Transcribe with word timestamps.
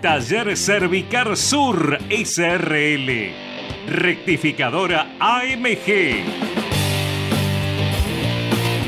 Taller 0.00 0.56
Cervicar 0.56 1.36
Sur 1.36 1.98
SRL. 2.08 3.34
Rectificadora 3.86 5.14
AMG. 5.20 6.24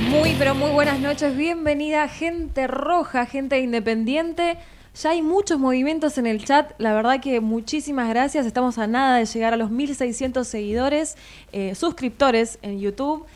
Muy, 0.09 0.35
pero 0.39 0.55
muy 0.55 0.71
buenas 0.71 1.01
noches. 1.01 1.37
Bienvenida, 1.37 2.09
gente 2.09 2.67
roja, 2.67 3.27
gente 3.27 3.61
independiente. 3.61 4.57
Ya 5.03 5.11
hay 5.11 5.21
muchos 5.21 5.59
movimientos 5.59 6.17
en 6.17 6.27
el 6.27 6.43
chat. 6.47 6.73
La 6.79 6.95
verdad 6.95 7.21
que 7.21 7.41
muchísimas 7.41 8.09
gracias. 8.09 8.47
Estamos 8.47 8.79
a 8.79 8.87
nada 8.87 9.19
de 9.19 9.27
llegar 9.27 9.53
a 9.53 9.59
los 9.59 9.71
1600 9.71 10.49
seguidores, 10.49 11.19
eh, 11.53 11.75
suscriptores 11.75 12.59
en 12.63 12.81
YouTube. 12.81 13.27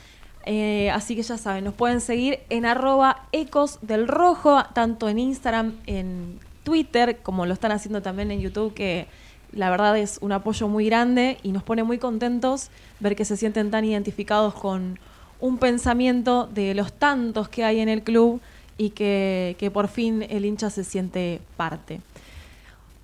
Eh, 0.47 0.91
así 0.92 1.14
que 1.14 1.22
ya 1.22 1.36
saben, 1.36 1.64
nos 1.64 1.74
pueden 1.74 2.00
seguir 2.00 2.38
en 2.48 2.64
arroba 2.64 3.27
ecos 3.32 3.80
del 3.82 4.08
rojo, 4.08 4.62
tanto 4.72 5.10
en 5.10 5.19
Instagram, 5.19 5.74
en 5.86 6.38
Twitter, 6.67 7.19
como 7.22 7.47
lo 7.47 7.55
están 7.55 7.70
haciendo 7.70 8.03
también 8.03 8.33
en 8.33 8.41
YouTube, 8.41 8.75
que 8.75 9.06
la 9.53 9.70
verdad 9.70 9.97
es 9.97 10.19
un 10.20 10.33
apoyo 10.33 10.67
muy 10.67 10.86
grande 10.86 11.39
y 11.45 11.53
nos 11.53 11.62
pone 11.62 11.84
muy 11.84 11.98
contentos 11.98 12.70
ver 12.98 13.14
que 13.14 13.25
se 13.25 13.36
sienten 13.36 13.70
tan 13.70 13.84
identificados 13.84 14.53
con 14.53 14.98
un 15.39 15.59
pensamiento 15.59 16.48
de 16.48 16.75
los 16.75 16.92
tantos 16.92 17.48
que 17.48 17.62
hay 17.62 17.78
en 17.78 17.89
el 17.89 18.03
club 18.03 18.41
y 18.78 18.91
que, 18.91 19.70
por 19.72 19.87
fin 19.87 20.27
el 20.28 20.44
hincha 20.44 20.69
se 20.69 20.83
siente 20.83 21.41
parte. 21.56 22.00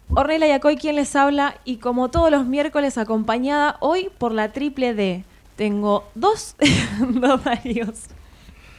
Ornella 0.08 0.48
Yacoy 0.48 0.76
quien 0.76 0.96
les 0.96 1.14
habla 1.14 1.54
y 1.64 1.76
como 1.76 2.10
todos 2.10 2.32
los 2.32 2.44
miércoles 2.44 2.98
acompañada 2.98 3.76
hoy 3.78 4.10
por 4.18 4.32
la 4.32 4.50
triple 4.50 4.92
D. 4.92 5.24
Tengo 5.54 6.02
dos, 6.16 6.56
dos 6.98 7.44
Daríos. 7.44 8.08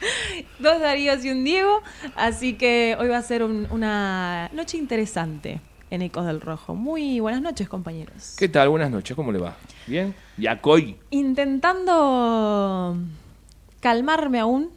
Dos 0.58 0.80
Daríos 0.80 1.24
y 1.24 1.30
un 1.30 1.44
Diego, 1.44 1.82
así 2.16 2.54
que 2.54 2.96
hoy 2.98 3.08
va 3.08 3.18
a 3.18 3.22
ser 3.22 3.42
un- 3.42 3.66
una 3.70 4.50
noche 4.52 4.76
interesante 4.76 5.60
en 5.90 6.02
Ecos 6.02 6.26
del 6.26 6.40
Rojo. 6.40 6.74
Muy 6.74 7.20
buenas 7.20 7.40
noches, 7.42 7.68
compañeros. 7.68 8.34
¿Qué 8.38 8.48
tal? 8.48 8.68
Buenas 8.68 8.90
noches, 8.90 9.14
¿cómo 9.16 9.30
le 9.32 9.38
va? 9.38 9.56
¿Bien? 9.86 10.14
Yacoy. 10.38 10.96
Intentando 11.10 12.96
calmarme 13.80 14.40
aún 14.40 14.70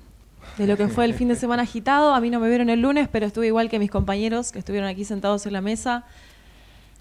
de 0.57 0.67
lo 0.67 0.77
que 0.77 0.87
fue 0.87 1.05
el 1.05 1.13
fin 1.13 1.27
de 1.27 1.35
semana 1.35 1.63
agitado. 1.69 2.13
A 2.13 2.21
mí 2.21 2.29
no 2.29 2.39
me 2.39 2.49
vieron 2.49 2.69
el 2.69 2.81
lunes, 2.81 3.07
pero 3.11 3.25
estuve 3.25 3.47
igual 3.47 3.69
que 3.69 3.79
mis 3.79 3.91
compañeros 3.91 4.51
que 4.51 4.59
estuvieron 4.59 4.87
aquí 4.89 5.05
sentados 5.05 5.45
en 5.45 5.53
la 5.53 5.61
mesa. 5.61 6.05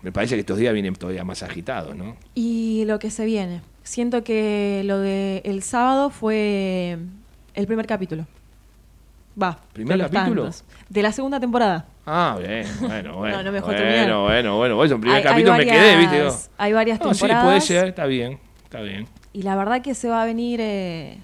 Me 0.02 0.12
parece 0.12 0.34
que 0.34 0.40
estos 0.40 0.58
días 0.58 0.72
vienen 0.72 0.94
todavía 0.94 1.24
más 1.24 1.42
agitados, 1.42 1.96
¿no? 1.96 2.16
Y 2.34 2.84
lo 2.86 2.98
que 2.98 3.10
se 3.10 3.24
viene. 3.24 3.62
Siento 3.82 4.22
que 4.24 4.82
lo 4.84 4.98
de 4.98 5.42
el 5.44 5.62
sábado 5.62 6.10
fue 6.10 6.98
el 7.56 7.66
primer 7.66 7.86
capítulo. 7.86 8.26
Va. 9.40 9.58
¿Primer 9.72 9.96
de 9.98 10.02
los 10.04 10.10
capítulo? 10.12 10.42
tantos. 10.44 10.64
De 10.88 11.02
la 11.02 11.12
segunda 11.12 11.38
temporada. 11.40 11.84
Ah, 12.06 12.36
bien, 12.38 12.66
bueno, 12.80 13.16
bueno. 13.16 13.36
No, 13.38 13.42
no 13.42 13.50
me 13.50 13.56
dejó 13.56 13.66
bueno, 13.66 13.80
terminar. 13.82 14.06
bueno, 14.20 14.56
bueno, 14.56 14.76
bueno. 14.76 14.94
En 14.94 15.00
primer 15.00 15.16
Hay- 15.18 15.22
hay 15.24 15.28
capítulo 15.28 15.56
me 15.58 15.64
quedé, 15.66 15.96
¿viste? 15.96 16.16
Digo, 16.22 16.36
Hay 16.56 16.72
varias 16.72 17.00
No, 17.00 17.12
sí, 17.12 17.20
temporadas. 17.20 17.44
puede 17.44 17.60
ser, 17.60 17.88
está 17.88 18.06
bien, 18.06 18.38
está 18.64 18.80
bien. 18.80 19.06
Y 19.32 19.42
la 19.42 19.56
verdad 19.56 19.82
que 19.82 19.94
se 19.94 20.08
va 20.08 20.22
a 20.22 20.24
venir. 20.24 20.60
eh, 20.62 21.18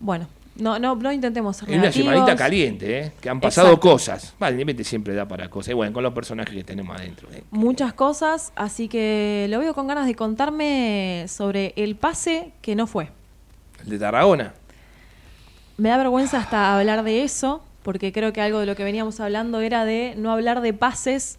bueno, 0.00 0.26
no, 0.56 0.78
no, 0.78 0.94
no 0.96 1.12
intentemos 1.12 1.56
ser 1.56 1.68
Es 1.68 1.74
una 1.74 1.82
negativos. 1.84 2.10
semanita 2.12 2.36
caliente, 2.36 2.98
¿eh? 2.98 3.12
Que 3.20 3.30
han 3.30 3.40
pasado 3.40 3.68
Exacto. 3.68 3.88
cosas. 3.88 4.34
Vale, 4.38 4.84
siempre 4.84 5.14
da 5.14 5.26
para 5.26 5.48
cosas. 5.48 5.70
Y 5.70 5.74
bueno, 5.74 5.92
con 5.94 6.02
los 6.02 6.12
personajes 6.12 6.54
que 6.54 6.64
tenemos 6.64 6.94
adentro. 6.98 7.28
¿eh? 7.32 7.42
muchas 7.50 7.94
cosas, 7.94 8.52
así 8.56 8.88
que 8.88 9.46
lo 9.48 9.58
veo 9.58 9.72
con 9.72 9.86
ganas 9.86 10.06
de 10.06 10.14
contarme 10.14 11.24
sobre 11.28 11.72
el 11.76 11.96
pase 11.96 12.52
que 12.60 12.74
no 12.74 12.86
fue. 12.86 13.08
El 13.82 13.88
de 13.90 13.98
Tarragona. 13.98 14.52
Me 15.80 15.88
da 15.88 15.96
vergüenza 15.96 16.36
hasta 16.38 16.78
hablar 16.78 17.02
de 17.04 17.22
eso, 17.22 17.62
porque 17.82 18.12
creo 18.12 18.34
que 18.34 18.42
algo 18.42 18.58
de 18.58 18.66
lo 18.66 18.76
que 18.76 18.84
veníamos 18.84 19.18
hablando 19.18 19.60
era 19.62 19.86
de 19.86 20.14
no 20.18 20.30
hablar 20.30 20.60
de 20.60 20.74
pases, 20.74 21.38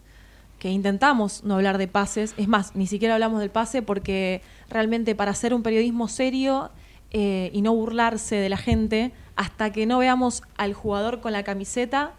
que 0.57 0.69
intentamos 0.71 1.43
no 1.43 1.53
hablar 1.55 1.77
de 1.77 1.87
pases. 1.87 2.33
Es 2.37 2.47
más, 2.47 2.75
ni 2.75 2.87
siquiera 2.87 3.13
hablamos 3.13 3.39
del 3.39 3.51
pase 3.51 3.83
porque 3.83 4.41
realmente 4.67 5.13
para 5.13 5.29
hacer 5.29 5.53
un 5.53 5.61
periodismo 5.61 6.07
serio 6.07 6.71
eh, 7.11 7.51
y 7.53 7.61
no 7.61 7.75
burlarse 7.75 8.35
de 8.37 8.49
la 8.49 8.57
gente, 8.57 9.11
hasta 9.35 9.71
que 9.71 9.85
no 9.85 9.99
veamos 9.99 10.41
al 10.57 10.73
jugador 10.73 11.21
con 11.21 11.33
la 11.33 11.43
camiseta 11.43 12.13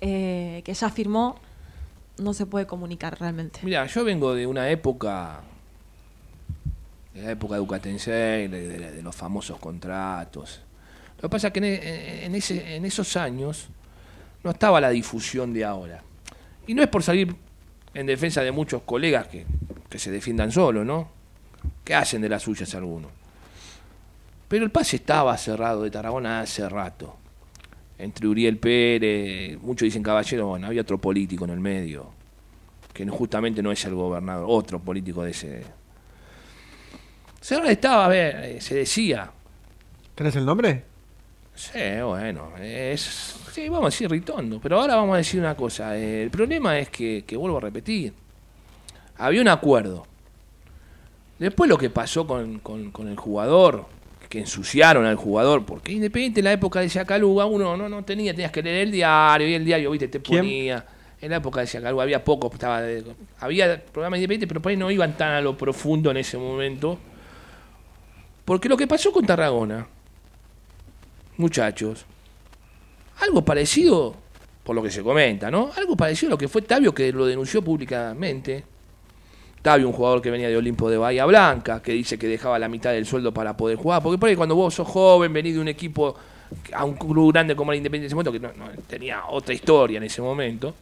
eh, 0.00 0.62
que 0.64 0.74
ya 0.74 0.90
firmó, 0.90 1.36
no 2.18 2.34
se 2.34 2.46
puede 2.46 2.66
comunicar 2.66 3.16
realmente. 3.20 3.60
Mira, 3.62 3.86
yo 3.86 4.04
vengo 4.04 4.34
de 4.34 4.48
una 4.48 4.68
época, 4.70 5.42
de 7.14 7.22
la 7.22 7.30
época 7.30 7.54
de 7.54 7.60
Ucatense, 7.60 8.10
de, 8.10 8.48
de- 8.48 8.90
de 8.90 9.02
los 9.02 9.14
famosos 9.14 9.58
contratos. 9.60 10.60
Lo 11.24 11.30
que 11.30 11.36
pasa 11.36 11.46
es 11.46 11.52
que 11.54 11.58
en, 12.26 12.34
e- 12.34 12.76
en 12.76 12.84
esos 12.84 13.16
años 13.16 13.68
no 14.42 14.50
estaba 14.50 14.78
la 14.78 14.90
difusión 14.90 15.54
de 15.54 15.64
ahora. 15.64 16.02
Y 16.66 16.74
no 16.74 16.82
es 16.82 16.88
por 16.88 17.02
salir 17.02 17.34
en 17.94 18.04
defensa 18.04 18.42
de 18.42 18.52
muchos 18.52 18.82
colegas 18.82 19.28
que, 19.28 19.46
que 19.88 19.98
se 19.98 20.10
defiendan 20.10 20.52
solos, 20.52 20.84
¿no? 20.84 21.08
Que 21.82 21.94
hacen 21.94 22.20
de 22.20 22.28
las 22.28 22.42
suyas 22.42 22.74
algunos. 22.74 23.10
Pero 24.48 24.66
el 24.66 24.70
pase 24.70 24.96
estaba 24.96 25.34
cerrado 25.38 25.84
de 25.84 25.90
Tarragona 25.90 26.40
hace 26.40 26.68
rato. 26.68 27.16
Entre 27.96 28.28
Uriel 28.28 28.58
Pérez, 28.58 29.58
muchos 29.62 29.86
dicen 29.86 30.02
caballero, 30.02 30.48
bueno, 30.48 30.66
había 30.66 30.82
otro 30.82 30.98
político 30.98 31.46
en 31.46 31.52
el 31.52 31.60
medio 31.60 32.12
que 32.92 33.06
justamente 33.08 33.62
no 33.62 33.72
es 33.72 33.82
el 33.86 33.94
gobernador, 33.94 34.44
otro 34.46 34.78
político 34.78 35.22
de 35.22 35.30
ese. 35.30 35.62
Cerrado 37.40 37.70
estaba, 37.70 38.04
a 38.04 38.08
ver, 38.08 38.36
eh, 38.44 38.60
se 38.60 38.74
decía. 38.74 39.30
¿Tenés 40.14 40.36
el 40.36 40.44
nombre? 40.44 40.92
Sí, 41.54 41.78
bueno, 42.04 42.50
es. 42.60 43.36
Sí, 43.52 43.68
vamos 43.68 43.84
a 43.86 43.90
decir 43.90 44.10
Ritondo. 44.10 44.60
Pero 44.60 44.80
ahora 44.80 44.96
vamos 44.96 45.14
a 45.14 45.18
decir 45.18 45.38
una 45.40 45.54
cosa. 45.56 45.96
eh, 45.96 46.24
el 46.24 46.30
problema 46.30 46.78
es 46.78 46.88
que, 46.88 47.24
que 47.26 47.36
vuelvo 47.36 47.58
a 47.58 47.60
repetir. 47.60 48.12
Había 49.18 49.40
un 49.40 49.48
acuerdo. 49.48 50.06
Después 51.38 51.68
lo 51.70 51.78
que 51.78 51.90
pasó 51.90 52.26
con, 52.26 52.58
con- 52.60 52.90
con 52.90 53.08
el 53.08 53.16
jugador, 53.16 53.86
que 54.28 54.40
ensuciaron 54.40 55.04
al 55.04 55.16
jugador, 55.16 55.64
porque 55.64 55.92
independiente 55.92 56.40
de 56.40 56.44
la 56.44 56.52
época 56.52 56.80
de 56.80 56.88
Yacaluga, 56.88 57.44
uno 57.44 57.76
no, 57.76 57.88
no 57.88 58.04
tenía, 58.04 58.32
tenías 58.32 58.50
que 58.50 58.62
leer 58.62 58.86
el 58.86 58.92
diario, 58.92 59.46
y 59.48 59.54
el 59.54 59.64
diario, 59.64 59.90
viste, 59.90 60.08
te 60.08 60.20
¿Quién? 60.20 60.40
ponía. 60.42 60.84
En 61.20 61.30
la 61.30 61.36
época 61.36 61.60
de 61.60 61.66
Yacaluga 61.66 62.02
había 62.02 62.24
poco, 62.24 62.50
estaba 62.52 62.80
de- 62.82 63.04
había 63.40 63.80
programas 63.84 64.18
independientes, 64.18 64.48
pero 64.48 64.60
por 64.60 64.70
ahí 64.70 64.76
no 64.76 64.90
iban 64.90 65.16
tan 65.16 65.32
a 65.32 65.40
lo 65.40 65.56
profundo 65.56 66.10
en 66.10 66.16
ese 66.18 66.36
momento. 66.36 66.98
Porque 68.44 68.68
lo 68.68 68.76
que 68.76 68.86
pasó 68.86 69.12
con 69.12 69.24
Tarragona, 69.24 69.86
muchachos, 71.36 72.04
algo 73.20 73.44
parecido, 73.44 74.14
por 74.62 74.74
lo 74.74 74.82
que 74.82 74.90
se 74.90 75.02
comenta, 75.02 75.50
¿no? 75.50 75.70
Algo 75.76 75.96
parecido 75.96 76.30
a 76.30 76.32
lo 76.32 76.38
que 76.38 76.48
fue 76.48 76.62
Tabio, 76.62 76.94
que 76.94 77.12
lo 77.12 77.26
denunció 77.26 77.62
públicamente. 77.62 78.64
Tabio, 79.62 79.86
un 79.88 79.94
jugador 79.94 80.20
que 80.20 80.30
venía 80.30 80.48
de 80.48 80.56
Olimpo 80.56 80.90
de 80.90 80.98
Bahía 80.98 81.24
Blanca, 81.24 81.82
que 81.82 81.92
dice 81.92 82.18
que 82.18 82.26
dejaba 82.26 82.58
la 82.58 82.68
mitad 82.68 82.92
del 82.92 83.06
sueldo 83.06 83.32
para 83.32 83.56
poder 83.56 83.78
jugar. 83.78 84.02
Porque 84.02 84.18
por 84.18 84.28
ahí 84.28 84.36
cuando 84.36 84.54
vos 84.54 84.74
sos 84.74 84.86
joven, 84.86 85.32
venís 85.32 85.54
de 85.54 85.60
un 85.60 85.68
equipo 85.68 86.14
a 86.72 86.84
un 86.84 86.94
club 86.94 87.32
grande 87.32 87.56
como 87.56 87.72
el 87.72 87.78
Independiente 87.78 88.04
en 88.04 88.08
ese 88.08 88.14
momento, 88.14 88.32
que 88.32 88.40
no, 88.40 88.52
no, 88.52 88.70
tenía 88.86 89.26
otra 89.26 89.54
historia 89.54 89.96
en 89.96 90.04
ese 90.04 90.20
momento. 90.20 90.74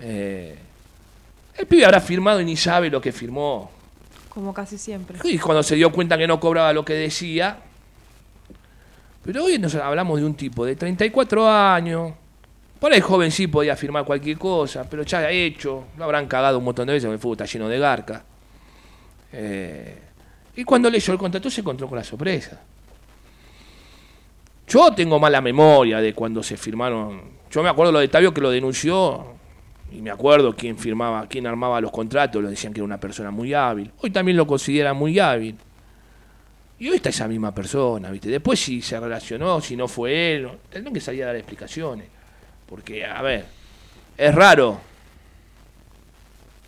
eh, 0.00 0.58
el 1.56 1.66
pibe 1.66 1.84
habrá 1.84 2.00
firmado 2.00 2.40
y 2.40 2.44
ni 2.44 2.56
sabe 2.56 2.90
lo 2.90 3.00
que 3.00 3.12
firmó. 3.12 3.70
Como 4.28 4.52
casi 4.52 4.76
siempre. 4.76 5.18
Y 5.22 5.38
cuando 5.38 5.62
se 5.62 5.76
dio 5.76 5.92
cuenta 5.92 6.18
que 6.18 6.26
no 6.26 6.40
cobraba 6.40 6.72
lo 6.72 6.84
que 6.84 6.94
decía. 6.94 7.58
Pero 9.24 9.44
hoy 9.44 9.58
nos 9.58 9.74
hablamos 9.74 10.20
de 10.20 10.26
un 10.26 10.34
tipo 10.34 10.66
de 10.66 10.76
34 10.76 11.48
años, 11.48 12.12
Por 12.78 12.92
ahí 12.92 12.98
el 12.98 13.02
joven 13.02 13.30
sí 13.30 13.46
podía 13.46 13.74
firmar 13.74 14.04
cualquier 14.04 14.36
cosa, 14.36 14.84
pero 14.88 15.02
ya 15.02 15.20
ha 15.20 15.30
hecho, 15.30 15.84
lo 15.96 16.04
habrán 16.04 16.26
cagado 16.26 16.58
un 16.58 16.64
montón 16.64 16.86
de 16.86 16.92
veces, 16.92 17.10
el 17.10 17.18
fútbol 17.18 17.36
está 17.36 17.46
lleno 17.46 17.68
de 17.68 17.78
garca. 17.78 18.22
Eh, 19.32 19.98
y 20.56 20.64
cuando 20.64 20.90
leyó 20.90 21.12
el 21.14 21.18
contrato 21.18 21.50
se 21.50 21.62
encontró 21.62 21.88
con 21.88 21.96
la 21.96 22.04
sorpresa. 22.04 22.60
Yo 24.68 24.92
tengo 24.92 25.18
mala 25.18 25.40
memoria 25.40 26.00
de 26.00 26.12
cuando 26.12 26.42
se 26.42 26.58
firmaron. 26.58 27.22
Yo 27.50 27.62
me 27.62 27.70
acuerdo 27.70 27.92
lo 27.92 28.00
de 28.00 28.08
Tabio 28.08 28.34
que 28.34 28.42
lo 28.42 28.50
denunció 28.50 29.34
y 29.90 30.02
me 30.02 30.10
acuerdo 30.10 30.54
quién 30.54 30.76
firmaba, 30.76 31.26
quién 31.26 31.46
armaba 31.46 31.80
los 31.80 31.90
contratos, 31.90 32.42
lo 32.42 32.50
decían 32.50 32.74
que 32.74 32.80
era 32.80 32.84
una 32.84 33.00
persona 33.00 33.30
muy 33.30 33.54
hábil. 33.54 33.90
Hoy 34.02 34.10
también 34.10 34.36
lo 34.36 34.46
consideran 34.46 34.96
muy 34.96 35.18
hábil. 35.18 35.56
Y 36.78 36.88
hoy 36.88 36.96
está 36.96 37.08
esa 37.10 37.28
misma 37.28 37.54
persona, 37.54 38.10
¿viste? 38.10 38.28
Después 38.28 38.58
si 38.60 38.82
se 38.82 38.98
relacionó, 38.98 39.60
si 39.60 39.76
no 39.76 39.86
fue 39.88 40.34
él, 40.36 40.48
tendrán 40.70 40.92
que 40.92 41.00
salir 41.00 41.22
a 41.22 41.26
dar 41.26 41.36
explicaciones. 41.36 42.06
Porque, 42.68 43.04
a 43.04 43.22
ver, 43.22 43.44
es 44.16 44.34
raro 44.34 44.80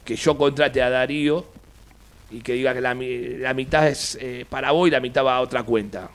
que 0.05 0.15
yo 0.17 0.37
contrate 0.39 0.81
a 0.83 0.91
Darío 0.91 1.45
y 2.31 2.41
que 2.41 2.53
diga 2.53 2.73
que 2.75 2.81
la, 2.81 2.95
la 2.95 3.55
mitad 3.55 3.89
es 3.89 4.17
eh, 4.21 4.47
para 4.49 4.71
vos 4.71 4.87
y 4.89 4.91
la 4.91 5.01
mitad 5.01 5.25
va 5.25 5.37
a 5.37 5.41
otra 5.41 5.65
cuenta. 5.65 6.09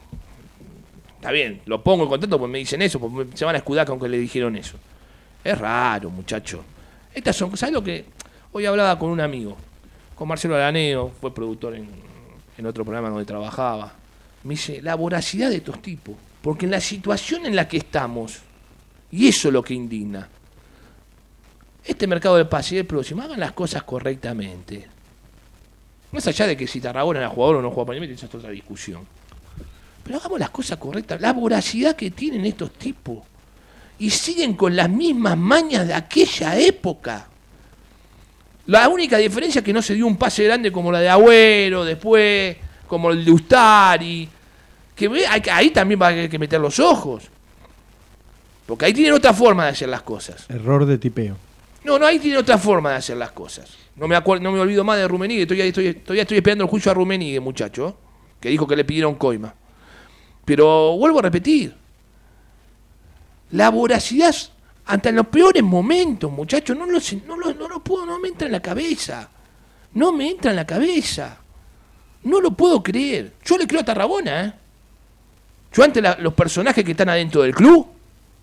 Está 1.16 1.32
bien, 1.32 1.62
lo 1.66 1.84
pongo 1.84 2.04
en 2.04 2.10
contrato 2.10 2.40
porque 2.40 2.52
me 2.52 2.60
dicen 2.60 2.82
eso, 2.82 3.00
porque 3.00 3.26
me- 3.30 3.38
se 3.38 3.46
van 3.46 3.56
a 3.56 3.60
escudar 3.60 3.86
con 3.86 4.00
que 4.00 4.08
le 4.08 4.18
dijeron 4.18 4.56
eso. 4.56 4.78
Es 5.44 5.58
raro, 5.58 6.10
muchacho. 6.10 6.64
Estas 7.14 7.36
son, 7.36 7.56
¿sabes 7.58 7.74
lo 7.74 7.84
que? 7.84 8.06
Hoy 8.54 8.66
hablaba 8.66 8.98
con 8.98 9.10
un 9.10 9.20
amigo, 9.20 9.58
con 10.16 10.28
Marcelo 10.28 10.56
Araneo, 10.56 11.12
fue 11.20 11.34
productor 11.34 11.76
en, 11.76 11.88
en 12.58 12.66
otro 12.66 12.84
programa 12.84 13.10
donde 13.10 13.26
trabajaba. 13.26 13.94
Me 14.44 14.56
dice, 14.56 14.82
la 14.82 14.96
voracidad 14.96 15.50
de 15.50 15.58
estos 15.58 15.82
tipos. 15.82 16.16
Porque 16.42 16.66
en 16.66 16.72
la 16.72 16.82
situación 16.82 17.46
en 17.46 17.56
la 17.56 17.68
que 17.68 17.78
estamos, 17.78 18.40
y 19.12 19.28
eso 19.28 19.50
es 19.50 19.54
lo 19.54 19.64
que 19.64 19.74
indigna, 19.74 20.28
este 21.84 22.08
mercado 22.08 22.38
de 22.38 22.46
pase 22.46 22.76
y 22.76 22.78
el 22.80 22.86
próximo, 22.86 23.22
hagan 23.22 23.40
las 23.40 23.54
cosas 23.54 23.84
correctamente. 23.84 24.88
Más 26.12 26.28
allá 26.28 26.48
de 26.48 26.58
que 26.58 26.68
si 26.68 26.82
Tarragona 26.82 27.20
era 27.20 27.30
jugador 27.30 27.58
o 27.58 27.62
no 27.62 27.72
juega 27.72 27.88
para 27.88 28.06
esa 28.06 28.26
es 28.26 28.36
otra 28.36 28.50
discusión. 28.50 29.06
Pero 30.04 30.18
hagamos 30.18 30.40
las 30.40 30.50
cosas 30.50 30.78
correctas. 30.78 31.22
La 31.22 31.34
voracidad 31.34 31.96
que 31.96 32.12
tienen 32.12 32.46
estos 32.46 32.74
tipos. 32.74 33.20
Y 34.00 34.10
siguen 34.10 34.56
con 34.56 34.76
las 34.76 34.90
mismas 34.90 35.38
mañas 35.38 35.88
de 35.88 35.94
aquella 35.94 36.58
época. 36.58 37.28
La 38.72 38.88
única 38.88 39.18
diferencia 39.18 39.60
es 39.60 39.66
que 39.66 39.74
no 39.74 39.82
se 39.82 39.96
dio 39.96 40.08
un 40.08 40.16
pase 40.16 40.46
grande 40.46 40.72
como 40.72 40.94
la 40.94 41.02
de 41.02 41.10
Agüero, 41.10 41.84
después, 41.84 42.56
como 42.88 43.12
el 43.12 43.26
de 43.26 43.32
Ustari. 43.32 44.30
Que 44.96 45.08
hay 45.28 45.44
ahí 45.52 45.72
también 45.72 46.02
va 46.02 46.06
a 46.06 46.10
haber 46.12 46.30
que 46.30 46.40
meter 46.40 46.62
los 46.62 46.80
ojos. 46.80 47.26
Porque 48.66 48.86
ahí 48.86 48.94
tienen 48.94 49.12
otra 49.12 49.34
forma 49.34 49.66
de 49.66 49.72
hacer 49.72 49.90
las 49.90 50.04
cosas. 50.04 50.50
Error 50.50 50.86
de 50.86 50.98
tipeo. 50.98 51.36
No, 51.84 52.00
no, 52.00 52.06
ahí 52.06 52.18
tiene 52.18 52.38
otra 52.38 52.58
forma 52.58 52.92
de 52.92 52.96
hacer 52.96 53.18
las 53.18 53.32
cosas. 53.32 53.76
No 53.98 54.08
me 54.08 54.16
acuerdo, 54.16 54.42
no 54.46 54.54
me 54.54 54.60
olvido 54.62 54.86
más 54.86 54.98
de 54.98 55.06
Rumenigue, 55.06 55.46
todavía 55.46 55.66
estoy, 55.66 55.94
todavía 55.96 56.22
estoy 56.22 56.38
esperando 56.38 56.64
el 56.64 56.70
juicio 56.70 56.92
a 56.92 56.94
Rumenigue, 56.94 57.42
muchacho, 57.42 57.98
que 58.40 58.48
dijo 58.48 58.66
que 58.66 58.78
le 58.78 58.86
pidieron 58.86 59.16
coima. 59.16 59.54
Pero 60.46 60.96
vuelvo 60.96 61.20
a 61.20 61.24
repetir. 61.24 61.76
La 63.52 63.70
voracidad 63.70 64.34
ante 64.86 65.12
los 65.12 65.28
peores 65.28 65.64
momentos, 65.64 66.32
muchachos, 66.32 66.76
no 66.78 66.86
lo, 66.86 67.00
sé- 67.00 67.22
no, 67.28 67.36
no 67.38 67.68
lo 67.68 67.80
puedo, 67.84 68.06
no 68.06 68.20
me 68.20 68.30
entra 68.30 68.48
en 68.48 68.52
la 68.54 68.62
cabeza. 68.62 69.30
No 69.94 70.12
me 70.12 70.30
entra 70.30 70.52
en 70.52 70.56
la 70.58 70.66
cabeza. 70.66 71.38
No 72.24 72.40
lo 72.42 72.52
puedo 72.52 72.82
creer. 72.82 73.34
Yo 73.46 73.58
le 73.58 73.68
creo 73.68 73.82
a 73.82 73.86
Tarragona, 73.86 74.46
¿eh? 74.46 74.54
Yo 75.74 75.84
ante 75.84 76.02
los 76.02 76.34
personajes 76.34 76.84
que 76.84 76.92
están 76.92 77.10
adentro 77.10 77.42
del 77.44 77.54
club, 77.56 77.88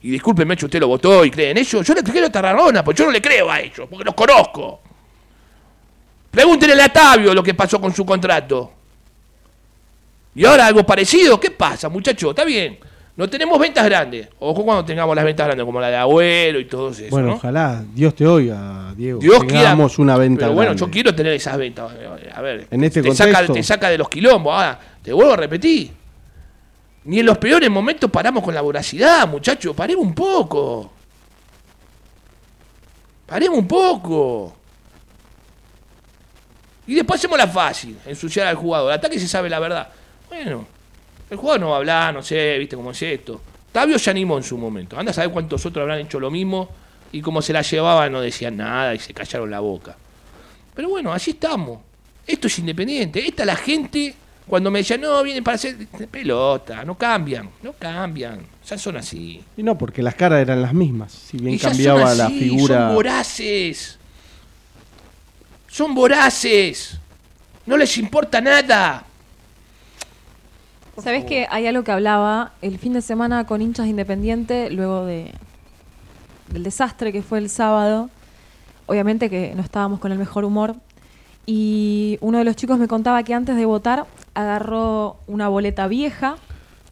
y 0.00 0.10
discúlpenme 0.10 0.54
usted 0.54 0.80
lo 0.80 0.88
votó 0.88 1.24
y 1.24 1.30
cree 1.30 1.50
en 1.50 1.58
ellos, 1.58 1.86
yo 1.86 1.92
le 1.94 2.02
creo 2.02 2.26
a 2.26 2.30
Tarragona, 2.30 2.82
porque 2.84 2.98
yo 3.00 3.06
no 3.06 3.10
le 3.12 3.20
creo 3.20 3.50
a 3.50 3.60
ellos, 3.60 3.86
porque 3.88 4.04
los 4.04 4.14
conozco. 4.14 4.80
Pregúntenle 6.30 6.82
a 6.82 6.92
Tabio 6.92 7.34
lo 7.34 7.42
que 7.42 7.54
pasó 7.54 7.80
con 7.80 7.92
su 7.94 8.06
contrato. 8.06 8.72
Y 10.34 10.44
ahora 10.44 10.66
algo 10.66 10.84
parecido, 10.86 11.38
¿qué 11.40 11.50
pasa, 11.50 11.88
muchachos? 11.88 12.30
Está 12.30 12.44
bien. 12.44 12.78
No 13.18 13.28
tenemos 13.28 13.58
ventas 13.58 13.84
grandes. 13.84 14.28
Ojo 14.38 14.64
cuando 14.64 14.84
tengamos 14.84 15.16
las 15.16 15.24
ventas 15.24 15.44
grandes, 15.44 15.66
como 15.66 15.80
la 15.80 15.88
de 15.88 15.96
Abuelo 15.96 16.60
y 16.60 16.66
todo 16.66 16.90
eso. 16.90 17.02
bueno, 17.10 17.26
¿no? 17.30 17.34
ojalá 17.34 17.82
Dios 17.92 18.14
te 18.14 18.24
oiga, 18.24 18.94
Diego. 18.96 19.18
Dios 19.18 19.40
quiera. 19.40 19.62
Tengamos 19.62 19.98
una 19.98 20.16
venta 20.16 20.42
Pero 20.42 20.52
bueno, 20.52 20.68
grande. 20.70 20.80
yo 20.80 20.88
quiero 20.88 21.12
tener 21.12 21.32
esas 21.32 21.58
ventas. 21.58 21.90
A 22.32 22.40
ver, 22.40 22.68
En 22.70 22.84
este 22.84 23.02
te, 23.02 23.12
saca, 23.12 23.30
contexto. 23.32 23.54
te 23.54 23.62
saca 23.64 23.90
de 23.90 23.98
los 23.98 24.08
quilombos. 24.08 24.54
Ahora, 24.54 24.78
te 25.02 25.12
vuelvo 25.12 25.32
a 25.32 25.36
repetir. 25.36 25.90
Ni 27.06 27.18
en 27.18 27.26
los 27.26 27.38
peores 27.38 27.68
momentos 27.68 28.08
paramos 28.08 28.44
con 28.44 28.54
la 28.54 28.60
voracidad, 28.60 29.26
muchachos. 29.26 29.74
Paremos 29.74 30.06
un 30.06 30.14
poco. 30.14 30.92
Paremos 33.26 33.58
un 33.58 33.66
poco. 33.66 34.56
Y 36.86 36.94
después 36.94 37.18
hacemos 37.18 37.36
la 37.36 37.48
fácil, 37.48 37.98
ensuciar 38.06 38.46
al 38.46 38.54
jugador. 38.54 38.92
Hasta 38.92 39.10
que 39.10 39.18
se 39.18 39.26
sabe 39.26 39.50
la 39.50 39.58
verdad. 39.58 39.88
Bueno, 40.28 40.77
el 41.30 41.36
jugador 41.36 41.60
no 41.60 41.68
va 41.70 41.74
a 41.76 41.78
hablar, 41.78 42.14
no 42.14 42.22
sé, 42.22 42.58
viste 42.58 42.76
cómo 42.76 42.92
es 42.92 43.02
esto. 43.02 43.40
Tabio 43.72 43.98
se 43.98 44.10
animó 44.10 44.38
en 44.38 44.44
su 44.44 44.56
momento. 44.56 44.98
Anda 44.98 45.10
a 45.10 45.14
saber 45.14 45.30
cuántos 45.30 45.64
otros 45.66 45.82
habrán 45.82 46.00
hecho 46.00 46.18
lo 46.18 46.30
mismo 46.30 46.68
y 47.12 47.20
como 47.20 47.42
se 47.42 47.52
la 47.52 47.62
llevaban 47.62 48.12
no 48.12 48.20
decían 48.20 48.56
nada 48.56 48.94
y 48.94 48.98
se 48.98 49.12
callaron 49.12 49.50
la 49.50 49.60
boca. 49.60 49.96
Pero 50.74 50.88
bueno, 50.88 51.12
así 51.12 51.32
estamos. 51.32 51.80
Esto 52.26 52.46
es 52.46 52.58
independiente. 52.58 53.26
Esta 53.26 53.44
la 53.44 53.56
gente, 53.56 54.14
cuando 54.46 54.70
me 54.70 54.80
decían, 54.80 55.00
no, 55.00 55.22
vienen 55.22 55.42
para 55.42 55.56
hacer 55.56 55.76
pelota, 56.10 56.84
no 56.84 56.96
cambian, 56.96 57.50
no 57.62 57.72
cambian. 57.72 58.40
Ya 58.66 58.78
son 58.78 58.96
así. 58.96 59.42
Y 59.56 59.62
no, 59.62 59.76
porque 59.76 60.02
las 60.02 60.14
caras 60.14 60.40
eran 60.40 60.62
las 60.62 60.74
mismas. 60.74 61.12
Si 61.12 61.38
bien 61.38 61.54
Y 61.54 61.58
cambiaba 61.58 62.14
la 62.14 62.28
figura. 62.28 62.86
Son 62.86 62.94
voraces. 62.94 63.98
Son 65.68 65.94
voraces. 65.94 66.98
No 67.66 67.76
les 67.76 67.96
importa 67.98 68.40
nada. 68.40 69.04
¿Sabés 71.02 71.24
que 71.24 71.46
hay 71.50 71.66
algo 71.66 71.84
que 71.84 71.92
hablaba 71.92 72.52
el 72.60 72.78
fin 72.78 72.92
de 72.92 73.02
semana 73.02 73.46
con 73.46 73.62
hinchas 73.62 73.84
de 73.84 73.90
Independiente 73.90 74.68
luego 74.70 75.04
de 75.04 75.32
del 76.48 76.64
desastre 76.64 77.12
que 77.12 77.22
fue 77.22 77.38
el 77.38 77.50
sábado? 77.50 78.10
Obviamente 78.86 79.30
que 79.30 79.54
no 79.54 79.62
estábamos 79.62 80.00
con 80.00 80.12
el 80.12 80.18
mejor 80.18 80.44
humor. 80.44 80.74
Y 81.46 82.18
uno 82.20 82.38
de 82.38 82.44
los 82.44 82.56
chicos 82.56 82.78
me 82.78 82.88
contaba 82.88 83.22
que 83.22 83.32
antes 83.32 83.56
de 83.56 83.64
votar 83.64 84.06
agarró 84.34 85.18
una 85.26 85.48
boleta 85.48 85.86
vieja. 85.86 86.36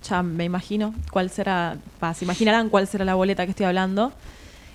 Ya 0.08 0.22
me 0.22 0.44
imagino 0.44 0.94
cuál 1.10 1.30
será, 1.30 1.76
pa, 1.98 2.14
se 2.14 2.24
imaginarán 2.24 2.68
cuál 2.68 2.86
será 2.86 3.04
la 3.04 3.14
boleta 3.14 3.44
que 3.44 3.50
estoy 3.50 3.66
hablando. 3.66 4.12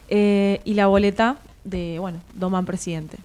eh, 0.10 0.60
y 0.66 0.74
la 0.74 0.88
boleta 0.88 1.38
de, 1.64 1.98
bueno, 2.00 2.20
Doman 2.34 2.66
Presidente. 2.66 3.18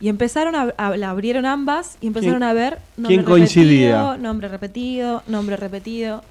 Y 0.00 0.08
empezaron 0.08 0.54
a, 0.54 0.74
a- 0.76 0.96
la 0.96 1.10
abrieron 1.10 1.46
ambas 1.46 1.96
y 2.00 2.06
empezaron 2.08 2.38
¿Quién- 2.40 2.50
a 2.50 2.52
ver 2.52 2.78
quién 3.06 3.22
coincidía? 3.24 3.96
repetido, 3.96 4.16
nombre 4.18 4.48
repetido, 4.48 5.22
nombre 5.26 5.56
repetido. 5.56 6.22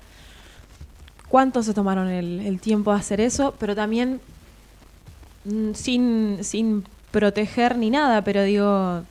¿Cuántos 1.29 1.65
se 1.65 1.73
tomaron 1.73 2.07
el, 2.09 2.41
el 2.41 2.59
tiempo 2.59 2.93
de 2.93 2.99
hacer 2.99 3.19
eso? 3.19 3.55
Pero 3.59 3.75
también 3.75 4.21
mm, 5.45 5.71
sin, 5.73 6.37
sin 6.43 6.83
proteger 7.11 7.77
ni 7.77 7.89
nada, 7.89 8.23
pero 8.23 8.43
digo, 8.43 9.01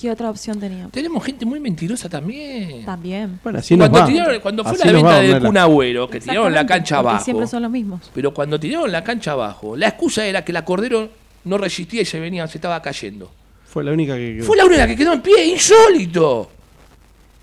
¿qué 0.00 0.10
otra 0.10 0.30
opción 0.30 0.58
teníamos? 0.58 0.92
Tenemos 0.92 1.22
gente 1.22 1.44
muy 1.44 1.60
mentirosa 1.60 2.08
también. 2.08 2.84
También. 2.86 3.38
Bueno, 3.44 3.58
así 3.58 3.76
nos 3.76 3.90
cuando, 3.90 4.06
va. 4.08 4.12
tiraron- 4.14 4.40
cuando 4.40 4.64
fue 4.64 4.72
Así 4.72 4.86
la 4.86 4.92
nos 4.92 5.04
va, 5.04 5.08
venta 5.08 5.20
del 5.22 5.30
Ornella. 5.34 5.46
Kun 5.48 5.58
Agüero, 5.58 6.08
que 6.08 6.20
tiraron 6.20 6.44
la 6.44 6.60
Exactamente, 6.62 6.72
cancha 6.74 6.96
porque 6.96 7.08
abajo. 7.10 7.24
Siempre 7.24 7.46
son 7.46 7.62
los 7.62 7.70
mismos. 7.70 8.10
Pero 8.14 8.32
cuando 8.32 8.58
tiraron 8.58 8.90
la 8.90 9.04
cancha 9.04 9.32
abajo, 9.32 9.76
la 9.76 9.88
excusa 9.88 10.24
era 10.24 10.42
que 10.44 10.52
la 10.54 10.64
Cordero 10.64 11.10
no 11.46 11.56
resistía 11.58 12.02
y 12.02 12.04
se 12.04 12.20
venía, 12.20 12.46
se 12.46 12.58
estaba 12.58 12.80
cayendo. 12.82 13.32
Fue 13.64 13.82
la 13.82 13.92
única 13.92 14.14
que 14.16 14.34
quedó. 14.36 14.44
Fue 14.44 14.56
la 14.56 14.64
única 14.64 14.86
que 14.86 14.96
quedó 14.96 15.12
en 15.14 15.22
pie, 15.22 15.46
insólito. 15.46 16.50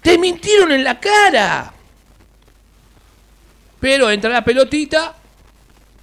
Te 0.02 0.18
mintieron 0.18 0.72
en 0.72 0.84
la 0.84 1.00
cara. 1.00 1.74
Pero 3.80 4.10
entra 4.10 4.30
la 4.30 4.44
pelotita, 4.44 5.16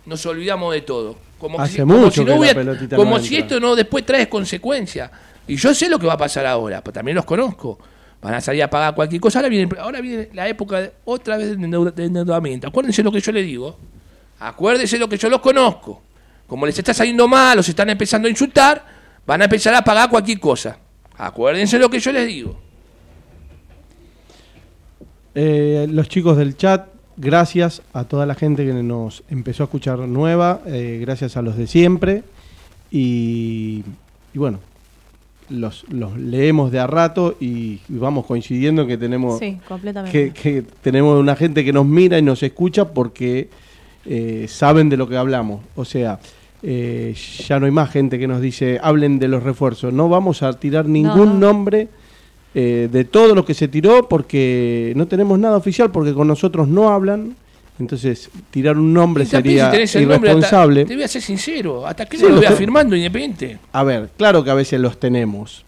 nos 0.06 0.24
olvidamos 0.26 0.74
de 0.74 0.82
todo. 0.82 1.16
Como 1.38 1.58
Hace 1.60 1.74
si, 1.74 1.80
como 1.80 1.96
mucho 1.96 2.10
si 2.12 2.20
no 2.20 2.26
que 2.26 2.30
la 2.32 2.38
hubiera- 2.38 2.54
pelotita 2.60 2.96
como 2.96 3.16
no 3.16 3.22
si 3.24 3.36
esto 3.36 3.58
no 3.60 3.74
después 3.74 4.04
trae 4.04 4.28
consecuencias. 4.28 5.10
Y 5.48 5.56
yo 5.56 5.74
sé 5.74 5.88
lo 5.88 5.98
que 5.98 6.06
va 6.06 6.12
a 6.14 6.18
pasar 6.18 6.44
ahora, 6.46 6.82
pero 6.82 6.92
también 6.92 7.14
los 7.16 7.24
conozco. 7.24 7.78
Van 8.20 8.34
a 8.34 8.40
salir 8.42 8.62
a 8.62 8.68
pagar 8.68 8.94
cualquier 8.94 9.20
cosa. 9.20 9.38
Ahora 9.38 9.48
viene, 9.48 9.74
ahora 9.78 10.00
viene 10.02 10.28
la 10.34 10.46
época 10.46 10.80
de- 10.82 10.92
otra 11.06 11.38
vez 11.38 11.48
de 11.50 11.56
endeu- 11.56 11.92
de 11.92 12.04
endeudamiento. 12.04 12.68
Acuérdense 12.68 13.02
lo 13.02 13.10
que 13.10 13.20
yo 13.20 13.32
le 13.32 13.42
digo. 13.42 13.78
Acuérdense 14.40 14.98
lo 14.98 15.08
que 15.08 15.16
yo 15.16 15.30
los 15.30 15.40
conozco. 15.40 16.02
Como 16.50 16.66
les 16.66 16.76
está 16.76 16.92
saliendo 16.92 17.28
mal 17.28 17.62
se 17.62 17.70
están 17.70 17.88
empezando 17.90 18.26
a 18.26 18.30
insultar, 18.30 18.84
van 19.24 19.40
a 19.40 19.44
empezar 19.44 19.72
a 19.72 19.84
pagar 19.84 20.10
cualquier 20.10 20.40
cosa. 20.40 20.76
Acuérdense 21.16 21.78
lo 21.78 21.88
que 21.88 22.00
yo 22.00 22.10
les 22.10 22.26
digo. 22.26 22.58
Eh, 25.36 25.86
los 25.88 26.08
chicos 26.08 26.36
del 26.36 26.56
chat, 26.56 26.88
gracias 27.16 27.82
a 27.92 28.02
toda 28.02 28.26
la 28.26 28.34
gente 28.34 28.66
que 28.66 28.72
nos 28.72 29.22
empezó 29.30 29.62
a 29.62 29.66
escuchar 29.66 30.00
nueva, 30.00 30.60
eh, 30.66 30.98
gracias 31.00 31.36
a 31.36 31.42
los 31.42 31.56
de 31.56 31.68
siempre. 31.68 32.24
Y, 32.90 33.84
y 34.34 34.38
bueno, 34.38 34.58
los, 35.50 35.84
los 35.88 36.18
leemos 36.18 36.72
de 36.72 36.80
a 36.80 36.88
rato 36.88 37.36
y, 37.38 37.78
y 37.88 37.96
vamos 37.96 38.26
coincidiendo 38.26 38.88
que 38.88 38.98
tenemos, 38.98 39.38
Sí, 39.38 39.56
completamente. 39.68 40.32
que, 40.32 40.32
que 40.32 40.62
tenemos 40.82 41.16
una 41.16 41.36
gente 41.36 41.64
que 41.64 41.72
nos 41.72 41.86
mira 41.86 42.18
y 42.18 42.22
nos 42.22 42.42
escucha 42.42 42.86
porque 42.92 43.50
eh, 44.04 44.46
saben 44.48 44.88
de 44.88 44.96
lo 44.96 45.08
que 45.08 45.16
hablamos. 45.16 45.60
O 45.76 45.84
sea, 45.84 46.18
eh, 46.62 47.14
ya 47.46 47.58
no 47.58 47.66
hay 47.66 47.72
más 47.72 47.90
gente 47.90 48.18
que 48.18 48.26
nos 48.28 48.40
dice, 48.40 48.78
hablen 48.82 49.18
de 49.18 49.28
los 49.28 49.42
refuerzos. 49.42 49.92
No 49.92 50.08
vamos 50.08 50.42
a 50.42 50.52
tirar 50.58 50.86
ningún 50.86 51.38
no. 51.40 51.52
nombre 51.52 51.88
eh, 52.54 52.88
de 52.90 53.04
todo 53.04 53.34
lo 53.34 53.44
que 53.44 53.54
se 53.54 53.68
tiró 53.68 54.08
porque 54.08 54.92
no 54.96 55.06
tenemos 55.06 55.38
nada 55.38 55.56
oficial, 55.56 55.90
porque 55.90 56.12
con 56.12 56.26
nosotros 56.28 56.68
no 56.68 56.90
hablan. 56.90 57.36
Entonces, 57.78 58.28
tirar 58.50 58.76
un 58.76 58.92
nombre 58.92 59.24
sería 59.24 59.70
si 59.86 59.98
el 59.98 60.08
nombre, 60.08 60.16
hasta- 60.30 60.38
irresponsable. 60.38 60.84
te 60.84 60.94
voy 60.96 61.04
a 61.04 61.08
ser 61.08 61.22
sincero, 61.22 61.86
hasta 61.86 62.04
que 62.04 62.18
Sí, 62.18 62.24
no 62.24 62.28
lo 62.28 62.34
lo 62.34 62.40
veas 62.42 62.52
te- 62.52 62.58
firmando 62.58 62.94
Independiente. 62.94 63.58
A 63.72 63.82
ver, 63.84 64.10
claro 64.18 64.44
que 64.44 64.50
a 64.50 64.54
veces 64.54 64.78
los 64.78 65.00
tenemos, 65.00 65.64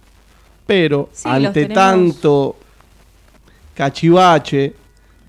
pero 0.67 1.09
Sí, 1.15 1.23
ante 1.27 1.67
tanto 1.67 2.57
cachivache, 3.75 4.75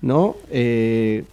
¿no? 0.02 0.36
Eh, 0.50 1.24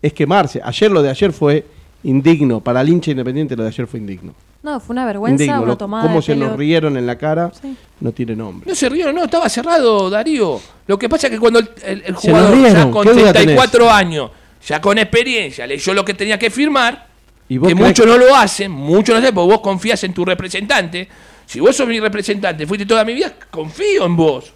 es 0.00 0.12
quemarse. 0.12 0.60
Ayer 0.62 0.90
lo 0.90 1.02
de 1.02 1.10
ayer 1.10 1.32
fue 1.32 1.64
indigno. 2.02 2.60
Para 2.60 2.80
el 2.80 2.88
hincha 2.88 3.10
independiente 3.10 3.56
lo 3.56 3.62
de 3.62 3.68
ayer 3.68 3.86
fue 3.86 4.00
indigno. 4.00 4.34
No, 4.62 4.78
fue 4.78 4.92
una 4.94 5.06
vergüenza, 5.06 5.42
indigno. 5.44 5.62
una 5.62 5.66
Lo- 5.72 5.78
tomada 5.78 6.02
cómo 6.04 6.16
de 6.16 6.22
se 6.22 6.36
nos 6.36 6.56
rieron 6.56 6.96
en 6.96 7.06
la 7.06 7.16
cara 7.16 7.50
Sí. 7.60 7.74
no 8.00 8.12
tiene 8.12 8.36
nombre. 8.36 8.68
No 8.68 8.74
se 8.74 8.88
rieron, 8.88 9.14
no, 9.14 9.24
estaba 9.24 9.48
cerrado, 9.48 10.10
Darío. 10.10 10.60
Lo 10.86 10.98
que 10.98 11.08
pasa 11.08 11.28
es 11.28 11.32
que 11.32 11.38
cuando 11.38 11.60
el, 11.60 11.70
el- 11.82 12.02
el 12.06 12.16
Se 12.18 12.28
jugador 12.30 12.56
ya 12.70 12.90
con 12.90 13.06
¿qué 13.06 13.12
duda 13.12 13.32
34 13.32 13.90
años, 13.90 14.30
ya 14.66 14.80
con 14.80 14.98
experiencia, 14.98 15.66
leyó 15.66 15.94
lo 15.94 16.04
que 16.04 16.12
tenía 16.14 16.38
que 16.38 16.50
firmar, 16.50 17.06
¿Y 17.48 17.58
vos 17.58 17.68
que 17.68 17.74
muchos 17.74 18.06
no 18.06 18.16
lo 18.18 18.34
hacen, 18.36 18.70
muchos 18.70 19.08
no 19.14 19.14
lo 19.14 19.18
hacen, 19.26 19.34
porque 19.34 19.52
vos 19.54 19.60
confías 19.60 20.04
en 20.04 20.12
tu 20.14 20.24
representante. 20.24 21.08
Si 21.46 21.58
vos 21.58 21.74
sos 21.74 21.88
mi 21.88 21.98
representante, 21.98 22.66
fuiste 22.66 22.86
toda 22.86 23.04
mi 23.04 23.12
vida, 23.14 23.32
confío 23.50 24.04
en 24.04 24.14
vos. 24.14 24.52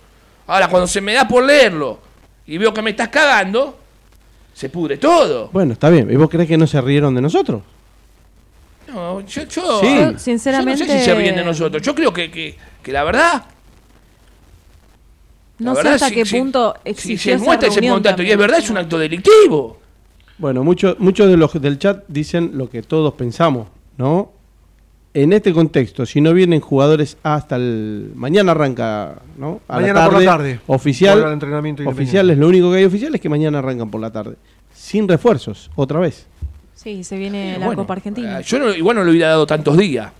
Ahora, 0.46 0.68
cuando 0.68 0.86
se 0.86 1.00
me 1.00 1.12
da 1.14 1.26
por 1.26 1.42
leerlo 1.44 1.98
y 2.46 2.56
veo 2.58 2.72
que 2.74 2.82
me 2.82 2.90
estás 2.90 3.08
cagando, 3.08 3.78
se 4.54 4.68
pudre 4.70 4.96
todo. 4.96 5.50
Bueno, 5.52 5.74
está 5.74 5.90
bien. 5.90 6.10
¿Y 6.10 6.16
vos 6.16 6.30
crees 6.30 6.48
que 6.48 6.56
no 6.56 6.66
se 6.66 6.80
rieron 6.80 7.14
de 7.14 7.20
nosotros? 7.20 7.60
No, 8.88 9.20
yo, 9.22 9.42
yo, 9.44 9.80
Sí. 9.80 9.86
yo 9.96 10.12
Yo, 10.12 10.18
sinceramente, 10.18 10.84
no 10.86 10.92
sé 10.92 10.98
si 11.00 11.04
se 11.04 11.14
ríen 11.14 11.34
de 11.36 11.44
nosotros. 11.44 11.82
Yo 11.82 11.94
creo 11.94 12.12
que, 12.12 12.30
que, 12.30 12.56
que 12.82 12.92
la 12.92 13.02
verdad 13.04 13.44
no 15.58 15.70
La 15.70 15.74
sé 15.76 15.82
verdad, 15.82 15.94
hasta 15.94 16.08
si- 16.08 16.14
qué 16.14 16.24
si- 16.24 16.38
punto 16.38 16.74
si 16.96 17.16
se 17.16 17.32
esa 17.32 17.44
muestra 17.44 17.68
ese 17.68 17.76
reunión 17.80 17.96
contacto 17.96 18.22
y 18.22 18.26
es 18.26 18.30
también. 18.32 18.38
verdad, 18.48 18.58
es 18.64 18.70
un 18.70 18.76
acto 18.78 18.98
delictivo. 18.98 19.78
Bueno, 20.38 20.64
muchos 20.64 20.98
muchos 20.98 21.28
de 21.28 21.36
los 21.36 21.52
del 21.60 21.78
chat 21.78 22.04
dicen 22.08 22.52
lo 22.54 22.68
que 22.68 22.82
todos 22.82 23.14
pensamos, 23.14 23.68
¿no? 23.96 24.32
En 25.16 25.32
este 25.32 25.52
contexto, 25.52 26.04
si 26.06 26.20
no 26.20 26.32
vienen 26.34 26.60
jugadores 26.60 27.16
hasta 27.22 27.54
el 27.54 28.10
mañana 28.16 28.50
arranca, 28.50 29.14
¿no? 29.38 29.60
A 29.68 29.76
Mañana 29.80 30.04
por 30.06 30.20
la 30.20 30.24
tarde. 30.24 30.58
Oficial. 30.66 31.32
Entrenamiento 31.32 31.88
oficial 31.88 32.28
es 32.30 32.36
lo 32.38 32.48
único 32.48 32.72
que 32.72 32.78
hay 32.78 32.84
oficial 32.84 33.14
es 33.14 33.20
que 33.20 33.28
mañana 33.28 33.60
arrancan 33.60 33.88
por 33.92 34.00
la 34.00 34.10
tarde, 34.10 34.34
sin 34.74 35.06
refuerzos, 35.06 35.70
otra 35.76 36.00
vez. 36.00 36.26
Sí, 36.74 37.04
se 37.04 37.16
viene 37.16 37.54
Eh, 37.54 37.58
la 37.60 37.66
bueno, 37.66 37.82
Copa 37.82 37.94
Argentina. 37.94 38.40
eh, 38.40 38.42
Yo 38.44 38.58
no- 38.58 38.74
igual 38.74 38.96
no 38.96 39.04
le 39.04 39.12
hubiera 39.12 39.28
dado 39.28 39.46
tantos 39.46 39.76
días. 39.78 40.10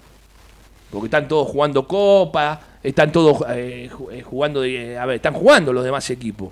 Porque 0.92 1.06
están 1.06 1.26
todos 1.26 1.48
jugando 1.48 1.88
Copa, 1.88 2.60
están 2.80 3.10
todos 3.10 3.38
eh, 3.50 3.90
eh, 4.12 4.22
jugando, 4.22 4.60
de- 4.60 4.96
a 4.96 5.04
ver, 5.06 5.16
están 5.16 5.34
jugando 5.34 5.72
los 5.72 5.84
demás 5.84 6.08
equipos. 6.10 6.50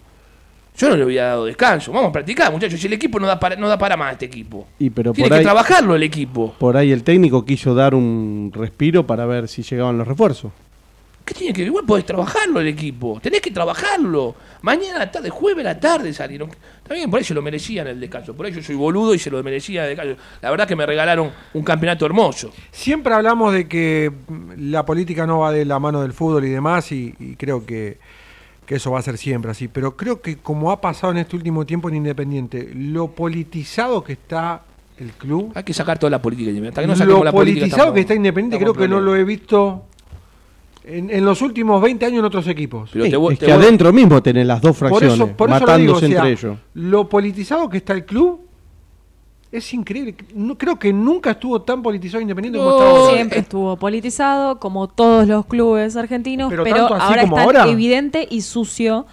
Yo 0.76 0.88
no 0.88 0.96
le 0.96 1.04
hubiera 1.04 1.26
dado 1.26 1.44
descanso. 1.44 1.92
Vamos 1.92 2.08
a 2.08 2.12
practicar, 2.12 2.50
muchachos. 2.50 2.80
Si 2.80 2.86
el 2.86 2.94
equipo 2.94 3.20
no 3.20 3.26
da 3.26 3.38
para, 3.38 3.56
no 3.56 3.68
da 3.68 3.76
para 3.78 3.96
más 3.96 4.12
este 4.12 4.24
equipo. 4.26 4.66
Y 4.78 4.90
pero 4.90 5.12
Tiene 5.12 5.28
por 5.28 5.34
que 5.36 5.38
ahí, 5.40 5.44
trabajarlo 5.44 5.94
el 5.94 6.02
equipo. 6.02 6.54
por 6.58 6.76
ahí 6.76 6.92
el 6.92 7.02
técnico 7.02 7.44
quiso 7.44 7.74
dar 7.74 7.94
un 7.94 8.50
respiro 8.54 9.06
para 9.06 9.26
ver 9.26 9.48
si 9.48 9.62
llegaban 9.62 9.98
los 9.98 10.08
refuerzos. 10.08 10.50
¿Qué 11.24 11.34
tiene 11.34 11.52
que 11.52 11.60
ver? 11.60 11.68
Igual 11.68 11.84
podés 11.84 12.04
trabajarlo 12.04 12.58
el 12.58 12.66
equipo. 12.66 13.20
Tenés 13.22 13.40
que 13.40 13.52
trabajarlo. 13.52 14.34
Mañana 14.62 14.96
a 14.96 14.98
la 15.00 15.10
tarde, 15.12 15.30
jueves 15.30 15.64
a 15.64 15.68
la 15.68 15.78
tarde 15.78 16.12
salieron. 16.12 16.50
Bien, 16.90 17.08
por 17.08 17.18
ahí 17.18 17.24
se 17.24 17.32
lo 17.32 17.42
merecían 17.42 17.86
el 17.86 18.00
descanso. 18.00 18.34
Por 18.34 18.46
ahí 18.46 18.52
yo 18.52 18.60
soy 18.60 18.74
boludo 18.74 19.14
y 19.14 19.20
se 19.20 19.30
lo 19.30 19.40
merecía 19.42 19.84
el 19.84 19.90
descanso. 19.90 20.20
La 20.40 20.50
verdad 20.50 20.66
que 20.66 20.74
me 20.74 20.84
regalaron 20.84 21.30
un 21.54 21.62
campeonato 21.62 22.06
hermoso. 22.06 22.50
Siempre 22.72 23.14
hablamos 23.14 23.52
de 23.52 23.68
que 23.68 24.10
la 24.58 24.84
política 24.84 25.24
no 25.26 25.38
va 25.40 25.52
de 25.52 25.64
la 25.64 25.78
mano 25.78 26.02
del 26.02 26.12
fútbol 26.12 26.44
y 26.44 26.48
demás, 26.50 26.90
y, 26.90 27.14
y 27.20 27.36
creo 27.36 27.64
que, 27.64 27.98
que 28.66 28.76
eso 28.76 28.90
va 28.92 28.99
a 29.00 29.02
ser 29.02 29.19
siempre 29.19 29.50
así. 29.50 29.69
Pero 29.69 29.97
creo 29.97 30.21
que 30.21 30.38
como 30.38 30.71
ha 30.71 30.81
pasado 30.81 31.12
en 31.12 31.19
este 31.19 31.37
último 31.37 31.66
tiempo 31.66 31.88
en 31.88 31.97
Independiente, 31.97 32.71
lo 32.75 33.09
politizado 33.09 34.02
que 34.04 34.12
está 34.14 34.62
el 34.99 35.12
club, 35.12 35.52
Hay 35.54 35.64
que 35.64 35.75
sacar 35.75 35.99
toda 35.99 36.11
la 36.11 36.23
política. 36.23 36.50
Hasta 36.69 36.81
que 36.83 36.87
no 36.87 36.95
lo 37.04 37.25
la 37.25 37.33
politizado 37.33 37.92
que 37.92 38.00
está 38.00 38.14
Independiente, 38.14 38.59
creo 38.62 38.75
que 38.75 38.87
no 38.88 39.00
lo 39.00 39.16
he 39.16 39.25
visto 39.25 39.85
en, 40.85 41.11
en 41.11 41.25
los 41.25 41.42
últimos 41.42 41.81
20 41.83 42.07
años 42.07 42.19
en 42.21 42.25
otros 42.25 42.47
equipos. 42.49 42.90
Pero 42.92 43.04
Sí, 43.04 43.11
te 43.11 43.16
voy- 43.16 43.35
es 43.35 43.40
te 43.40 43.47
que 43.47 43.52
voy- 43.54 43.62
adentro 43.62 43.92
mismo 43.92 44.23
tenés 44.23 44.47
las 44.47 44.61
dos 44.61 44.76
Por 44.76 44.88
fracciones, 44.90 45.35
por 45.37 45.49
eso 45.50 45.59
lo 45.59 45.66
matándose 45.66 45.78
digo, 45.83 45.95
o 45.97 46.00
sea, 46.00 46.09
entre 46.31 46.49
ellos. 46.49 46.59
lo 46.75 47.09
politizado 47.09 47.69
que 47.69 47.78
está 47.78 47.92
el 47.95 48.04
club 48.04 48.41
es 49.52 49.73
increíble. 49.75 50.14
No, 50.35 50.56
creo 50.56 50.78
que 50.78 50.92
nunca 50.92 51.32
estuvo 51.32 51.61
tan 51.62 51.82
politizado 51.82 52.21
Independiente 52.23 52.59
como 52.59 52.71
está 52.73 52.85
No, 52.85 52.97
ahora. 52.97 53.14
Siempre 53.14 53.38
eh, 53.38 53.42
estuvo 53.42 53.76
politizado, 53.76 54.59
como 54.59 54.88
todos 54.88 55.28
los 55.28 55.44
clubes 55.47 55.94
argentinos, 55.97 56.49
Pero 56.50 56.64
pero, 56.64 56.76
tanto 56.76 56.94
así 56.94 57.04
ahora 57.04 57.23
como 57.23 57.38
es 57.38 57.47
tan 57.47 57.56
ahora. 57.59 57.71
evidente 57.73 58.26
y 58.30 58.40
sucio 58.40 59.06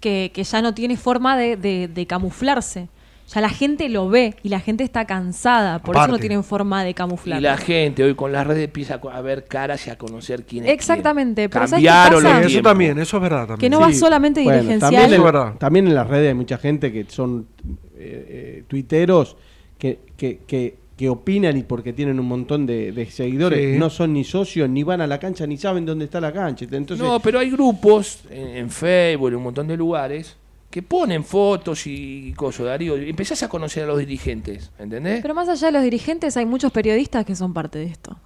que, 0.00 0.30
que 0.32 0.44
ya 0.44 0.62
no 0.62 0.72
tiene 0.74 0.96
forma 0.96 1.36
de, 1.36 1.56
de- 1.56 1.88
de 1.88 2.06
camuflarse. 2.06 2.88
Ya 3.32 3.40
la 3.40 3.48
gente 3.48 3.88
lo 3.88 4.08
ve 4.08 4.34
y 4.42 4.48
la 4.48 4.58
gente 4.58 4.82
está 4.82 5.04
cansada, 5.04 5.78
por 5.78 5.94
eso 5.94 6.08
no 6.08 6.18
tienen 6.18 6.42
forma 6.42 6.82
de 6.82 6.90
Y 6.90 6.94
camuflar. 6.94 7.40
la 7.40 7.56
gente 7.56 8.02
hoy 8.02 8.16
con 8.16 8.32
las 8.32 8.44
redes 8.44 8.64
empieza 8.64 8.94
a 9.12 9.20
ver 9.20 9.44
caras 9.44 9.86
y 9.86 9.90
a 9.90 9.96
conocer 9.96 10.44
quién 10.44 10.64
es 10.64 10.72
Exactamente, 10.72 11.42
quién. 11.42 11.50
pero 11.50 11.68
¿sabes 11.68 11.84
qué 11.84 11.88
Cambiaron 11.88 12.22
pasa? 12.24 12.40
Eso 12.46 12.62
también, 12.62 12.98
eso 12.98 13.16
es 13.18 13.22
verdad 13.22 13.46
también. 13.46 13.58
Que 13.58 13.70
no 13.70 13.78
va 13.78 13.92
solamente 13.92 14.42
bueno, 14.42 14.62
dirigencial. 14.62 14.94
También, 15.02 15.22
verdad. 15.22 15.54
también 15.58 15.86
en 15.86 15.94
las 15.94 16.08
redes 16.08 16.26
hay 16.28 16.34
mucha 16.34 16.58
gente 16.58 16.90
que 16.92 17.04
son 17.08 17.46
eh, 17.62 17.76
eh, 17.98 18.64
tuiteros 18.66 19.36
que, 19.80 19.98
que, 20.16 20.38
que, 20.46 20.76
que 20.96 21.08
opinan 21.08 21.56
y 21.56 21.62
porque 21.64 21.92
tienen 21.92 22.20
un 22.20 22.26
montón 22.26 22.66
de, 22.66 22.92
de 22.92 23.10
seguidores 23.10 23.72
Sí. 23.72 23.78
no 23.78 23.90
son 23.90 24.12
ni 24.12 24.22
socios, 24.22 24.68
ni 24.70 24.82
van 24.84 25.00
a 25.00 25.06
la 25.08 25.18
cancha, 25.18 25.46
ni 25.46 25.56
saben 25.56 25.84
dónde 25.86 26.04
está 26.04 26.20
la 26.20 26.32
cancha. 26.32 26.66
Entonces, 26.70 27.04
no, 27.04 27.18
pero 27.18 27.38
hay 27.40 27.50
grupos 27.50 28.20
en, 28.30 28.48
en 28.58 28.70
Facebook, 28.70 29.28
en 29.30 29.36
un 29.36 29.42
montón 29.42 29.66
de 29.66 29.76
lugares, 29.76 30.36
que 30.70 30.82
ponen 30.82 31.24
fotos 31.24 31.84
y 31.86 32.32
cosas, 32.36 32.66
Darío. 32.66 32.96
y 33.02 33.10
Empezás 33.10 33.42
a 33.42 33.48
conocer 33.48 33.84
a 33.84 33.86
los 33.86 33.98
dirigentes, 33.98 34.70
¿entendés? 34.78 35.20
Pero 35.22 35.34
más 35.34 35.48
allá 35.48 35.66
de 35.68 35.72
los 35.72 35.82
dirigentes, 35.82 36.36
hay 36.36 36.46
muchos 36.46 36.70
periodistas 36.70 37.24
que 37.24 37.34
son 37.34 37.52
parte 37.52 37.78
de 37.80 37.86
esto. 37.86 38.16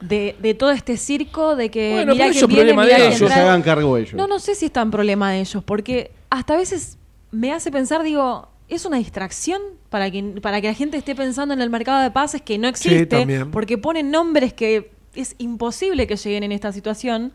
De, 0.00 0.36
de 0.40 0.54
todo 0.54 0.70
este 0.70 0.96
circo 0.96 1.56
de 1.56 1.70
que 1.72 1.90
Bueno, 1.92 2.12
mira 2.12 2.26
pero 2.26 2.32
que 2.32 2.36
eso 2.38 2.46
es 2.46 2.54
viene, 2.54 2.62
problema 2.72 2.84
mirá 2.84 2.96
de 2.98 3.02
que 3.10 3.16
ellos. 3.16 3.32
se 3.32 3.40
hagan 3.40 3.62
cargo 3.62 3.96
ellos. 3.96 4.14
No, 4.14 4.28
no 4.28 4.38
sé 4.38 4.54
si 4.54 4.66
es 4.66 4.72
tan 4.72 4.92
problema 4.92 5.32
de 5.32 5.40
ellos, 5.40 5.64
porque 5.64 6.12
hasta 6.30 6.54
a 6.54 6.56
veces 6.58 6.98
me 7.32 7.52
hace 7.52 7.72
pensar, 7.72 8.04
digo, 8.04 8.48
es 8.68 8.84
una 8.84 8.98
distracción 8.98 9.60
para 9.90 10.10
que, 10.10 10.22
para 10.42 10.60
que 10.60 10.68
la 10.68 10.74
gente 10.74 10.96
esté 10.96 11.14
pensando 11.14 11.54
en 11.54 11.60
el 11.60 11.70
mercado 11.70 12.02
de 12.02 12.10
pases 12.10 12.42
que 12.42 12.58
no 12.58 12.68
existe, 12.68 13.46
porque 13.52 13.78
ponen 13.78 14.10
nombres 14.10 14.52
que 14.52 14.90
es 15.14 15.34
imposible 15.38 16.06
que 16.06 16.16
lleguen 16.16 16.42
en 16.44 16.52
esta 16.52 16.72
situación. 16.72 17.32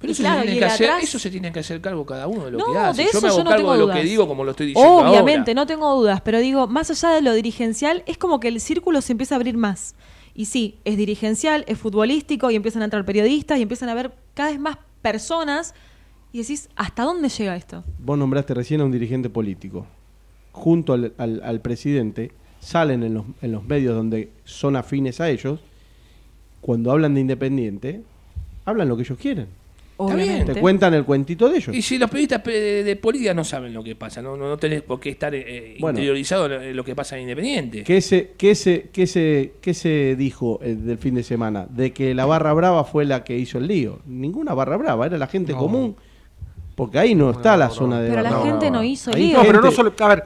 Pero 0.00 0.12
eso, 0.12 0.22
claro, 0.22 0.40
se 0.40 0.44
y 0.44 0.50
tiene 0.52 0.58
que 0.60 0.64
hacer, 0.64 0.90
atrás- 0.90 1.02
eso 1.04 1.18
se 1.18 1.28
tiene 1.30 1.50
que 1.52 1.58
hacer 1.58 1.80
cargo 1.80 2.06
cada 2.06 2.28
uno 2.28 2.44
de 2.44 2.52
lo 2.52 2.58
No, 2.58 2.72
que 2.72 2.78
hace. 2.78 3.02
de 3.02 3.08
eso 3.08 3.18
yo 3.18 3.20
me 3.20 3.28
hago 3.28 3.38
yo 3.38 3.44
no 3.44 3.50
cargo 3.50 3.62
tengo 3.62 3.72
de 3.72 3.78
lo 3.80 3.92
que 3.92 4.04
digo 4.08 4.28
como 4.28 4.44
lo 4.44 4.52
estoy 4.52 4.68
diciendo 4.68 4.92
Obviamente, 4.98 5.50
ahora. 5.50 5.54
no 5.62 5.66
tengo 5.66 5.94
dudas, 5.96 6.20
pero 6.20 6.38
digo, 6.38 6.68
más 6.68 6.88
allá 6.90 7.10
de 7.14 7.20
lo 7.20 7.32
dirigencial, 7.34 8.04
es 8.06 8.16
como 8.16 8.38
que 8.38 8.46
el 8.48 8.60
círculo 8.60 9.00
se 9.00 9.10
empieza 9.12 9.34
a 9.34 9.36
abrir 9.36 9.56
más. 9.56 9.96
Y 10.34 10.44
sí, 10.44 10.78
es 10.84 10.96
dirigencial, 10.96 11.64
es 11.66 11.78
futbolístico, 11.78 12.48
y 12.52 12.54
empiezan 12.54 12.82
a 12.82 12.84
entrar 12.84 13.04
periodistas, 13.04 13.58
y 13.58 13.62
empiezan 13.62 13.88
a 13.88 13.94
ver 13.94 14.12
cada 14.34 14.50
vez 14.50 14.60
más 14.60 14.78
personas, 15.02 15.74
y 16.30 16.38
decís, 16.38 16.68
¿hasta 16.76 17.02
dónde 17.02 17.28
llega 17.28 17.56
esto? 17.56 17.82
Vos 17.98 18.16
nombraste 18.16 18.54
recién 18.54 18.80
a 18.80 18.84
un 18.84 18.92
dirigente 18.92 19.28
político. 19.30 19.84
Junto 20.58 20.92
al, 20.92 21.12
al- 21.18 21.40
al 21.44 21.60
presidente, 21.60 22.32
salen 22.60 23.02
en 23.04 23.14
los, 23.14 23.24
en 23.42 23.52
los 23.52 23.64
medios 23.64 23.94
donde 23.94 24.30
son 24.44 24.76
afines 24.76 25.20
a 25.20 25.30
ellos, 25.30 25.60
cuando 26.60 26.90
hablan 26.90 27.14
de 27.14 27.20
Independiente, 27.20 28.02
hablan 28.64 28.88
lo 28.88 28.96
que 28.96 29.02
ellos 29.04 29.18
quieren. 29.18 29.46
Obviamente. 30.00 30.54
Te 30.54 30.60
cuentan 30.60 30.94
el 30.94 31.04
cuentito 31.04 31.48
de 31.48 31.56
ellos. 31.58 31.74
Y 31.74 31.82
si 31.82 31.98
los 31.98 32.08
periodistas 32.08 32.42
pe- 32.42 32.52
de, 32.52 32.84
de 32.84 32.94
política 32.96 33.34
no 33.34 33.42
saben 33.42 33.74
lo 33.74 33.82
que 33.82 33.96
pasa, 33.96 34.22
no, 34.22 34.36
no, 34.36 34.48
no 34.48 34.56
tenés 34.56 34.82
por 34.82 35.00
qué 35.00 35.10
estar 35.10 35.34
eh, 35.34 35.76
Bueno. 35.80 35.98
interiorizado 35.98 36.46
en 36.52 36.76
lo 36.76 36.84
que 36.84 36.94
pasa 36.94 37.16
en 37.16 37.22
Independiente. 37.22 37.82
¿Qué 37.82 38.00
se, 38.00 38.30
qué 38.38 38.54
se, 38.54 38.90
qué 38.92 39.08
se, 39.08 39.54
qué 39.60 39.74
se 39.74 40.14
dijo 40.16 40.60
eh, 40.62 40.74
del 40.76 40.98
fin 40.98 41.16
de 41.16 41.24
semana? 41.24 41.66
De 41.68 41.92
que 41.92 42.14
la 42.14 42.26
barra 42.26 42.52
brava 42.52 42.84
fue 42.84 43.04
la 43.06 43.24
que 43.24 43.36
hizo 43.38 43.58
el 43.58 43.66
lío. 43.66 43.98
Ninguna 44.06 44.54
barra 44.54 44.76
brava, 44.76 45.04
era 45.06 45.18
la 45.18 45.26
gente 45.26 45.52
No. 45.52 45.58
común. 45.58 45.96
Porque 46.76 46.96
ahí 47.00 47.16
no 47.16 47.30
está 47.32 47.56
la 47.56 47.66
no, 47.66 47.74
zona 47.74 48.00
de 48.00 48.10
Pero 48.10 48.22
la 48.22 48.30
barra 48.30 48.42
gente 48.44 48.66
brava. 48.66 48.76
no 48.76 48.84
hizo 48.84 49.10
lío. 49.10 49.38
No, 49.38 49.42
pero 49.42 49.54
no 49.54 49.62
gente- 49.72 49.76
solo. 49.76 49.92
A 49.98 50.08
ver, 50.08 50.24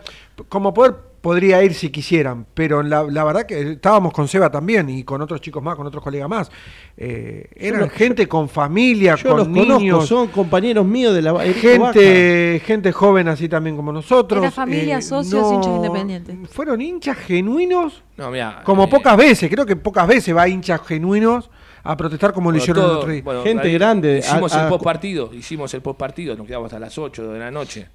como 0.49 0.73
poder 0.75 0.95
podría 1.23 1.63
ir 1.63 1.73
si 1.75 1.91
quisieran, 1.91 2.47
pero 2.53 2.83
la, 2.83 3.05
la 3.05 3.23
verdad 3.23 3.47
que 3.47 3.73
estábamos 3.75 4.13
con 4.13 4.27
Seba 4.27 4.51
también 4.51 4.89
y 4.91 5.05
con 5.05 5.23
otros 5.23 5.41
chicos 5.41 5.63
más, 5.63 5.77
con 5.77 5.87
otros 5.87 6.03
colegas 6.03 6.29
más. 6.29 6.51
Eh, 6.97 7.49
eran 7.55 7.89
gente 7.91 8.27
con 8.27 8.49
familia, 8.49 9.15
Yo 9.15 9.37
los 9.37 9.45
con 9.47 9.55
conozco, 9.55 9.79
niños, 9.81 10.09
son 10.09 10.27
compañeros 10.29 10.85
míos 10.85 11.15
de 11.15 11.23
la 11.23 11.31
Baja. 11.31 11.53
gente, 11.53 12.61
gente 12.67 12.91
joven 12.91 13.29
así 13.29 13.49
también 13.49 13.77
como 13.77 13.93
nosotros. 13.93 14.43
Era 14.43 14.51
familia, 14.51 15.01
socios, 15.01 15.53
hinchas 15.53 15.77
independientes. 15.77 16.37
Fueron 16.51 16.81
hinchas 16.81 17.17
genuinos 17.19 18.03
No, 18.17 18.31
mirá, 18.33 18.63
como 18.65 18.85
eh, 18.85 18.89
pocas 18.89 19.17
veces, 19.17 19.49
creo 19.49 19.65
que 19.65 19.77
pocas 19.77 20.09
veces 20.09 20.37
va 20.37 20.49
hinchas 20.49 20.81
genuinos 20.85 21.51
a 21.85 21.97
protestar 21.97 22.33
como 22.33 22.51
lo 22.51 22.59
hicieron 22.59 22.83
todo- 22.83 22.93
el 22.95 22.99
otro 22.99 23.13
día. 23.13 23.23
bueno, 23.23 23.43
Gente 23.45 23.69
ahí 23.69 23.75
grande, 23.75 24.19
Hicimos 24.19 24.53
a- 24.55 24.65
el 24.65 24.69
post 24.69 24.83
partido, 24.85 25.31
hicimos 25.33 25.73
el 25.75 25.83
post 25.83 25.99
partido, 26.01 26.35
nos 26.37 26.49
quedamos 26.49 26.67
hasta 26.67 26.81
las 26.81 26.99
8 26.99 27.29
de 27.33 27.39
la 27.39 27.51
noche. 27.53 27.89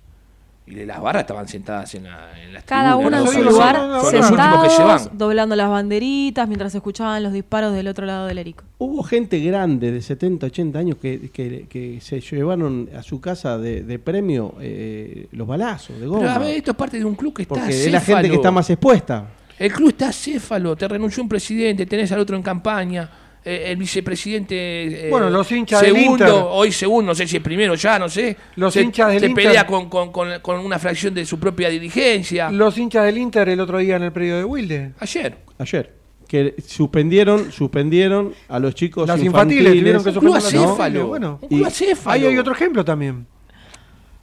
Y 0.69 0.83
las 0.86 1.01
barras 1.01 1.21
estaban 1.21 1.47
sentadas 1.47 1.95
en, 1.95 2.03
la, 2.03 2.29
en 2.43 2.53
las 2.53 2.65
Cada 2.65 2.95
tribunas, 2.95 3.21
uno 3.21 3.31
en 3.31 3.38
su 3.38 3.43
los- 3.43 3.53
lugar, 3.53 3.75
son 3.77 3.89
los- 3.91 4.01
son 4.03 4.15
los 4.15 4.31
últimos 4.31 4.63
que 4.63 4.69
se 4.69 4.83
van. 4.83 5.00
sentados, 5.00 5.17
doblando 5.17 5.55
las 5.55 5.69
banderitas 5.69 6.47
mientras 6.47 6.75
escuchaban 6.75 7.24
los 7.24 7.31
disparos 7.31 7.74
del 7.74 7.88
otro 7.88 8.05
lado 8.05 8.27
del 8.27 8.38
Erico. 8.39 8.65
Hubo 8.77 9.01
gente 9.03 9.39
grande 9.39 9.91
de 9.91 10.01
70, 10.01 10.47
80 10.47 10.77
años 10.79 10.97
que, 11.01 11.29
que- 11.31 11.67
que 11.69 12.01
se 12.01 12.19
llevaron 12.19 12.89
a 12.97 13.01
su 13.01 13.21
casa 13.21 13.57
de, 13.57 13.81
de 13.83 13.97
premio 13.97 14.55
eh, 14.59 15.27
los 15.31 15.47
balazos 15.47 16.00
de 16.00 16.05
goma. 16.05 16.19
Pero 16.19 16.31
a 16.33 16.38
ver, 16.39 16.57
esto 16.57 16.71
es 16.71 16.77
parte 16.77 16.97
de 17.00 17.05
un 17.05 17.15
club 17.15 17.33
que 17.33 17.43
está 17.43 17.55
porque 17.55 17.86
es 17.86 17.91
la 17.91 18.01
gente 18.01 18.29
que 18.29 18.36
está 18.36 18.51
más 18.51 18.69
expuesta. 18.69 19.25
El 19.57 19.71
club 19.71 19.89
está 19.89 20.12
céfalo, 20.12 20.75
te 20.75 20.88
renunció 20.88 21.24
un 21.24 21.29
presidente, 21.29 21.86
tenés 21.86 22.12
al 22.12 22.19
otro 22.19 22.36
en 22.36 22.43
campaña, 22.43 23.09
eh, 23.46 23.65
el 23.67 23.77
vicepresidente. 23.77 25.08
eh, 25.08 25.10
Bueno, 25.10 25.29
los 25.29 25.51
hinchas 25.51 25.82
del 25.82 25.96
segundo, 25.96 26.25
Inter. 26.27 26.44
hoy 26.50 26.72
segundo, 26.72 27.12
no 27.12 27.15
sé 27.15 27.27
si 27.27 27.38
es 27.38 27.44
primero 27.44 27.75
ya, 27.75 27.98
no 28.00 28.10
sé. 28.10 28.36
Los 28.56 28.74
se, 28.74 28.82
hinchas 28.82 29.10
del 29.12 29.20
se 29.20 29.25
Inter. 29.27 29.46
pelea 29.46 29.65
con, 29.67 29.89
con- 29.89 30.12
con- 30.12 30.39
con 30.41 30.60
una 30.60 30.79
fracción 30.79 31.13
de 31.13 31.25
su 31.25 31.39
propia 31.39 31.70
dirigencia. 31.70 32.50
Los 32.51 32.77
hinchas 32.77 33.06
del 33.06 33.17
Inter 33.17 33.50
el 33.50 33.60
otro 33.60 33.77
día 33.77 33.96
en 33.96 34.03
el 34.03 34.12
predio 34.12 34.38
de 34.38 34.44
Wilde. 34.44 34.91
Ayer. 35.00 35.38
Ayer. 35.58 35.94
Que 36.27 36.56
suspendieron, 36.65 37.53
suspendieron 37.53 38.34
a 38.50 38.60
los 38.60 38.75
chicos 38.75 39.08
Las 39.08 39.22
infantiles 39.24 39.74
tuvieron 39.77 40.03
que 40.03 40.10
Un 40.10 40.15
club 40.20 40.36
acéfalo. 40.36 40.72
infantiles, 40.72 41.06
Bueno, 41.06 41.39
un 41.41 41.48
club 41.48 41.62
Y- 41.62 41.63
acéfalo. 41.63 42.13
ahí 42.13 42.25
hay 42.25 42.38
otro 42.38 42.51
ejemplo 42.53 42.84
también. 42.84 43.25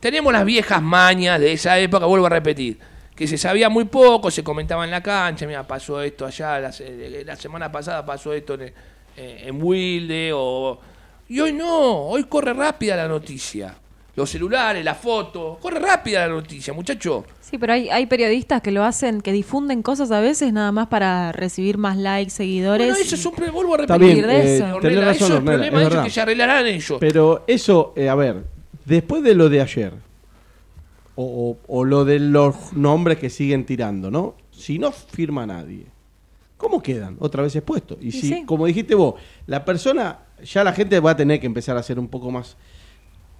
Tenemos 0.01 0.33
las 0.33 0.45
viejas 0.45 0.83
mañas 0.83 1.41
de 1.41 1.53
esa 1.53 1.79
época, 1.79 2.05
vuelvo 2.05 2.27
a 2.27 2.29
repetir, 2.29 2.79
que 3.17 3.27
se 3.27 3.39
sabía 3.39 3.71
muy 3.71 3.85
poco, 3.87 4.31
se 4.31 4.45
comentaba 4.45 4.85
en 4.85 4.91
la 4.91 5.03
cancha, 5.03 5.47
mira, 5.47 5.67
pasó 5.67 6.03
esto 6.03 6.27
allá, 6.27 6.61
la, 6.61 6.73
se- 6.73 7.25
la 7.25 7.37
semana 7.37 7.73
pasada 7.73 8.05
pasó 8.05 8.35
esto 8.35 8.53
en, 8.55 8.63
eh, 8.63 8.75
en 9.17 9.63
Wilde, 9.63 10.33
o... 10.35 10.79
y 11.29 11.41
hoy 11.41 11.53
no, 11.53 12.07
hoy 12.09 12.25
corre 12.25 12.53
rápida 12.53 12.97
la 12.97 13.09
noticia. 13.09 13.77
Los 14.17 14.31
celulares, 14.31 14.85
la 14.85 14.95
foto, 14.95 15.59
corre 15.61 15.81
rápida 15.81 16.29
la 16.29 16.35
noticia, 16.35 16.73
muchacho. 16.73 17.25
Sí, 17.41 17.59
pero 17.59 17.73
hay, 17.73 17.89
hay 17.91 18.07
periodistas 18.07 18.63
que 18.63 18.71
lo 18.71 18.85
hacen, 18.85 19.21
que 19.21 19.33
difunden 19.33 19.83
cosas 19.83 20.13
a 20.13 20.21
veces 20.21 20.53
nada 20.53 20.71
más 20.71 20.87
para 20.87 21.33
recibir 21.33 21.79
más 21.79 21.97
likes, 21.97 22.31
seguidores. 22.31 22.87
Bueno, 22.87 23.03
eso 23.05 23.17
es 23.17 23.27
un 23.27 23.33
problema, 23.33 23.55
vuelvo 23.57 23.75
a 23.75 23.79
repetir. 23.79 24.15
bien, 24.15 24.27
de 24.29 24.37
eh, 24.37 24.57
eso. 24.57 24.65
tenés 24.65 24.75
Ornella, 24.77 25.01
razón, 25.01 25.15
eso 25.17 25.25
es 25.27 25.31
Ornella, 25.33 25.57
problema 25.59 25.83
es 25.83 25.89
de 25.89 25.95
ellos 25.95 26.05
que 26.05 26.11
se 26.13 26.21
arreglarán 26.21 26.67
ellos. 26.67 26.97
Pero 27.01 27.45
eso, 27.49 27.93
eh, 27.97 28.09
a 28.09 28.15
ver, 28.15 28.45
después 28.85 29.23
de 29.25 29.35
lo 29.35 29.49
de 29.49 29.61
ayer, 29.61 29.93
o, 31.17 31.25
o- 31.69 31.79
o 31.79 31.85
lo 31.85 32.05
de 32.05 32.21
los 32.21 32.73
nombres 32.73 33.19
que 33.19 33.31
siguen 33.31 33.67
tirando, 33.67 34.13
¿no? 34.13 34.37
Si 34.53 34.79
no 34.79 34.93
firma 34.93 35.45
nadie, 35.45 35.87
¿cómo 36.65 36.83
quedan? 36.83 37.17
Otra 37.21 37.43
vez 37.43 37.55
expuestos. 37.57 37.99
Y 38.01 38.09
Y 38.09 38.13
si, 38.13 38.21
sí. 38.29 38.43
como 38.47 38.65
dijiste 38.67 38.95
vos, 38.95 39.15
la 39.47 39.65
persona, 39.65 40.21
ya 40.43 40.65
la 40.65 40.73
gente 40.73 40.99
va 41.01 41.11
a 41.13 41.17
tener 41.17 41.39
que 41.41 41.47
empezar 41.47 41.77
a 41.77 41.83
ser 41.83 41.99
un 41.99 42.09
poco 42.09 42.31
más 42.31 42.57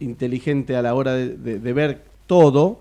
inteligente 0.01 0.77
a 0.77 0.83
la 0.83 0.95
hora 0.95 1.15
de, 1.15 1.31
de- 1.37 1.59
de 1.59 1.73
ver 1.73 2.03
todo. 2.27 2.81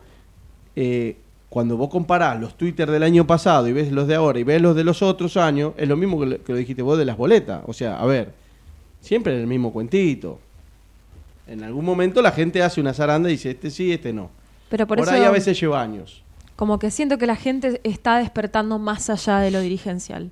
eh, 0.76 1.18
cuando 1.50 1.78
vos 1.78 1.90
comparás 1.90 2.40
los 2.42 2.58
Twitter 2.58 2.90
del 2.90 3.04
año 3.04 3.28
pasado 3.28 3.68
y 3.68 3.74
ves 3.74 3.92
los 3.92 4.08
de 4.08 4.16
ahora 4.16 4.40
y 4.40 4.44
ves 4.44 4.60
los 4.60 4.76
de 4.76 4.84
los 4.84 5.04
otros 5.04 5.38
años, 5.38 5.74
es 5.78 5.88
lo 5.88 5.96
mismo 5.96 6.20
que 6.20 6.26
lo, 6.26 6.44
que 6.44 6.52
lo 6.52 6.58
dijiste 6.58 6.82
vos 6.82 6.98
de 6.98 7.06
las 7.06 7.16
boletas. 7.16 7.62
O 7.68 7.74
sea, 7.74 8.00
a 8.00 8.06
ver, 8.08 8.34
siempre 9.02 9.36
en 9.36 9.42
el 9.42 9.46
mismo 9.48 9.72
cuentito. 9.72 10.40
En 11.46 11.62
algún 11.64 11.86
momento 11.86 12.24
la 12.24 12.32
gente 12.32 12.64
hace 12.64 12.82
una 12.82 12.92
zaranda 12.92 13.30
y 13.30 13.34
dice, 13.34 13.52
este 13.52 13.70
sí, 13.70 13.92
este 13.94 14.12
no. 14.12 14.32
Pero 14.70 14.88
por, 14.88 14.98
Por, 14.98 15.08
eso, 15.08 15.16
ahí 15.16 15.24
a 15.24 15.30
veces 15.30 15.60
lleva 15.60 15.80
años. 15.80 16.23
Como 16.56 16.80
que 16.80 16.92
siento 16.92 17.18
que 17.18 17.26
la 17.28 17.36
gente 17.36 17.82
está 17.84 18.18
despertando 18.18 18.80
más 18.80 19.10
allá 19.10 19.40
de 19.40 19.52
lo 19.52 19.60
dirigencial. 19.60 20.32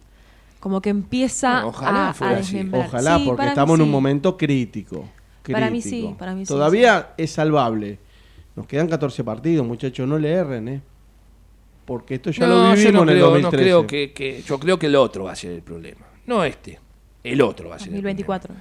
Como 0.59 0.81
que 0.81 0.89
empieza 0.89 1.53
Bueno, 1.53 1.67
ojalá 1.69 2.07
a, 2.07 2.09
a 2.09 2.13
fuera 2.13 2.37
así. 2.37 2.69
Ojalá, 2.71 3.17
Sí, 3.17 3.23
porque 3.25 3.47
estamos 3.47 3.79
en 3.79 3.81
un 3.85 3.91
momento 3.91 4.37
crítico. 4.37 5.05
Para 5.51 5.71
mí 5.71 5.81
sí, 5.81 6.13
para 6.19 6.35
mí 6.35 6.45
sí, 6.45 6.49
Todavía 6.53 7.13
es 7.17 7.31
salvable. 7.31 7.97
Nos 8.55 8.67
quedan 8.67 8.87
14 8.87 9.23
partidos, 9.23 9.65
muchachos, 9.65 10.07
no 10.07 10.19
le 10.19 10.29
erren, 10.31 10.67
¿eh? 10.67 10.81
Porque 11.85 12.15
esto 12.15 12.29
ya 12.29 12.45
lo 12.45 12.55
No, 12.55 12.69
yo 12.69 12.75
vivimos 12.75 12.93
no 12.93 13.01
en 13.03 13.09
el 13.09 13.15
creo, 13.15 13.25
no 13.25 13.31
2013. 13.33 13.63
creo 13.63 13.87
que, 13.87 14.13
que- 14.13 14.41
yo 14.43 14.59
creo 14.59 14.77
que 14.77 14.85
el 14.85 14.95
otro 14.95 15.23
va 15.23 15.31
a 15.31 15.35
ser 15.35 15.51
el 15.53 15.61
problema. 15.63 16.05
No 16.27 16.43
este, 16.43 16.79
el 17.23 17.41
otro 17.41 17.69
va 17.69 17.75
a 17.77 17.79
ser 17.79 17.87
el 17.87 18.01
problema. 18.01 18.19
2024. 18.19 18.53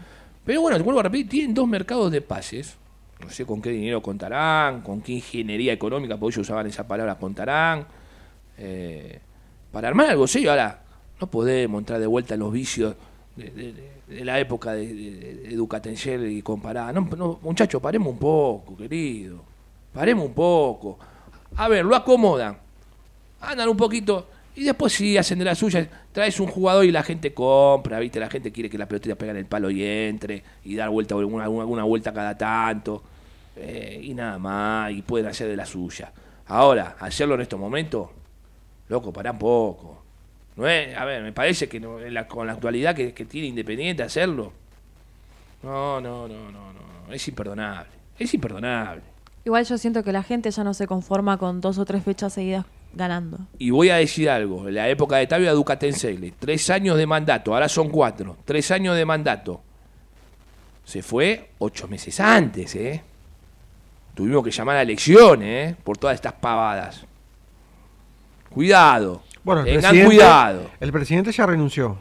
Pero 0.45 0.61
bueno, 0.63 0.79
te 0.79 0.83
vuelvo 0.83 1.01
a 1.01 1.03
repetir, 1.03 1.29
tienen 1.29 1.55
dos 1.55 1.69
mercados 1.69 2.11
de 2.11 2.23
pases. 2.23 2.77
No 3.23 3.31
sé 3.31 3.45
con 3.47 3.61
qué 3.63 3.71
dinero 3.71 4.03
contarán, 4.03 4.81
con 4.83 5.01
qué 5.03 5.13
ingeniería 5.13 5.73
económica, 5.73 6.17
porque 6.17 6.35
ellos 6.37 6.47
usaban 6.49 6.67
esa 6.67 6.87
palabra, 6.87 7.17
contarán. 7.17 7.87
eh, 8.59 9.21
para 9.73 9.89
armar 9.89 10.11
algo 10.11 10.27
serio. 10.27 10.51
Ahora, 10.51 10.83
no 11.21 11.27
podemos 11.31 11.79
entrar 11.81 12.01
de 12.01 12.07
vuelta 12.07 12.35
en 12.35 12.41
los 12.41 12.53
vicios 12.53 12.95
de, 13.37 14.25
la 14.25 14.41
época 14.41 14.73
de, 14.73 14.87
de, 14.93 16.33
y 16.33 16.43
comparar. 16.43 16.93
No, 16.95 17.03
no, 17.17 17.39
muchachos, 17.43 17.81
paremos 17.81 18.13
un 18.13 18.19
poco, 18.19 18.77
querido. 18.77 19.43
Paremos 19.93 20.27
un 20.27 20.35
poco. 20.35 20.99
A 21.57 21.69
ver, 21.69 21.85
lo 21.85 21.95
acomodan. 21.95 22.57
Andan 23.41 23.69
un 23.69 23.77
poquito. 23.77 24.27
Y 24.57 24.65
después 24.65 24.93
sí, 24.93 25.17
hacen 25.17 25.39
de 25.39 25.45
la 25.45 25.55
suya. 25.55 25.89
Traes 26.13 26.41
un 26.41 26.49
jugador 26.49 26.85
y 26.85 26.91
la 26.91 27.03
gente 27.05 27.33
compra, 27.33 28.01
¿viste? 28.01 28.19
La 28.19 28.29
gente 28.29 28.51
quiere 28.51 28.69
que 28.69 28.77
la 28.77 28.87
pelotita 28.87 29.15
pegue 29.15 29.31
en 29.31 29.37
el 29.39 29.47
palo 29.47 29.71
y 29.71 29.85
entre. 29.85 30.43
Y 30.65 30.75
dar 30.75 30.91
vuelta, 30.91 31.15
una, 31.17 31.49
una- 31.49 31.65
una 31.65 31.85
vuelta 31.85 32.13
cada 32.13 32.37
tanto. 32.37 33.03
Eh, 33.57 34.01
y 34.03 34.15
nada 34.15 34.39
más. 34.39 34.93
Y 34.93 35.03
pueden 35.03 35.27
hacer 35.29 35.49
de 35.49 35.57
la 35.57 35.67
suya. 35.67 36.13
Ahora, 36.47 36.97
hacerlo 36.99 37.35
en 37.37 37.43
estos 37.43 37.59
momentos, 37.61 38.09
loco, 38.89 39.13
pará 39.13 39.31
un 39.33 39.39
poco. 39.39 40.03
No 40.57 40.67
es, 40.69 40.97
a 40.97 41.05
ver, 41.05 41.23
me 41.23 41.33
parece 41.33 41.69
que 41.69 41.79
no- 41.81 42.01
en 42.01 42.13
la- 42.13 42.27
con 42.27 42.47
la 42.47 42.53
actualidad 42.55 42.95
que, 42.95 43.13
que 43.15 43.25
tiene 43.25 43.47
Independiente 43.49 44.03
hacerlo. 44.03 44.53
No, 45.63 46.01
no, 46.01 46.27
no, 46.27 46.51
no, 46.51 46.73
no. 46.73 47.13
Es 47.13 47.27
imperdonable. 47.29 47.91
Es 48.19 48.33
imperdonable. 48.35 49.03
Igual 49.45 49.65
yo 49.65 49.79
siento 49.79 50.03
que 50.03 50.13
la 50.13 50.23
gente 50.23 50.51
ya 50.51 50.65
no 50.65 50.75
se 50.75 50.87
conforma 50.87 51.39
con 51.39 51.61
dos 51.61 51.79
o 51.79 51.85
tres 51.85 52.03
fechas 52.03 52.33
seguidas 52.35 52.67
ganando. 52.93 53.39
Y 53.59 53.71
voy 53.71 53.89
a 53.91 53.97
decir 53.97 54.29
algo, 54.29 54.69
en 54.69 54.75
la 54.75 54.89
época 54.89 55.17
de 55.17 55.27
Tabio 55.27 55.55
Ducatensegle, 55.55 56.35
tres 56.39 56.69
años 56.71 56.97
de 56.99 57.07
mandato, 57.07 57.55
ahora 57.55 57.69
son 57.69 57.89
cuatro, 57.89 58.37
tres 58.45 58.71
años 58.71 58.97
de 58.97 59.05
mandato. 59.05 59.63
Se 60.85 61.03
fue 61.03 61.51
ocho 61.59 61.87
meses 61.89 62.19
antes, 62.21 62.75
¿eh? 62.75 63.03
Tuvimos 64.21 64.45
que 64.45 64.51
llamar 64.51 64.77
a 64.77 64.83
elecciones, 64.83 65.73
¿eh? 65.73 65.77
Por 65.83 65.97
todas 65.97 66.15
estas 66.15 66.35
pavadas. 66.35 67.07
Cuidado. 68.51 69.23
Bueno, 69.43 69.63
el 69.63 69.67
Tengan 69.69 69.81
presidente, 69.93 70.07
cuidado. 70.17 70.71
el 70.79 70.93
presidente 70.93 71.33
ya 71.33 71.47
renunció. 71.47 71.99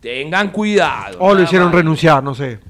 Tengan 0.00 0.50
cuidado. 0.52 1.16
O 1.18 1.34
lo 1.34 1.42
hicieron 1.42 1.66
más. 1.68 1.74
renunciar, 1.74 2.22
no 2.22 2.32
sé. 2.36 2.60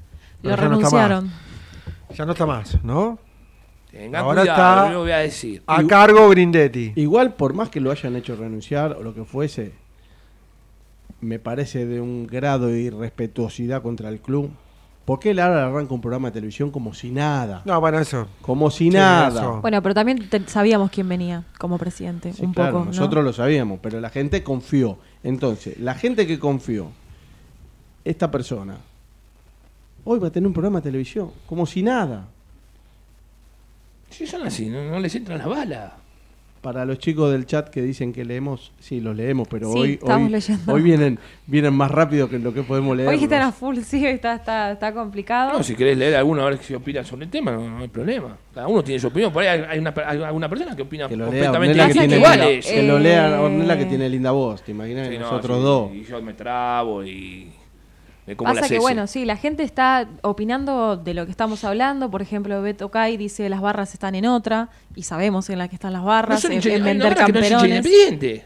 Lo 0.42 0.50
Pero 0.50 0.56
ya 0.56 0.68
no 0.68 0.74
está 0.80 0.88
renunciaron. 0.88 1.24
más. 1.26 2.16
Ya 2.16 2.24
no 2.24 2.32
está 2.32 2.46
más, 2.46 2.82
¿no? 2.82 3.18
Tengan 3.90 4.22
Ahora 4.24 4.40
cuidado, 4.40 4.80
está- 4.84 4.92
lo 4.94 4.98
voy 5.00 5.10
a 5.10 5.18
decir. 5.18 5.62
A 5.66 5.86
cargo 5.86 6.26
Grindetti. 6.30 6.94
Igual, 6.96 7.34
por 7.34 7.52
más 7.52 7.68
que 7.68 7.78
lo 7.78 7.90
hayan 7.90 8.16
hecho 8.16 8.36
renunciar 8.36 8.92
o 8.92 9.02
lo 9.02 9.12
que 9.14 9.24
fuese, 9.26 9.72
me 11.20 11.38
parece 11.38 11.84
de 11.84 12.00
un 12.00 12.26
grado 12.26 12.68
de 12.68 12.80
irrespetuosidad 12.80 13.82
contra 13.82 14.08
el 14.08 14.20
club. 14.20 14.50
¿Por 15.04 15.18
qué 15.18 15.30
él 15.30 15.40
ahora 15.40 15.66
arranca 15.66 15.92
un 15.94 16.00
programa 16.00 16.28
de 16.28 16.32
televisión 16.34 16.70
como 16.70 16.94
si 16.94 17.10
nada? 17.10 17.62
No, 17.64 17.80
bueno, 17.80 17.98
eso. 17.98 18.28
Como 18.40 18.70
si 18.70 18.84
Sí, 18.84 18.90
nada. 18.90 19.28
eso. 19.40 19.60
Bueno, 19.60 19.82
pero 19.82 19.94
también 19.96 20.28
te- 20.28 20.46
sabíamos 20.46 20.90
quién 20.92 21.08
venía 21.08 21.42
como 21.58 21.76
presidente, 21.76 22.32
Sí, 22.32 22.44
un 22.44 22.52
claro, 22.52 22.70
poco. 22.72 22.84
¿no? 22.84 22.90
nosotros 22.92 23.24
lo 23.24 23.32
sabíamos, 23.32 23.80
pero 23.82 24.00
la 24.00 24.10
gente 24.10 24.44
confió. 24.44 24.98
Entonces, 25.24 25.78
la 25.80 25.94
gente 25.94 26.26
que 26.26 26.38
confió, 26.38 26.88
esta 28.04 28.30
persona, 28.30 28.76
hoy 30.04 30.20
va 30.20 30.28
a 30.28 30.30
tener 30.30 30.46
un 30.46 30.52
programa 30.52 30.78
de 30.80 30.84
televisión, 30.84 31.30
como 31.46 31.66
si 31.66 31.82
nada. 31.82 32.28
Si 34.10 34.26
son 34.26 34.42
así, 34.42 34.68
no, 34.68 34.84
no 34.84 35.00
les 35.00 35.14
entran 35.14 35.38
las 35.38 35.48
balas. 35.48 35.92
Para 36.62 36.84
los 36.84 37.00
chicos 37.00 37.32
del 37.32 37.44
chat 37.44 37.68
que 37.70 37.82
dicen 37.82 38.12
que 38.12 38.24
leemos, 38.24 38.70
sí, 38.78 39.00
los 39.00 39.16
leemos, 39.16 39.48
pero 39.48 39.72
Sí, 39.72 39.78
hoy, 39.80 39.92
estamos 39.94 40.26
hoy, 40.26 40.30
leyendo. 40.30 40.72
hoy 40.72 40.80
vienen, 40.80 41.18
vienen 41.44 41.74
más 41.74 41.90
rápido 41.90 42.28
que 42.30 42.38
lo 42.38 42.54
que 42.54 42.62
podemos 42.62 42.96
leer. 42.96 43.08
Hoy 43.08 43.16
están 43.24 43.42
a 43.42 43.50
full, 43.50 43.78
sí, 43.80 44.06
está, 44.06 44.36
está, 44.36 44.70
está 44.70 44.94
complicado. 44.94 45.54
No, 45.58 45.64
si 45.64 45.74
querés 45.74 45.98
leer 45.98 46.14
alguno 46.14 46.42
a 46.42 46.50
ver 46.50 46.60
qué 46.60 46.76
opina 46.76 47.02
sobre 47.02 47.24
el 47.24 47.30
tema, 47.32 47.50
no, 47.50 47.68
no 47.68 47.78
hay 47.78 47.88
problema. 47.88 48.36
Cada 48.54 48.68
uno 48.68 48.84
tiene 48.84 49.00
su 49.00 49.08
opinión. 49.08 49.32
Por 49.32 49.42
ahí 49.42 49.60
hay, 49.68 49.78
una, 49.80 49.92
hay 50.06 50.22
alguna 50.22 50.48
persona 50.48 50.76
que 50.76 50.82
opina 50.82 51.08
Que 51.08 51.16
lo 51.16 51.24
lea 51.32 51.50
completamente 51.50 51.72
Ornella 51.80 51.86
que 51.88 52.08
tiene, 52.08 52.62
que- 52.62 52.82
lo 52.84 52.98
lea 53.00 53.28
Eh, 53.28 53.38
Ornella 53.40 53.78
que 53.78 53.84
tiene 53.86 54.08
linda 54.08 54.30
voz, 54.30 54.62
¿te 54.62 54.70
imaginas? 54.70 55.08
Sí, 55.08 55.14
no, 55.18 55.20
Nosotros 55.32 55.56
sí, 55.58 55.62
dos. 55.64 55.90
Y 55.94 56.04
yo 56.04 56.22
me 56.22 56.34
trabo 56.34 57.04
y 57.04 57.48
Pasa 58.38 58.68
que, 58.68 58.78
bueno, 58.78 59.06
sí, 59.08 59.24
la 59.24 59.36
gente 59.36 59.64
está 59.64 60.08
opinando 60.22 60.96
de 60.96 61.12
lo 61.12 61.24
que 61.24 61.32
estamos 61.32 61.64
hablando. 61.64 62.10
Por 62.10 62.22
ejemplo, 62.22 62.62
Beto 62.62 62.88
Kai 62.88 63.16
dice 63.16 63.48
las 63.48 63.60
barras 63.60 63.94
están 63.94 64.14
en 64.14 64.26
otra, 64.26 64.68
y 64.94 65.02
sabemos 65.02 65.50
en 65.50 65.58
la 65.58 65.68
que 65.68 65.74
están 65.74 65.92
las 65.92 66.02
No 66.02 66.08
barras, 66.08 66.40
son 66.40 66.52
en, 66.52 66.60
hincha- 66.60 66.68
en 66.68 66.74
hay 66.74 66.80
una 66.80 66.90
vender 66.90 67.14
barra 67.14 67.26
que 67.26 67.32
no 67.32 67.38
hincha 67.40 67.66
independiente. 67.66 68.44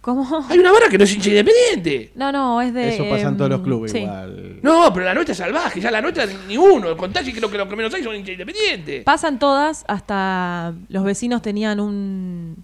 ¿Cómo? 0.00 0.44
Hay 0.48 0.58
una 0.60 0.70
barra 0.70 0.88
que 0.88 0.98
no 0.98 1.02
es 1.02 1.12
hincha 1.12 1.30
independiente. 1.30 2.12
No, 2.14 2.30
no, 2.30 2.62
es 2.62 2.72
de... 2.72 2.94
Eso 2.94 3.04
pasa 3.10 3.26
en 3.26 3.36
todos 3.36 3.50
los 3.50 3.58
em, 3.58 3.64
clubes 3.64 3.90
sí. 3.90 3.98
igual. 3.98 4.60
No, 4.62 4.92
pero 4.92 5.04
la 5.04 5.14
nuestra 5.14 5.32
es 5.32 5.38
salvaje, 5.38 5.80
ya 5.80 5.90
la 5.90 6.00
nuestra 6.00 6.24
ni 6.46 6.56
uno. 6.56 6.88
El 6.90 6.96
contagio 6.96 7.34
creo 7.34 7.50
que 7.50 7.58
lo 7.58 7.68
que 7.68 7.74
menos 7.74 7.92
hay 7.92 8.04
son 8.04 8.14
hinchas 8.14 8.34
independientes. 8.34 9.02
Pasan 9.02 9.40
todas, 9.40 9.84
hasta 9.88 10.72
los 10.88 11.02
vecinos 11.02 11.42
tenían 11.42 11.80
un 11.80 12.62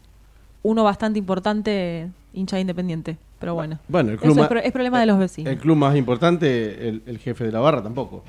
uno 0.62 0.84
bastante 0.84 1.18
importante 1.18 2.08
hincha 2.32 2.60
independiente. 2.60 3.16
Pero 3.42 3.54
bueno, 3.54 3.78
Bueno, 3.88 4.10
el 4.10 4.14
Eso 4.14 4.22
club, 4.22 4.36
es, 4.36 4.40
ma- 4.42 4.48
pro- 4.48 4.60
es 4.60 4.72
problema 4.72 5.00
de 5.00 5.06
los 5.06 5.18
vecinos. 5.18 5.52
el 5.52 5.58
club 5.58 5.76
más 5.76 5.94
importante, 5.96 6.88
el, 6.88 7.02
el 7.06 7.18
jefe 7.18 7.44
de 7.44 7.52
la 7.52 7.58
barra 7.60 7.82
tampoco. 7.82 8.24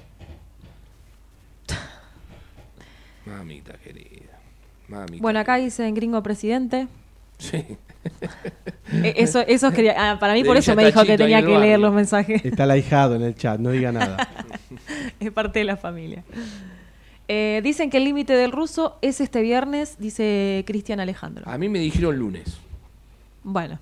Mamita 3.26 3.73
querida. 3.84 4.39
Mami. 4.88 5.19
Bueno, 5.19 5.39
acá 5.39 5.56
dicen 5.56 5.93
gringo 5.95 6.21
presidente. 6.23 6.88
Sí. 7.38 7.63
Eh, 8.91 9.13
Eso, 9.17 9.39
eso 9.47 9.71
quería, 9.71 9.95
ah, 10.12 10.19
para 10.19 10.34
mí 10.34 10.43
por 10.43 10.58
eso 10.58 10.76
me 10.76 10.86
dijo 10.86 11.04
que 11.06 11.17
tenía 11.17 11.41
que 11.41 11.58
leer 11.58 11.80
los 11.80 11.93
mensajes. 11.93 12.43
Está 12.43 12.65
el 12.65 12.71
ahijado 12.71 13.15
en 13.15 13.21
el 13.21 13.36
chat, 13.36 13.60
no 13.60 13.69
diga 13.71 13.91
nada. 13.91 14.17
es 15.19 15.32
parte 15.32 15.60
de 15.60 15.65
la 15.65 15.78
familia. 15.78 16.23
Eh, 17.30 17.62
dicen 17.63 17.89
que 17.89 17.97
el 17.97 18.04
límite 18.04 18.34
del 18.34 18.52
ruso 18.52 18.97
es 19.02 19.21
este 19.21 19.41
viernes, 19.41 19.95
dice 19.99 20.63
Cristian 20.67 20.99
Alejandro. 20.99 21.43
A 21.49 21.58
mí 21.58 21.69
me 21.69 21.80
dijeron 21.80 22.17
lunes. 22.17 22.58
Bueno, 23.43 23.80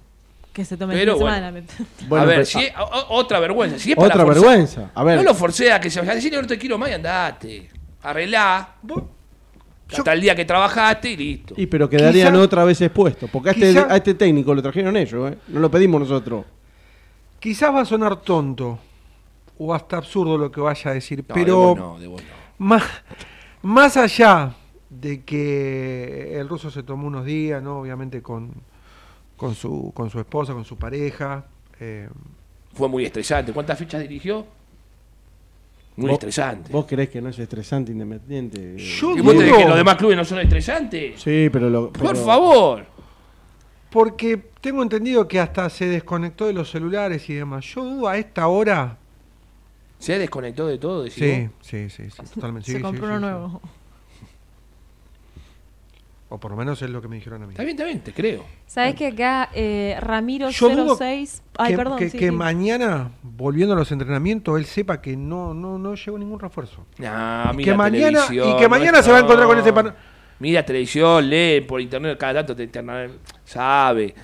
que 0.53 0.65
se 0.65 0.75
tome 0.77 0.93
Pero 0.95 1.13
el 1.13 1.17
fin 1.17 1.27
de 1.27 1.31
bueno. 1.31 1.61
semana. 1.61 1.87
Bueno, 2.09 2.23
a 2.23 2.25
ver, 2.25 2.35
pero- 2.37 2.45
si 2.45 2.59
es- 2.59 2.73
o- 2.77 3.05
otra 3.15 3.39
vergüenza. 3.39 3.79
Si 3.79 3.91
es 3.91 3.95
para 3.95 4.07
Otra 4.07 4.25
forzar- 4.25 4.33
vergüenza. 4.41 4.91
A 4.93 5.03
ver. 5.03 5.17
No 5.17 5.23
lo 5.23 5.33
forcé 5.33 5.71
a 5.71 5.79
que 5.79 5.89
se 5.89 5.99
vaya. 5.99 6.15
Decirle 6.15 6.41
no 6.41 6.47
te 6.47 6.57
quiero 6.57 6.77
más 6.77 6.89
y 6.89 6.93
andate. 6.93 7.69
Arreglá. 8.03 8.75
Hasta 9.93 10.13
el 10.13 10.21
día 10.21 10.35
que 10.35 10.45
trabajaste 10.45 11.11
y 11.11 11.17
listo. 11.17 11.53
Y 11.57 11.67
pero 11.67 11.89
quedarían 11.89 12.33
Quizá- 12.33 12.41
otra 12.41 12.63
vez 12.63 12.79
expuestos. 12.81 13.29
Porque 13.29 13.49
a 13.49 13.51
este, 13.51 13.77
a 13.79 13.95
este 13.97 14.13
técnico 14.13 14.53
lo 14.53 14.61
trajeron 14.61 14.95
ellos, 14.95 15.31
¿eh? 15.33 15.37
No 15.49 15.59
lo 15.59 15.69
pedimos 15.69 15.99
nosotros. 16.01 16.45
Quizás 17.39 17.73
va 17.73 17.81
a 17.81 17.85
sonar 17.85 18.17
tonto 18.21 18.79
o 19.57 19.73
hasta 19.73 19.97
absurdo 19.97 20.37
lo 20.37 20.49
que 20.51 20.61
vaya 20.61 20.91
a 20.91 20.93
decir, 20.93 21.19
No, 21.27 21.33
de 21.35 21.41
pero 21.41 21.57
vos 21.57 21.77
no, 21.77 21.99
de 21.99 22.07
vos 22.07 22.21
no. 22.21 22.65
más, 22.65 22.83
más 23.63 23.97
allá 23.97 24.53
de 24.89 25.23
que 25.23 26.39
el 26.39 26.47
ruso 26.47 26.71
se 26.71 26.83
tomó 26.83 27.07
unos 27.07 27.25
días, 27.25 27.61
¿no? 27.61 27.79
Obviamente 27.79 28.21
con, 28.21 28.53
con, 29.41 29.55
su, 29.55 29.91
con 29.95 30.07
su 30.11 30.19
esposa, 30.19 30.53
con 30.53 30.63
su 30.63 30.77
pareja. 30.77 31.43
eh, 31.79 32.07
Fue 32.75 32.87
muy 32.87 33.05
estresante. 33.05 33.51
¿Cuántas 33.51 33.79
fichas 33.79 33.99
dirigió? 33.99 34.45
Muy 35.95 36.09
¿Vos- 36.09 36.13
estresante. 36.13 36.71
¿Vos 36.71 36.85
creés 36.87 37.09
que 37.09 37.19
no 37.23 37.29
es 37.29 37.39
estresante 37.39 37.91
Independiente? 37.91 38.77
Yo 38.77 39.17
¿Y 39.17 39.21
vos 39.21 39.35
te 39.35 39.47
dudo- 39.47 39.57
que 39.57 39.65
los 39.65 39.75
demás 39.77 39.95
clubes 39.95 40.15
no 40.15 40.23
son 40.23 40.39
estresantes? 40.41 41.19
Sí, 41.19 41.49
pero 41.51 41.71
lo. 41.71 41.91
Por 41.91 42.11
pero- 42.13 42.23
favor. 42.23 42.85
porque 43.89 44.37
tengo 44.61 44.83
entendido 44.83 45.27
que 45.27 45.39
hasta 45.39 45.67
se 45.71 45.85
desconectó 45.87 46.45
de 46.45 46.53
los 46.53 46.69
celulares 46.69 47.27
y 47.27 47.33
demás. 47.33 47.65
Yo 47.65 47.83
dudo 47.83 48.07
a 48.09 48.17
esta 48.19 48.47
hora. 48.47 48.99
Se 49.97 50.19
desconectó 50.19 50.67
de 50.67 50.77
todo. 50.77 51.01
decís 51.03 51.15
Sí, 51.15 51.49
sí, 51.61 51.89
sí, 51.89 52.09
sí, 52.11 52.23
totalmente. 52.35 52.67
sí, 52.67 52.71
se 52.73 52.77
sí, 52.77 52.83
compró 52.83 53.07
sí, 53.07 53.13
uno 53.13 53.17
sí. 53.17 53.21
nuevo. 53.21 53.61
O 56.33 56.39
por 56.39 56.51
lo 56.51 56.55
menos 56.55 56.81
es 56.81 56.89
lo 56.89 57.01
que 57.01 57.09
me 57.09 57.17
dijeron 57.17 57.43
a 57.43 57.45
mí. 57.45 57.51
Está 57.51 57.63
bien, 57.63 57.75
está 57.75 57.83
bien, 57.85 57.99
te 57.99 58.13
creo. 58.13 58.45
¿Sabes 58.65 58.95
que 58.95 59.07
acá 59.07 59.49
eh, 59.53 59.97
Ramiro 59.99 60.49
Yo 60.49 60.69
dudo 60.69 60.95
06... 60.97 61.43
Ay, 61.57 61.71
que, 61.73 61.77
perdón. 61.77 61.99
que- 61.99 62.09
sí, 62.09 62.17
que 62.17 62.25
sí. 62.29 62.31
mañana, 62.31 63.11
volviendo 63.21 63.73
a 63.73 63.77
los 63.77 63.91
entrenamientos, 63.91 64.57
él 64.57 64.65
sepa 64.65 65.01
que 65.01 65.17
no, 65.17 65.53
no, 65.53 65.77
no 65.77 65.93
llegó 65.93 66.17
ningún 66.17 66.39
refuerzo. 66.39 66.85
Nah, 66.99 67.51
Y 67.51 67.57
mira 67.57 67.73
que 67.73 67.77
mañana- 67.77 68.25
televisión, 68.27 68.49
y 68.49 68.55
que 68.61 68.69
mañana 68.69 68.99
no 68.99 69.03
se 69.03 69.11
va 69.11 69.17
a 69.17 69.19
encontrar 69.19 69.45
con 69.47 69.59
ese 69.59 69.73
pan- 69.73 69.93
Mira 70.39 70.65
televisión, 70.65 71.29
lee 71.29 71.61
por 71.67 71.81
internet, 71.81 72.17
cada 72.17 72.35
tanto 72.35 72.55
te 72.55 72.63
internet 72.63 73.11
sabe. 73.43 74.15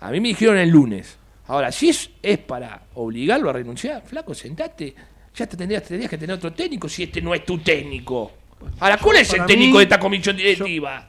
A 0.00 0.10
mí 0.10 0.20
me 0.20 0.28
dijeron 0.28 0.58
el 0.58 0.68
lunes. 0.68 1.18
Ahora, 1.48 1.72
si 1.72 1.88
es, 1.88 2.10
es 2.22 2.36
para 2.38 2.82
obligarlo 2.94 3.48
a 3.48 3.54
renunciar, 3.54 4.02
flaco, 4.04 4.34
sentate. 4.34 4.94
Ya 5.34 5.46
te 5.46 5.56
tendrías, 5.56 5.82
tendrías 5.84 6.10
que 6.10 6.18
tener 6.18 6.36
otro 6.36 6.52
técnico 6.52 6.86
si 6.88 7.04
este 7.04 7.22
no 7.22 7.34
es 7.34 7.44
tu 7.46 7.58
técnico. 7.58 8.30
Ahora, 8.80 8.98
¿cuál 8.98 9.16
es 9.16 9.32
el 9.32 9.46
técnico 9.46 9.72
mí- 9.72 9.78
de 9.78 9.82
esta 9.84 9.98
comisión 9.98 10.36
directiva? 10.36 11.08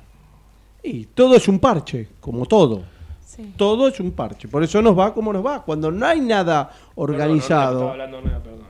Y 0.84 1.06
todo 1.06 1.36
es 1.36 1.48
un 1.48 1.60
parche, 1.60 2.08
como 2.20 2.46
todo. 2.46 2.84
Sí. 3.26 3.54
Todo 3.58 3.88
es 3.88 4.00
un 4.00 4.12
parche. 4.12 4.48
Por 4.48 4.64
eso 4.64 4.82
nos 4.82 4.98
va 4.98 5.14
como 5.14 5.32
nos 5.34 5.46
va. 5.46 5.64
Cuando 5.64 5.92
no 5.92 6.06
hay 6.06 6.22
nada 6.22 6.72
organizado. 6.96 7.92
Perdón, 7.92 7.98
no, 7.98 8.06
no, 8.08 8.12
no, 8.12 8.18
estaba 8.18 8.32
hablando, 8.32 8.38
no, 8.38 8.44
perdón. 8.44 8.68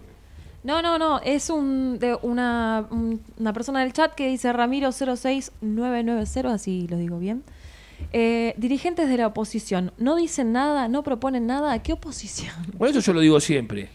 No, 0.63 0.81
no, 0.81 0.97
no, 0.97 1.19
es 1.21 1.49
un, 1.49 1.97
de 1.99 2.17
una, 2.23 2.85
un- 2.89 3.21
una 3.37 3.53
persona 3.53 3.79
del 3.81 3.93
chat 3.93 4.13
que 4.15 4.27
dice 4.27 4.51
Ramiro 4.51 4.91
06990, 4.91 6.53
así 6.53 6.87
lo 6.89 6.97
digo 6.97 7.19
bien. 7.19 7.43
Eh, 8.13 8.53
dirigentes 8.57 9.09
de 9.09 9.17
la 9.17 9.27
oposición 9.27 9.91
no 9.97 10.15
dicen 10.15 10.51
nada, 10.51 10.87
no 10.87 11.03
proponen 11.03 11.47
nada. 11.47 11.81
¿Qué 11.81 11.93
oposición? 11.93 12.53
Por 12.77 12.89
eso 12.89 12.99
yo 12.99 13.13
lo 13.13 13.21
digo 13.21 13.39
siempre. 13.39 13.89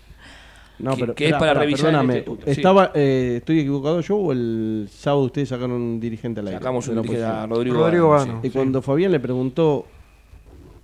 No, 0.82 0.94
que- 0.96 1.00
pero, 1.00 1.14
que 1.14 1.28
es 1.28 1.32
para 1.34 1.54
revisar 1.54 1.86
Perdóname, 1.86 2.12
este 2.18 2.24
punto, 2.26 2.44
sí. 2.44 2.50
estaba, 2.50 2.90
eh, 2.94 3.34
¿estoy 3.38 3.60
equivocado 3.60 4.00
yo 4.00 4.16
o 4.16 4.32
el 4.32 4.88
sábado 4.90 5.22
ustedes 5.24 5.48
sacaron 5.48 5.72
un 5.72 6.00
dirigente 6.00 6.40
al 6.40 6.48
aire? 6.48 6.58
Sacamos 6.58 6.84
de 6.86 6.90
un 6.90 6.96
la 6.96 7.02
dirigente 7.02 7.24
a? 7.26 7.46
Rodrigo, 7.46 7.76
Rodrigo 7.78 8.08
Bano, 8.10 8.26
Bano. 8.26 8.40
sí. 8.42 8.48
Y 8.48 8.50
cuando 8.50 8.82
Fabián 8.82 9.12
le 9.12 9.20
preguntó 9.20 9.86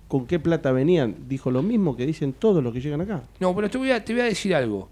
con 0.07 0.25
qué 0.25 0.39
plata 0.39 0.71
venían, 0.71 1.15
dijo 1.27 1.51
lo 1.51 1.61
mismo 1.61 1.95
que 1.95 2.05
dicen 2.05 2.33
todos 2.33 2.63
los 2.63 2.73
que 2.73 2.81
llegan 2.81 3.01
acá. 3.01 3.21
No, 3.39 3.55
pero 3.55 3.69
te 3.69 3.77
voy 3.77 3.91
a, 3.91 4.03
te 4.03 4.13
voy 4.13 4.21
a 4.21 4.25
decir 4.25 4.55
algo. 4.55 4.89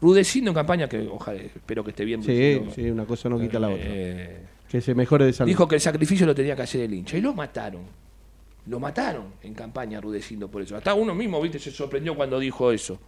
Rudecindo 0.00 0.50
en 0.50 0.54
campaña, 0.54 0.88
que 0.88 1.08
ojalá, 1.08 1.40
espero 1.40 1.82
que 1.82 1.90
esté 1.90 2.04
bien. 2.04 2.22
Sí, 2.22 2.28
Rudecindo. 2.28 2.72
sí, 2.74 2.90
una 2.90 3.04
cosa 3.04 3.28
no 3.28 3.38
quita 3.40 3.58
la 3.58 3.68
otra. 3.68 3.80
Eh, 3.84 4.42
Que 4.68 4.80
se 4.80 4.94
mejore 4.94 5.24
de 5.24 5.32
salud. 5.32 5.48
Dijo 5.48 5.66
que 5.66 5.76
el 5.76 5.80
sacrificio 5.80 6.26
lo 6.26 6.34
tenía 6.34 6.54
que 6.54 6.62
hacer 6.62 6.82
el 6.82 6.92
hincha. 6.94 7.16
Y 7.16 7.20
lo 7.20 7.32
mataron. 7.32 7.82
Lo 8.66 8.78
mataron 8.78 9.24
en 9.42 9.54
campaña 9.54 9.98
Rudecindo 10.00 10.48
por 10.48 10.60
eso. 10.62 10.76
Hasta 10.76 10.92
uno 10.94 11.14
mismo, 11.14 11.40
viste, 11.40 11.58
se 11.58 11.70
sorprendió 11.70 12.14
cuando 12.14 12.38
dijo 12.38 12.70
eso. 12.70 12.98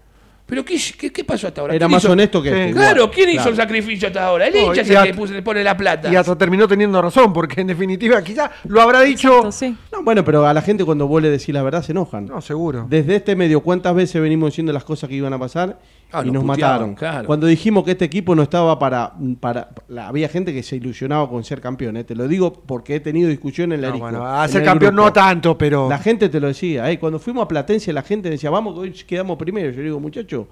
Pero 0.51 0.65
¿qué, 0.65 0.79
qué, 0.99 1.11
qué 1.13 1.25
pasó 1.25 1.47
hasta 1.47 1.61
ahora? 1.61 1.75
Era 1.77 1.87
¿Quién 1.87 1.93
más 1.95 2.03
hizo- 2.05 2.13
honesto 2.13 2.43
que 2.43 2.51
Sí. 2.51 2.59
este, 2.59 2.73
Claro. 2.73 3.11
¿quién 3.11 3.31
hizo 3.31 3.49
el 3.49 3.57
sacrificio 3.57 4.09
hasta 4.09 4.27
ahora? 4.27 4.49
El 4.49 4.55
No, 4.55 4.61
hincha 4.61 4.81
y 4.81 4.85
es 4.85 4.91
el 4.91 4.97
a- 4.97 5.03
que 5.05 5.15
puso- 5.15 5.33
le 5.33 5.43
pone 5.43 5.63
la 5.65 5.77
plata. 5.77 6.13
Y 6.13 6.17
hasta 6.17 6.37
terminó 6.37 6.67
teniendo 6.69 7.01
razón, 7.01 7.33
porque 7.33 7.61
en 7.61 7.69
definitiva 7.69 8.21
quizás 8.23 8.51
lo 8.65 8.83
habrá 8.83 9.01
dicho. 9.03 9.29
Exacto, 9.29 9.53
sí. 9.53 9.77
No, 9.93 10.03
bueno, 10.03 10.25
pero 10.25 10.45
a 10.47 10.53
la 10.53 10.61
gente 10.61 10.85
cuando 10.85 11.07
vos 11.07 11.23
le 11.23 11.31
decís 11.31 11.55
la 11.55 11.63
verdad 11.63 11.83
se 11.83 11.93
enojan. 11.93 12.27
No, 12.27 12.41
seguro. 12.41 12.87
Desde 12.91 13.17
este 13.17 13.37
medio, 13.37 13.61
¿cuántas 13.61 13.95
veces 13.95 14.21
venimos 14.21 14.51
diciendo 14.51 14.73
las 14.73 14.85
cosas 14.85 15.09
que 15.09 15.15
iban 15.15 15.33
a 15.33 15.39
pasar 15.39 15.79
Ah, 16.13 16.23
y 16.25 16.27
nos 16.31 16.43
nos 16.43 16.45
puteaban, 16.45 16.75
mataron? 16.91 16.95
claro. 16.95 17.27
Cuando 17.27 17.47
dijimos 17.47 17.85
que 17.85 17.93
este 17.93 18.05
equipo 18.05 18.35
no 18.35 18.43
estaba 18.43 18.79
para... 18.79 19.13
para 19.39 19.71
la- 19.89 20.09
había 20.09 20.29
gente 20.29 20.53
que 20.53 20.63
se 20.63 20.77
ilusionaba 20.77 21.29
con 21.29 21.45
ser 21.45 21.61
campeón, 21.61 21.97
¿eh? 21.97 22.05
te 22.05 22.15
lo 22.17 22.27
digo 22.27 22.53
porque 22.53 22.97
he 22.97 23.01
tenido 23.01 23.29
discusión 23.29 23.73
en 23.73 23.81
la 23.83 23.91
No, 23.91 23.99
bueno, 23.99 24.19
en 24.19 24.25
a 24.25 24.49
ser 24.49 24.65
campeón 24.65 24.95
grupo. 24.95 25.07
no 25.09 25.13
tanto, 25.13 25.57
pero. 25.57 25.89
La 25.89 25.99
gente 25.99 26.29
te 26.29 26.41
lo 26.41 26.49
decía, 26.49 26.91
¿eh? 26.91 26.99
cuando 26.99 27.19
fuimos 27.19 27.45
a 27.45 27.49
Platense 27.49 27.93
la 27.93 28.03
gente 28.03 28.29
decía, 28.29 28.51
vamos 28.51 28.75
que 28.75 28.81
hoy 28.81 28.91
quedamos 28.93 29.37
primero. 29.39 29.71
Yo 29.71 29.83
digo, 29.83 30.01
muchacho, 30.01 30.49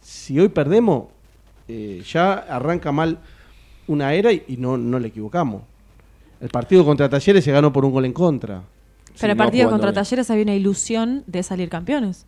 si 0.00 0.38
hoy 0.40 0.48
perdemos, 0.48 1.04
eh, 1.68 2.02
ya 2.10 2.32
arranca 2.34 2.92
mal 2.92 3.18
una 3.86 4.14
era 4.14 4.32
y, 4.32 4.42
y 4.48 4.56
no, 4.56 4.76
no 4.78 4.98
le 4.98 5.08
equivocamos. 5.08 5.62
El 6.40 6.48
partido 6.48 6.84
contra 6.84 7.08
Talleres 7.08 7.44
se 7.44 7.52
ganó 7.52 7.72
por 7.72 7.84
un 7.84 7.90
gol 7.92 8.04
en 8.04 8.12
contra. 8.12 8.62
Pero 9.20 9.32
el 9.32 9.36
partido 9.36 9.68
contra 9.68 9.90
bien. 9.90 9.94
Talleres 10.04 10.30
había 10.30 10.44
una 10.44 10.54
ilusión 10.54 11.24
de 11.26 11.42
salir 11.42 11.68
campeones. 11.68 12.24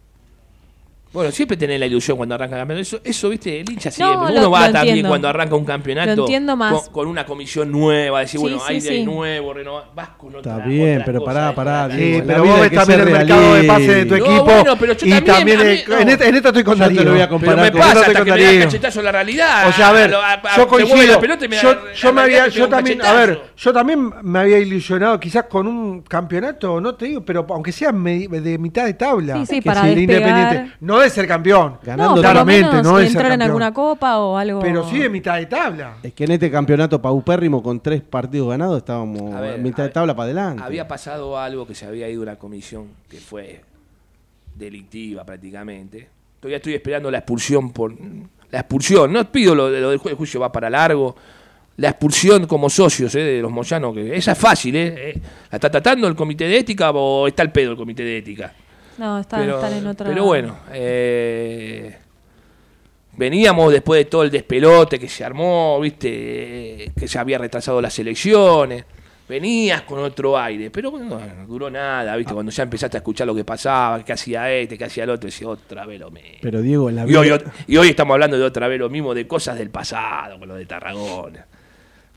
Bueno, 1.12 1.32
siempre 1.32 1.56
tenés 1.56 1.80
la 1.80 1.86
ilusión 1.86 2.16
cuando 2.16 2.36
arranca 2.36 2.54
el 2.54 2.60
campeonato. 2.60 2.82
Eso, 2.82 3.00
eso 3.02 3.28
viste, 3.30 3.60
el 3.60 3.68
hincha 3.68 3.88
No, 3.90 3.94
siempre. 3.96 4.16
lo- 4.34 4.40
Uno 4.42 4.50
va 4.52 4.58
lo 4.68 4.72
también 4.72 4.88
entiendo. 4.90 5.08
cuando 5.08 5.28
arranca 5.28 5.54
un 5.56 5.64
campeonato. 5.64 6.14
Lo 6.14 6.22
entiendo 6.22 6.54
más. 6.56 6.72
Con, 6.84 6.92
con 6.92 7.08
una 7.08 7.26
comisión 7.26 7.72
nueva, 7.72 8.20
decir, 8.20 8.38
Sí, 8.38 8.42
bueno, 8.42 8.58
sí, 8.60 8.64
hay 8.68 8.80
de 8.80 8.88
sí. 8.88 9.04
nuevo, 9.04 9.52
renovar. 9.52 9.84
Vas 9.92 10.10
con 10.10 10.36
otra 10.36 10.52
Está 10.58 10.66
bien, 10.68 10.92
otra 11.00 11.04
pero 11.06 11.18
cosa, 11.20 11.32
pará, 11.32 11.54
pará, 11.88 11.96
Sí, 11.96 12.22
pero 12.24 12.44
vos 12.44 12.60
ves 12.60 12.70
también 12.72 13.00
el 13.00 13.10
mercado 13.10 13.54
de 13.54 13.64
pase 13.64 13.94
de 13.94 14.04
tu 14.06 14.16
No, 14.18 14.24
equipo. 14.24 14.44
bueno, 14.44 14.76
pero 14.78 14.92
yo 14.92 15.06
y 15.06 15.10
también, 15.10 15.24
también, 15.34 15.58
mí- 15.58 15.82
no. 15.88 15.98
en, 15.98 16.08
esta, 16.10 16.28
en 16.28 16.34
esta 16.36 16.48
estoy 16.50 16.62
con 16.64 16.74
te 16.78 16.80
lo 16.80 16.86
Darío. 16.94 17.10
voy 17.10 17.20
a 17.20 17.24
Pero 17.24 17.28
comparar 17.30 17.64
me 17.64 17.70
con- 17.72 17.80
pasa 17.80 17.90
hasta 17.92 18.12
estoy 18.12 18.24
que 18.24 18.30
me 18.30 18.38
da 18.38 18.44
Darío. 18.46 18.62
cachetazo 18.64 19.02
la 19.02 19.12
realidad. 19.12 19.68
O 19.68 19.72
sea, 19.72 19.88
a 19.88 19.92
ver, 19.92 20.10
lo- 20.10 20.20
a- 20.22 20.32
a- 20.34 20.56
yo 20.56 20.68
coincido. 20.68 21.20
me 21.20 21.56
yo, 21.96 22.12
me 22.12 22.20
había, 22.20 22.46
yo 22.46 22.68
también, 22.68 23.02
a 23.02 23.12
ver, 23.14 23.40
yo 23.56 23.72
también 23.72 24.12
me 24.22 24.38
había 24.38 24.58
ilusionado 24.60 25.18
quizás 25.18 25.44
con 25.50 25.66
un 25.66 26.02
campeonato, 26.02 26.80
no 26.80 26.94
te 26.94 27.06
digo, 27.06 27.24
pero 27.24 27.44
aunque 27.50 27.72
sea 27.72 27.90
me- 27.90 28.28
de 28.28 28.58
mitad 28.58 28.84
de 28.84 28.94
tabla. 28.94 29.38
Sí, 29.44 29.56
sí, 29.56 29.60
para. 29.60 29.90
Independiente, 29.90 30.72
no 30.80 30.99
de 31.02 31.10
ser 31.10 31.26
campeón, 31.26 31.78
Ganando 31.82 32.04
no, 32.04 32.08
por 32.10 32.16
lo 32.16 32.22
claramente, 32.22 32.68
menos 32.68 32.82
no 32.84 32.98
entrar 33.00 33.24
en 33.26 33.30
campeón. 33.32 33.42
alguna 33.42 33.72
copa 33.74 34.18
o 34.18 34.36
algo. 34.36 34.60
pero 34.60 34.88
sí 34.88 34.98
de 34.98 35.08
mitad 35.08 35.36
de 35.36 35.46
tabla. 35.46 35.96
Es 36.02 36.12
que 36.12 36.24
en 36.24 36.30
este 36.32 36.50
campeonato 36.50 37.00
paupérrimo 37.02 37.62
con 37.62 37.80
tres 37.80 38.02
partidos 38.02 38.48
ganados 38.50 38.78
estábamos 38.78 39.34
A 39.34 39.40
ver, 39.40 39.58
mitad 39.60 39.80
a 39.80 39.88
de 39.88 39.90
tabla 39.90 40.14
para 40.14 40.24
adelante. 40.24 40.62
Había 40.62 40.86
pasado 40.88 41.38
algo 41.38 41.66
que 41.66 41.74
se 41.74 41.86
había 41.86 42.08
ido 42.08 42.22
una 42.22 42.36
comisión 42.36 42.86
que 43.08 43.18
fue 43.18 43.60
delictiva 44.54 45.24
prácticamente. 45.24 46.08
Todavía 46.40 46.56
estoy 46.56 46.74
esperando 46.74 47.10
la 47.10 47.18
expulsión 47.18 47.72
por 47.72 47.92
la 48.50 48.58
expulsión. 48.60 49.12
No 49.12 49.30
pido 49.30 49.54
lo, 49.54 49.70
de- 49.70 49.80
lo 49.80 49.90
del 49.90 50.00
ju- 50.00 50.10
el 50.10 50.14
juicio 50.16 50.40
va 50.40 50.50
para 50.50 50.70
largo. 50.70 51.14
La 51.76 51.90
expulsión 51.90 52.46
como 52.46 52.68
socios 52.68 53.14
eh, 53.14 53.20
de 53.20 53.40
los 53.42 53.50
Moyanos, 53.50 53.94
que 53.94 54.14
esa 54.16 54.32
es 54.32 54.38
fácil, 54.38 54.76
¿eh? 54.76 55.10
Eh, 55.10 55.20
¿La 55.50 55.56
está 55.56 55.70
tratando 55.70 56.06
el 56.08 56.14
comité 56.14 56.44
de 56.46 56.58
ética 56.58 56.90
o 56.90 57.26
está 57.26 57.42
el 57.42 57.50
pedo 57.52 57.70
el 57.72 57.76
comité 57.76 58.02
de 58.02 58.18
ética? 58.18 58.52
No, 59.00 59.18
están, 59.18 59.40
pero, 59.40 59.54
están 59.54 59.72
en 59.72 59.86
otra. 59.86 60.06
pero 60.10 60.24
bueno, 60.26 60.58
eh, 60.70 61.96
veníamos 63.16 63.72
después 63.72 63.98
de 63.98 64.04
todo 64.04 64.24
el 64.24 64.30
despelote 64.30 64.98
que 64.98 65.08
se 65.08 65.24
armó, 65.24 65.80
viste, 65.80 66.84
eh, 66.84 66.92
que 66.94 67.08
se 67.08 67.18
había 67.18 67.38
retrasado 67.38 67.80
las 67.80 67.98
elecciones. 67.98 68.84
Venías 69.26 69.82
con 69.82 70.00
otro 70.00 70.36
aire, 70.38 70.70
pero 70.70 70.90
bueno, 70.90 71.18
no 71.18 71.46
duró 71.46 71.70
nada, 71.70 72.14
viste, 72.16 72.34
cuando 72.34 72.52
ya 72.52 72.64
empezaste 72.64 72.98
a 72.98 73.00
escuchar 73.00 73.26
lo 73.26 73.34
que 73.34 73.42
pasaba, 73.42 74.04
que 74.04 74.12
hacía 74.12 74.52
este, 74.52 74.76
que 74.76 74.84
hacía 74.84 75.04
el 75.04 75.10
otro, 75.10 75.28
decía 75.28 75.48
otra 75.48 75.86
vez 75.86 75.98
lo 75.98 76.10
mismo. 76.10 76.40
Pero 76.42 76.60
Diego, 76.60 76.90
la 76.90 77.06
Y 77.08 77.14
hoy, 77.14 77.32
y 77.68 77.76
hoy 77.78 77.88
estamos 77.88 78.12
hablando 78.12 78.36
de 78.36 78.44
otra 78.44 78.68
vez 78.68 78.78
lo 78.78 78.90
mismo, 78.90 79.14
de 79.14 79.26
cosas 79.26 79.56
del 79.56 79.70
pasado, 79.70 80.38
con 80.38 80.46
lo 80.46 80.56
de 80.56 80.66
Tarragona. 80.66 81.46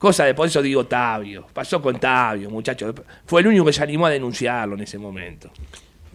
Cosas 0.04 0.26
de, 0.26 0.34
por 0.34 0.48
eso 0.48 0.62
digo 0.62 0.86
Tabio. 0.86 1.48
Pasó 1.54 1.82
con 1.82 1.98
Tabio, 1.98 2.50
muchachos. 2.50 2.94
Fue 3.26 3.40
el 3.40 3.48
único 3.48 3.64
que 3.64 3.72
se 3.72 3.84
animó 3.84 4.08
a 4.08 4.10
denunciarlo 4.10 4.76
en 4.76 4.82
ese 4.82 4.98
momento. 4.98 5.50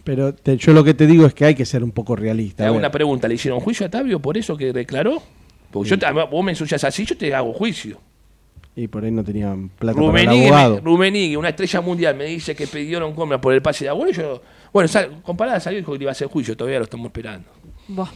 Pero 0.09 0.33
te- 0.33 0.57
yo 0.57 0.73
lo 0.73 0.83
que 0.83 0.95
te 0.95 1.05
digo 1.05 1.27
es 1.27 1.35
que 1.35 1.45
hay 1.45 1.53
que 1.53 1.65
ser 1.67 1.83
un 1.83 1.91
poco 1.91 2.15
Te 2.15 2.21
realista. 2.21 2.63
a 2.63 2.67
hago 2.69 2.77
una 2.77 2.89
pregunta, 2.89 3.27
¿le 3.27 3.35
hicieron 3.35 3.59
juicio 3.59 3.85
a 3.85 3.89
Tabio 3.89 4.19
por 4.19 4.39
eso 4.39 4.57
que 4.57 4.73
declaró? 4.73 5.21
Porque 5.69 5.87
yo 5.87 5.99
te- 5.99 6.11
vos 6.11 6.43
me 6.43 6.51
ensucias 6.51 6.83
así, 6.83 7.05
yo 7.05 7.15
te 7.15 7.31
hago 7.35 7.53
juicio. 7.53 7.99
Y 8.75 8.87
por 8.87 9.03
ahí 9.03 9.11
no 9.11 9.23
tenían 9.23 9.69
plata 9.69 10.01
para 10.01 10.19
el 10.23 10.29
abogado. 10.29 10.81
Una 11.37 11.49
estrella 11.49 11.81
mundial, 11.81 12.15
me 12.15 12.25
dice 12.25 12.55
que 12.55 12.65
pidieron 12.65 13.13
compra 13.13 13.39
por 13.39 13.53
el 13.53 13.61
pase 13.61 13.85
de 13.85 13.89
abuelo. 13.89 14.11
Yo, 14.11 14.41
bueno, 14.73 14.87
sal, 14.87 15.21
comparada 15.21 15.59
salió 15.59 15.77
y 15.77 15.81
dijo 15.83 15.93
que 15.95 16.01
iba 16.01 16.09
a 16.09 16.13
hacer 16.13 16.27
juicio, 16.27 16.57
todavía 16.57 16.79
lo 16.79 16.85
estamos 16.85 17.05
esperando. 17.05 17.47
Buah. 17.87 18.09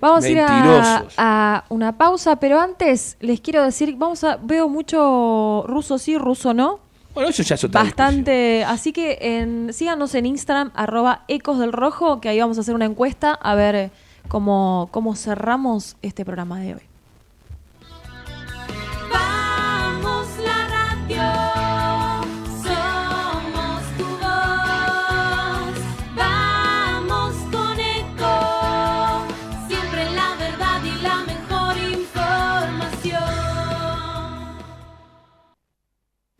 Vamos 0.00 0.24
a 0.24 0.28
ir 0.30 0.38
a, 0.40 1.04
a 1.18 1.64
una 1.68 1.98
pausa, 1.98 2.40
pero 2.40 2.58
antes 2.58 3.18
les 3.20 3.38
quiero 3.42 3.62
decir, 3.64 3.96
vamos 3.98 4.24
a, 4.24 4.38
veo 4.42 4.66
mucho 4.66 5.64
ruso 5.68 5.98
sí, 5.98 6.16
ruso 6.16 6.54
no. 6.54 6.80
Bueno, 7.14 7.30
eso 7.30 7.42
ya 7.42 7.54
es 7.54 7.64
otra 7.64 7.82
discusión. 7.82 8.06
Bastante, 8.06 8.64
así 8.64 8.92
que 8.92 9.18
en, 9.20 9.72
síganos 9.72 10.14
en 10.14 10.26
Instagram, 10.26 10.70
arroba 10.74 11.24
ecos 11.28 11.58
del 11.58 11.72
rojo, 11.72 12.20
que 12.20 12.28
ahí 12.28 12.40
vamos 12.40 12.58
a 12.58 12.62
hacer 12.62 12.74
una 12.74 12.86
encuesta 12.86 13.32
a 13.34 13.54
ver 13.54 13.74
eh, 13.74 13.90
cómo, 14.28 14.88
cómo 14.90 15.14
cerramos 15.14 15.96
este 16.02 16.24
programa 16.24 16.60
de 16.60 16.74
hoy. 16.74 16.91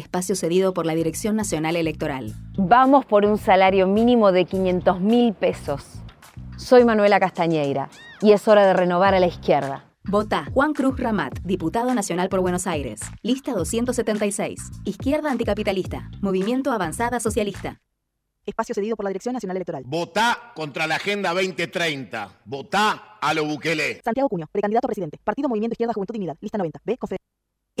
Espacio 0.00 0.34
cedido 0.34 0.74
por 0.74 0.86
la 0.86 0.94
Dirección 0.94 1.36
Nacional 1.36 1.76
Electoral. 1.76 2.34
Vamos 2.56 3.04
por 3.06 3.24
un 3.24 3.38
salario 3.38 3.86
mínimo 3.86 4.32
de 4.32 4.44
500 4.46 5.00
mil 5.00 5.32
pesos. 5.34 5.84
Soy 6.56 6.84
Manuela 6.84 7.20
Castañeira 7.20 7.88
y 8.20 8.32
es 8.32 8.48
hora 8.48 8.66
de 8.66 8.72
renovar 8.72 9.14
a 9.14 9.20
la 9.20 9.26
izquierda. 9.26 9.84
Vota 10.04 10.46
Juan 10.52 10.72
Cruz 10.72 10.98
Ramat, 10.98 11.38
diputado 11.44 11.94
nacional 11.94 12.28
por 12.28 12.40
Buenos 12.40 12.66
Aires. 12.66 13.00
Lista 13.22 13.52
276. 13.52 14.58
Izquierda 14.84 15.30
anticapitalista. 15.30 16.10
Movimiento 16.20 16.72
Avanzada 16.72 17.20
Socialista. 17.20 17.80
Espacio 18.46 18.74
cedido 18.74 18.96
por 18.96 19.04
la 19.04 19.10
Dirección 19.10 19.34
Nacional 19.34 19.58
Electoral. 19.58 19.82
Votá 19.86 20.52
contra 20.54 20.86
la 20.86 20.96
Agenda 20.96 21.32
2030. 21.34 22.40
Votá 22.46 23.18
a 23.20 23.34
lo 23.34 23.44
Bukele. 23.44 24.00
Santiago 24.02 24.30
Cuño, 24.30 24.46
precandidato 24.50 24.86
a 24.86 24.88
presidente. 24.88 25.18
Partido 25.22 25.48
Movimiento 25.48 25.74
Izquierda 25.74 25.92
Juventud 25.92 26.14
Dignidad. 26.14 26.36
Lista 26.40 26.56
90. 26.56 26.80
B. 26.84 26.96
Confe- 26.98 27.16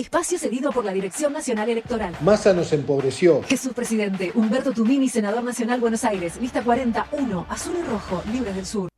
Espacio 0.00 0.38
cedido 0.38 0.72
por 0.72 0.82
la 0.82 0.92
Dirección 0.92 1.34
Nacional 1.34 1.68
Electoral. 1.68 2.16
Massa 2.22 2.54
nos 2.54 2.72
empobreció. 2.72 3.42
Jesús 3.42 3.74
Presidente, 3.74 4.32
Humberto 4.34 4.72
Tumini, 4.72 5.10
Senador 5.10 5.44
Nacional 5.44 5.78
Buenos 5.78 6.04
Aires, 6.04 6.40
lista 6.40 6.64
41, 6.64 7.46
azul 7.50 7.76
y 7.78 7.82
rojo, 7.82 8.22
libres 8.32 8.56
del 8.56 8.64
sur. 8.64 8.88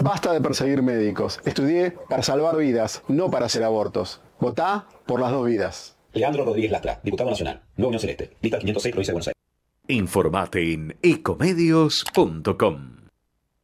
Basta 0.00 0.32
de 0.32 0.40
perseguir 0.40 0.82
médicos. 0.82 1.40
Estudié 1.44 1.90
para 2.08 2.22
salvar 2.22 2.56
vidas, 2.56 3.02
no 3.08 3.28
para 3.28 3.46
hacer 3.46 3.64
abortos. 3.64 4.20
Votá 4.38 4.86
por 5.04 5.18
las 5.20 5.32
dos 5.32 5.46
vidas. 5.46 5.96
Leandro 6.12 6.44
Rodríguez 6.44 6.70
Lastra, 6.70 7.00
diputado 7.02 7.30
nacional, 7.30 7.62
Nueva 7.76 7.88
Unión 7.88 8.00
Celeste, 8.00 8.36
lista 8.40 8.58
506, 8.60 8.92
provincia 8.92 9.10
de 9.10 9.14
Buenos 9.14 9.28
Aires. 9.28 9.40
Informate 9.88 10.72
en 10.72 10.96
ecomedios.com. 11.02 12.96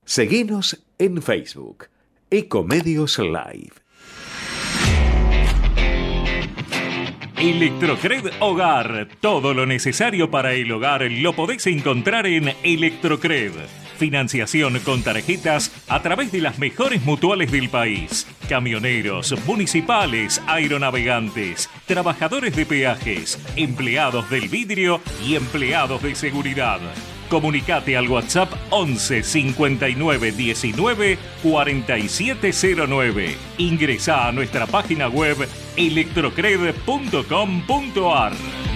Seguinos 0.05 0.83
en 0.99 1.23
Facebook. 1.23 1.87
Ecomedios 2.29 3.21
Live. 3.21 3.86
Electrocred 7.39 8.33
Hogar. 8.41 9.09
Todo 9.21 9.53
lo 9.53 9.67
necesario 9.67 10.31
para 10.31 10.55
el 10.55 10.73
hogar 10.73 11.03
lo 11.03 11.35
podés 11.35 11.67
encontrar 11.67 12.27
en 12.27 12.55
Electrocred. 12.63 13.53
Financiación 13.99 14.79
con 14.81 15.03
tarjetas 15.03 15.71
a 15.89 16.01
través 16.01 16.33
de 16.33 16.41
las 16.41 16.59
mejores 16.59 17.03
mutuales 17.05 17.53
del 17.53 17.69
país. 17.69 18.27
Camioneros, 18.49 19.35
municipales, 19.47 20.41
aeronavegantes, 20.47 21.69
trabajadores 21.85 22.57
de 22.57 22.65
peajes, 22.65 23.39
empleados 23.55 24.31
del 24.31 24.49
vidrio 24.49 25.03
y 25.27 25.35
empleados 25.37 26.03
de 26.03 26.15
seguridad. 26.15 26.81
Comunicate 27.29 27.97
al 27.97 28.09
WhatsApp 28.09 28.53
11 28.71 29.23
59 29.23 30.33
19 30.33 31.19
4709. 31.43 33.37
Ingresa 33.59 34.29
a 34.29 34.33
nuestra 34.33 34.67
página 34.67 35.09
web 35.09 35.47
electrocred.com.ar. 35.77 38.76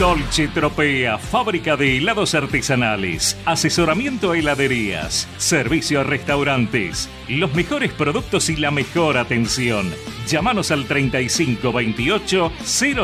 Dolce 0.00 0.48
Tropea, 0.48 1.18
fábrica 1.18 1.76
de 1.76 1.98
helados 1.98 2.34
artesanales, 2.34 3.36
asesoramiento 3.44 4.30
a 4.30 4.38
heladerías, 4.38 5.28
servicio 5.36 6.00
a 6.00 6.04
restaurantes, 6.04 7.10
los 7.28 7.52
mejores 7.54 7.92
productos 7.92 8.48
y 8.48 8.56
la 8.56 8.70
mejor 8.70 9.18
atención. 9.18 9.92
Llámanos 10.26 10.70
al 10.70 10.86
3528 10.86 12.50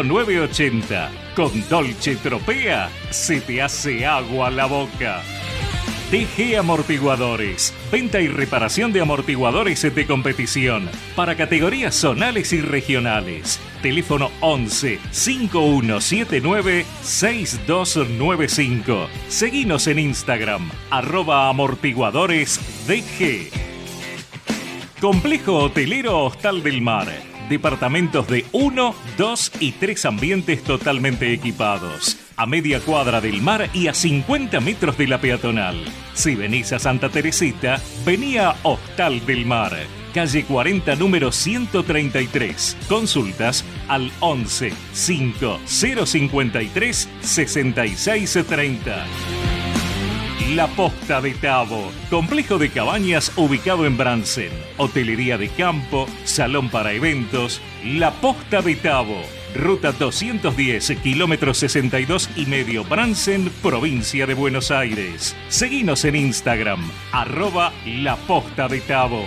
0980. 0.05 1.11
Con 1.37 1.69
Dolce 1.69 2.17
Tropea 2.17 2.89
se 3.11 3.43
te 3.43 3.61
hace 3.61 4.07
agua 4.07 4.51
la 4.51 4.65
boca. 4.65 5.21
TG 6.11 6.57
Amortiguadores. 6.57 7.75
Venta 7.93 8.21
y 8.21 8.29
reparación 8.29 8.93
de 8.93 9.01
amortiguadores 9.01 9.83
de 9.83 10.07
competición 10.07 10.89
para 11.17 11.37
categorías 11.37 11.95
zonales 11.95 12.53
y 12.53 12.61
regionales. 12.61 13.61
Teléfono 13.87 14.33
11 14.41 14.99
5179 15.13 16.85
6295. 17.03 19.09
Seguinos 19.29 19.87
en 19.87 20.01
Instagram, 20.01 20.69
arroba 20.91 21.49
amortiguadores 21.49 22.59
DG. 22.89 23.49
Complejo 25.01 25.59
Hotelero 25.59 26.25
Hostal 26.25 26.65
del 26.65 26.83
Mar. 26.83 27.07
Departamentos 27.49 28.27
de 28.27 28.45
1, 28.51 28.93
2 29.17 29.53
y 29.61 29.71
3 29.71 30.05
ambientes 30.07 30.65
totalmente 30.65 31.33
equipados. 31.33 32.17
A 32.35 32.45
media 32.45 32.81
cuadra 32.81 33.21
del 33.21 33.41
mar 33.41 33.71
y 33.73 33.87
a 33.87 33.95
50 33.95 34.59
metros 34.59 34.99
de 34.99 35.07
la 35.07 35.21
peatonal. 35.21 35.77
Si 36.13 36.35
venís 36.35 36.73
a 36.73 36.81
Santa 36.81 37.09
Teresita, 37.09 37.81
vení 38.05 38.37
a 38.37 38.57
Hostal 38.65 39.25
del 39.25 39.47
Mar. 39.47 39.77
Calle 40.17 40.45
40, 40.47 40.97
número 40.97 41.31
133. 41.31 42.79
Consultas 42.89 43.67
al 43.87 44.11
11 44.21 44.73
5 44.95 45.61
053 45.67 47.09
6630. 47.21 49.05
La 50.55 50.69
Posta 50.69 51.21
de 51.21 51.35
Tabo, 51.35 51.93
complejo 52.09 52.57
de 52.57 52.71
cabañas 52.71 53.31
ubicado 53.37 53.85
en 53.85 53.99
Bransen, 53.99 54.53
hotelería 54.79 55.37
de 55.37 55.51
campo, 55.51 56.09
salón 56.25 56.71
para 56.71 56.95
eventos, 56.95 57.61
La 57.85 58.13
Posta 58.13 58.63
de 58.63 58.75
Tabo, 58.75 59.21
ruta 59.55 59.93
210, 59.93 60.97
kilómetro 61.03 61.53
62 61.53 62.31
y 62.37 62.47
medio 62.47 62.85
Bransen, 62.85 63.51
provincia 63.63 64.27
de 64.27 64.33
Buenos 64.33 64.71
Aires. 64.71 65.37
Seguinos 65.51 66.07
en 66.07 66.17
Instagram, 66.17 66.91
arroba 67.13 67.75
La 67.85 68.17
Posta 68.17 68.67
de 68.67 68.81
Tabo. 68.81 69.27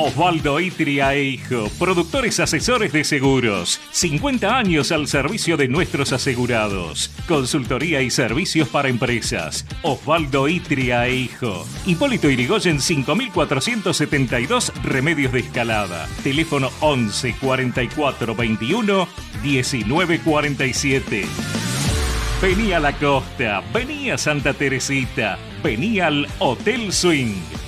Osvaldo 0.00 0.60
Itria 0.60 1.12
e 1.16 1.24
Hijo, 1.24 1.68
productores 1.76 2.38
asesores 2.38 2.92
de 2.92 3.02
seguros. 3.02 3.80
50 3.90 4.56
años 4.56 4.92
al 4.92 5.08
servicio 5.08 5.56
de 5.56 5.66
nuestros 5.66 6.12
asegurados. 6.12 7.10
Consultoría 7.26 8.00
y 8.00 8.10
servicios 8.10 8.68
para 8.68 8.90
empresas. 8.90 9.66
Osvaldo 9.82 10.48
Itria 10.48 11.08
e 11.08 11.16
Hijo. 11.16 11.66
Hipólito 11.84 12.30
Irigoyen 12.30 12.80
5472, 12.80 14.72
Remedios 14.84 15.32
de 15.32 15.40
Escalada. 15.40 16.06
Teléfono 16.22 16.70
11 16.78 17.34
44 17.40 18.36
21 18.36 19.08
19 19.42 20.20
47. 20.20 21.24
Vení 22.40 22.72
a 22.72 22.78
la 22.78 22.96
costa, 22.96 23.64
vení 23.74 24.12
a 24.12 24.18
Santa 24.18 24.54
Teresita, 24.54 25.40
vení 25.64 25.98
al 25.98 26.28
Hotel 26.38 26.92
Swing. 26.92 27.34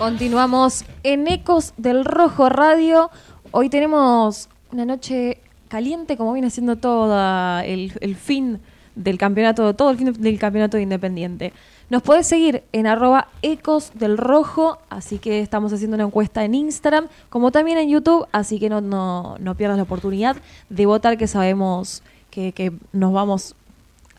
Continuamos 0.03 0.83
en 1.03 1.29
Ecos 1.29 1.73
del 1.77 2.03
Rojo 2.03 2.49
Radio. 2.49 3.09
Hoy 3.51 3.69
tenemos 3.69 4.49
una 4.73 4.83
noche 4.83 5.39
caliente, 5.69 6.17
como 6.17 6.33
viene 6.33 6.49
siendo 6.49 6.75
todo 6.75 7.17
el, 7.61 8.17
fin 8.17 8.59
del 8.95 9.17
campeonato, 9.17 9.73
todo 9.75 9.91
el 9.91 9.97
fin 9.97 10.11
del 10.11 10.39
campeonato 10.39 10.75
de 10.75 10.83
Independiente. 10.83 11.53
Nos 11.89 12.01
podés 12.01 12.27
seguir 12.27 12.65
en 12.73 12.85
arroba 12.85 13.29
Ecos 13.43 13.93
del 13.93 14.17
Rojo, 14.17 14.77
así 14.89 15.19
que 15.19 15.39
estamos 15.39 15.71
haciendo 15.71 15.95
una 15.95 16.03
encuesta 16.03 16.43
en 16.43 16.53
Instagram, 16.55 17.07
como 17.29 17.53
también 17.53 17.77
en 17.77 17.87
YouTube, 17.87 18.27
así 18.33 18.59
que 18.59 18.67
no, 18.67 18.81
no, 18.81 19.37
no 19.39 19.55
pierdas 19.55 19.77
la 19.77 19.83
oportunidad 19.83 20.35
de 20.67 20.85
votar, 20.85 21.17
que 21.17 21.27
sabemos 21.27 22.03
que 22.29 22.73
nos 22.91 23.13
vamos 23.13 23.55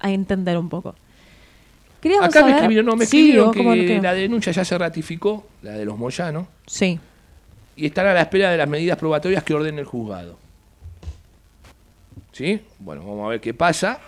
a 0.01 0.11
entender 0.11 0.57
un 0.57 0.71
poco. 0.71 0.95
Queríamos 2.05 2.29
Acá 2.29 2.45
me 2.45 2.51
escribieron, 2.51 2.85
no, 2.85 2.97
me 2.97 3.07
Sí, 3.07 3.17
escribieron 3.17 3.55
¿cómo 3.55 3.73
que 3.73 3.97
no? 3.97 4.03
la 4.03 4.13
denuncia 4.13 4.53
ya 4.53 4.63
se 4.63 4.77
ratificó, 4.77 5.47
la 5.63 5.73
de 5.73 5.87
los 5.87 5.97
Moyanos. 5.97 6.47
Sí. 6.67 7.01
Y 7.77 7.87
están 7.87 8.07
a 8.07 8.13
la 8.13 8.21
espera 8.21 8.51
de 8.51 8.59
las 8.59 8.69
medidas 8.69 8.99
probatorias 8.99 9.43
que 9.43 9.55
ordene 9.55 9.81
el 9.81 9.87
juzgado. 9.87 10.37
¿Sí? 12.33 12.61
Bueno, 12.79 13.01
vamos 13.07 13.25
a 13.25 13.29
ver 13.31 13.41
qué 13.41 13.55
pasa. 13.55 13.99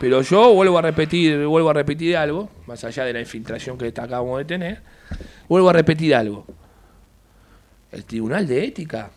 Pero 0.00 0.20
yo 0.22 0.52
vuelvo 0.52 0.78
a 0.78 0.82
repetir, 0.82 1.46
vuelvo 1.46 1.70
a 1.70 1.74
repetir 1.74 2.16
algo, 2.16 2.50
más 2.66 2.82
allá 2.82 3.04
de 3.04 3.12
la 3.12 3.20
infiltración 3.20 3.78
que 3.78 3.86
acabamos 3.86 4.36
de 4.38 4.44
tener, 4.44 4.82
vuelvo 5.48 5.70
a 5.70 5.72
repetir 5.72 6.16
algo. 6.16 6.44
El 7.92 8.04
Tribunal 8.04 8.48
de 8.48 8.64
Ética 8.64 9.12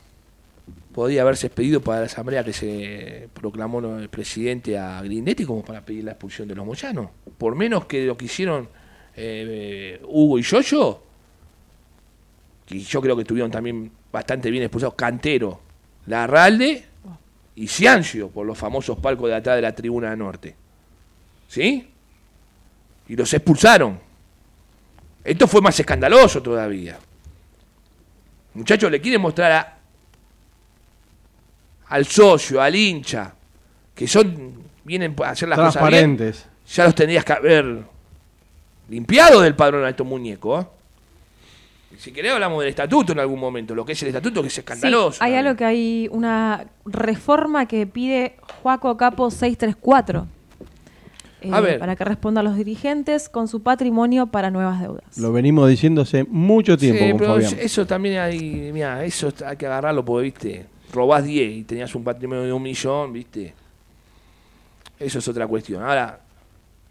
podía 0.93 1.21
haberse 1.21 1.47
expedido 1.47 1.81
para 1.81 2.01
la 2.01 2.05
asamblea 2.07 2.43
que 2.43 2.53
se 2.53 3.29
proclamó 3.33 3.79
el 3.97 4.09
presidente 4.09 4.77
a 4.77 5.01
Grindetti 5.01 5.45
como 5.45 5.63
para 5.63 5.83
pedir 5.85 6.03
la 6.03 6.11
expulsión 6.11 6.47
de 6.47 6.55
los 6.55 6.65
Moyanos. 6.65 7.09
Por 7.37 7.55
menos 7.55 7.85
que 7.85 8.05
lo 8.05 8.17
que 8.17 8.25
hicieron 8.25 8.67
eh, 9.15 10.01
Hugo 10.07 10.37
y 10.37 10.41
Yoyo, 10.41 11.01
que 12.65 12.79
yo 12.79 13.01
creo 13.01 13.15
que 13.15 13.21
estuvieron 13.23 13.51
también 13.51 13.91
bastante 14.11 14.51
bien 14.51 14.63
expulsados, 14.63 14.95
Cantero, 14.95 15.61
Larralde 16.07 16.85
y 17.55 17.67
Ciancio, 17.67 18.29
por 18.29 18.45
los 18.45 18.57
famosos 18.57 18.97
palcos 18.99 19.29
de 19.29 19.35
atrás 19.35 19.55
de 19.57 19.61
la 19.61 19.73
tribuna 19.75 20.15
norte. 20.15 20.55
¿Sí? 21.47 21.87
Y 23.07 23.15
los 23.15 23.33
expulsaron. 23.33 23.99
Esto 25.23 25.47
fue 25.47 25.61
más 25.61 25.79
escandaloso 25.79 26.41
todavía. 26.41 26.97
Muchachos, 28.53 28.89
le 28.91 28.99
quieren 28.99 29.21
mostrar 29.21 29.51
a- 29.51 29.77
al 31.91 32.05
socio, 32.05 32.61
al 32.61 32.75
hincha, 32.75 33.33
que 33.95 34.07
son 34.07 34.53
vienen 34.83 35.15
a 35.23 35.29
hacer 35.29 35.47
las 35.49 35.57
cosas 35.59 35.87
bien. 35.89 36.17
Transparentes. 36.17 36.45
Ya 36.73 36.85
los 36.85 36.95
tendrías 36.95 37.23
que 37.25 37.33
haber 37.33 37.79
limpiado 38.89 39.41
del 39.41 39.55
padrón 39.55 39.83
a 39.85 39.89
estos 39.89 40.05
muñecos. 40.07 40.63
¿eh? 40.65 40.67
Si 41.97 42.11
querés 42.11 42.31
hablamos 42.33 42.59
del 42.61 42.69
estatuto 42.69 43.11
en 43.11 43.19
algún 43.19 43.39
momento, 43.39 43.75
lo 43.75 43.85
que 43.85 43.91
es 43.91 44.01
el 44.01 44.07
estatuto 44.09 44.41
que 44.41 44.47
es 44.47 44.53
Sí, 44.53 44.61
escandaloso. 44.61 45.23
hay 45.23 45.35
algo 45.35 45.55
que 45.55 45.65
hay 45.65 46.07
una 46.11 46.65
reforma 46.85 47.67
que 47.67 47.85
pide 47.85 48.35
Juaco 48.63 48.95
Capo 48.97 49.29
634. 49.29 50.25
eh, 51.41 51.49
A 51.51 51.59
ver. 51.59 51.79
Para 51.79 51.95
que 51.95 52.05
responda 52.05 52.39
a 52.41 52.43
los 52.43 52.55
dirigentes 52.55 53.27
con 53.29 53.47
su 53.47 53.61
patrimonio 53.61 54.27
para 54.27 54.49
nuevas 54.49 54.79
deudas. 54.79 55.17
Lo 55.17 55.31
venimos 55.33 55.67
diciendo 55.69 56.01
hace 56.03 56.23
mucho 56.23 56.77
tiempo 56.77 57.03
Sí, 57.03 57.09
con 57.11 57.19
pero 57.19 57.33
Fabián. 57.33 57.55
eso 57.59 57.85
también 57.85 58.19
hay, 58.19 58.71
mira, 58.73 59.03
eso 59.03 59.31
hay 59.45 59.57
que 59.57 59.65
agarrarlo 59.67 60.03
porque, 60.05 60.23
viste, 60.23 60.65
robás 60.91 61.23
10 61.23 61.57
y 61.57 61.63
tenías 61.63 61.93
un 61.95 62.03
patrimonio 62.03 62.43
de 62.43 62.53
un 62.53 62.61
millón, 62.61 63.13
viste. 63.13 63.53
Eso 64.99 65.19
es 65.19 65.27
otra 65.27 65.47
cuestión. 65.47 65.81
Ahora, 65.81 66.19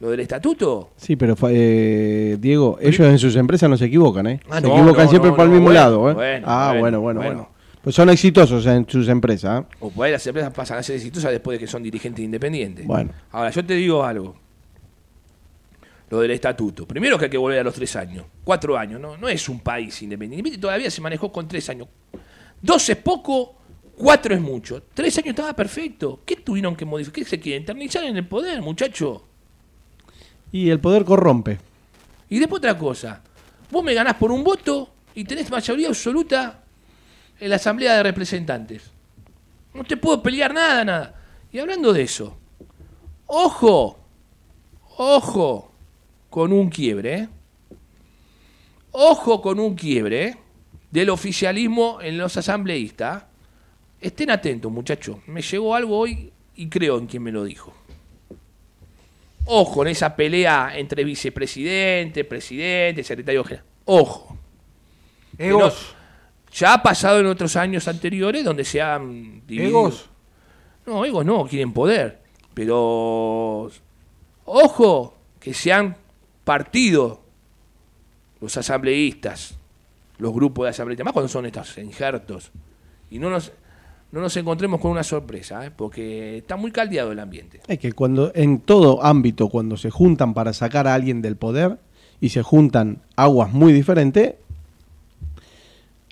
lo 0.00 0.10
del 0.10 0.20
estatuto, 0.20 0.90
Sí, 0.96 1.14
pero 1.16 1.36
eh, 1.50 2.38
Diego, 2.40 2.78
ellos 2.80 3.00
en 3.00 3.18
sus 3.18 3.36
empresas 3.36 3.68
no 3.68 3.76
se 3.76 3.84
equivocan, 3.84 4.26
¿eh? 4.26 4.40
Ah, 4.48 4.60
se 4.60 4.66
no, 4.66 4.74
equivocan 4.74 5.04
no, 5.04 5.10
siempre 5.10 5.30
no, 5.30 5.36
para 5.36 5.44
el 5.44 5.50
mismo 5.50 5.66
bueno, 5.66 5.80
lado, 5.80 6.10
¿eh? 6.10 6.14
bueno, 6.14 6.46
ah, 6.48 6.74
bueno, 6.78 7.00
bueno, 7.00 7.20
bueno. 7.20 7.48
Pues 7.82 7.94
son 7.94 8.10
exitosos 8.10 8.66
en 8.66 8.88
sus 8.88 9.08
empresas, 9.08 9.62
¿eh? 9.62 9.66
o 9.80 9.90
por 9.90 10.06
ahí 10.06 10.12
las 10.12 10.26
empresas 10.26 10.52
pasan 10.52 10.78
a 10.78 10.82
ser 10.82 10.96
exitosas 10.96 11.30
después 11.30 11.58
de 11.58 11.64
que 11.64 11.70
son 11.70 11.82
dirigentes 11.82 12.24
independientes. 12.24 12.86
Bueno. 12.86 13.12
Ahora, 13.30 13.50
yo 13.50 13.64
te 13.64 13.74
digo 13.74 14.02
algo. 14.02 14.36
Lo 16.10 16.20
del 16.20 16.32
estatuto. 16.32 16.86
Primero 16.86 17.16
que 17.16 17.26
hay 17.26 17.30
que 17.30 17.38
volver 17.38 17.60
a 17.60 17.62
los 17.62 17.74
tres 17.74 17.94
años. 17.94 18.24
Cuatro 18.42 18.76
años, 18.76 19.00
¿no? 19.00 19.16
No 19.16 19.28
es 19.28 19.48
un 19.48 19.60
país 19.60 20.02
independiente. 20.02 20.40
Independiente 20.40 20.60
Todavía 20.60 20.90
se 20.90 21.00
manejó 21.00 21.30
con 21.30 21.46
tres 21.46 21.68
años. 21.70 21.86
Dos 22.60 22.88
es 22.88 22.96
poco, 22.96 23.54
cuatro 24.00 24.34
es 24.34 24.40
mucho. 24.40 24.82
Tres 24.94 25.16
años 25.18 25.28
estaba 25.28 25.52
perfecto. 25.54 26.22
¿Qué 26.24 26.36
tuvieron 26.36 26.74
que 26.74 26.86
modificar? 26.86 27.22
¿Qué 27.22 27.24
se 27.28 27.38
quiere? 27.38 27.62
Eternizar 27.62 28.04
en 28.04 28.16
el 28.16 28.26
poder, 28.26 28.62
muchacho. 28.62 29.26
Y 30.50 30.70
el 30.70 30.80
poder 30.80 31.04
corrompe. 31.04 31.58
Y 32.30 32.38
después 32.38 32.58
otra 32.58 32.78
cosa. 32.78 33.22
Vos 33.70 33.84
me 33.84 33.94
ganás 33.94 34.14
por 34.14 34.32
un 34.32 34.42
voto 34.42 34.90
y 35.14 35.24
tenés 35.24 35.50
mayoría 35.50 35.88
absoluta 35.88 36.64
en 37.38 37.50
la 37.50 37.56
Asamblea 37.56 37.96
de 37.96 38.02
Representantes. 38.02 38.90
No 39.74 39.84
te 39.84 39.96
puedo 39.96 40.22
pelear 40.22 40.54
nada, 40.54 40.84
nada. 40.84 41.14
Y 41.52 41.58
hablando 41.58 41.92
de 41.92 42.02
eso, 42.02 42.36
ojo, 43.26 43.98
ojo 44.96 45.72
con 46.30 46.52
un 46.52 46.70
quiebre, 46.70 47.14
¿eh? 47.14 47.28
Ojo 48.92 49.40
con 49.40 49.60
un 49.60 49.76
quiebre 49.76 50.36
del 50.90 51.10
oficialismo 51.10 52.00
en 52.00 52.18
los 52.18 52.36
asambleístas. 52.36 53.29
Estén 54.00 54.30
atentos, 54.30 54.70
muchachos. 54.72 55.16
Me 55.26 55.42
llegó 55.42 55.74
algo 55.74 55.98
hoy 55.98 56.32
y 56.56 56.68
creo 56.68 56.98
en 56.98 57.06
quien 57.06 57.22
me 57.22 57.32
lo 57.32 57.44
dijo. 57.44 57.74
Ojo 59.46 59.82
en 59.82 59.88
esa 59.88 60.14
pelea 60.16 60.72
entre 60.76 61.04
vicepresidente, 61.04 62.24
presidente, 62.24 63.02
secretario 63.02 63.42
general. 63.44 63.66
Ojo. 63.86 64.38
No- 65.38 65.44
Egos. 65.44 65.94
ya 66.52 66.74
ha 66.74 66.82
pasado 66.82 67.20
en 67.20 67.26
otros 67.26 67.56
años 67.56 67.88
anteriores 67.88 68.44
donde 68.44 68.64
se 68.64 68.80
han 68.80 69.46
dividido. 69.46 69.80
Egos. 69.80 70.10
No, 70.86 71.04
egos 71.04 71.24
no, 71.24 71.46
quieren 71.46 71.72
poder. 71.72 72.20
Pero 72.54 73.70
ojo 74.44 75.14
que 75.38 75.54
se 75.54 75.72
han 75.72 75.96
partido 76.44 77.22
los 78.40 78.56
asambleístas, 78.56 79.54
los 80.18 80.32
grupos 80.32 80.64
de 80.64 80.70
asambleístas, 80.70 81.04
más 81.04 81.12
cuando 81.12 81.28
son 81.28 81.46
estos 81.46 81.76
injertos. 81.78 82.50
Y 83.10 83.18
no 83.18 83.30
nos, 83.30 83.52
no 84.12 84.20
nos 84.20 84.36
encontremos 84.36 84.80
con 84.80 84.90
una 84.90 85.02
sorpresa, 85.04 85.64
¿eh? 85.66 85.70
porque 85.74 86.38
está 86.38 86.56
muy 86.56 86.72
caldeado 86.72 87.12
el 87.12 87.18
ambiente. 87.20 87.60
Es 87.68 87.78
que 87.78 87.92
cuando 87.92 88.32
en 88.34 88.60
todo 88.60 89.04
ámbito, 89.04 89.48
cuando 89.48 89.76
se 89.76 89.90
juntan 89.90 90.34
para 90.34 90.52
sacar 90.52 90.86
a 90.88 90.94
alguien 90.94 91.22
del 91.22 91.36
poder 91.36 91.78
y 92.20 92.30
se 92.30 92.42
juntan 92.42 92.98
aguas 93.16 93.52
muy 93.52 93.72
diferentes, 93.72 94.34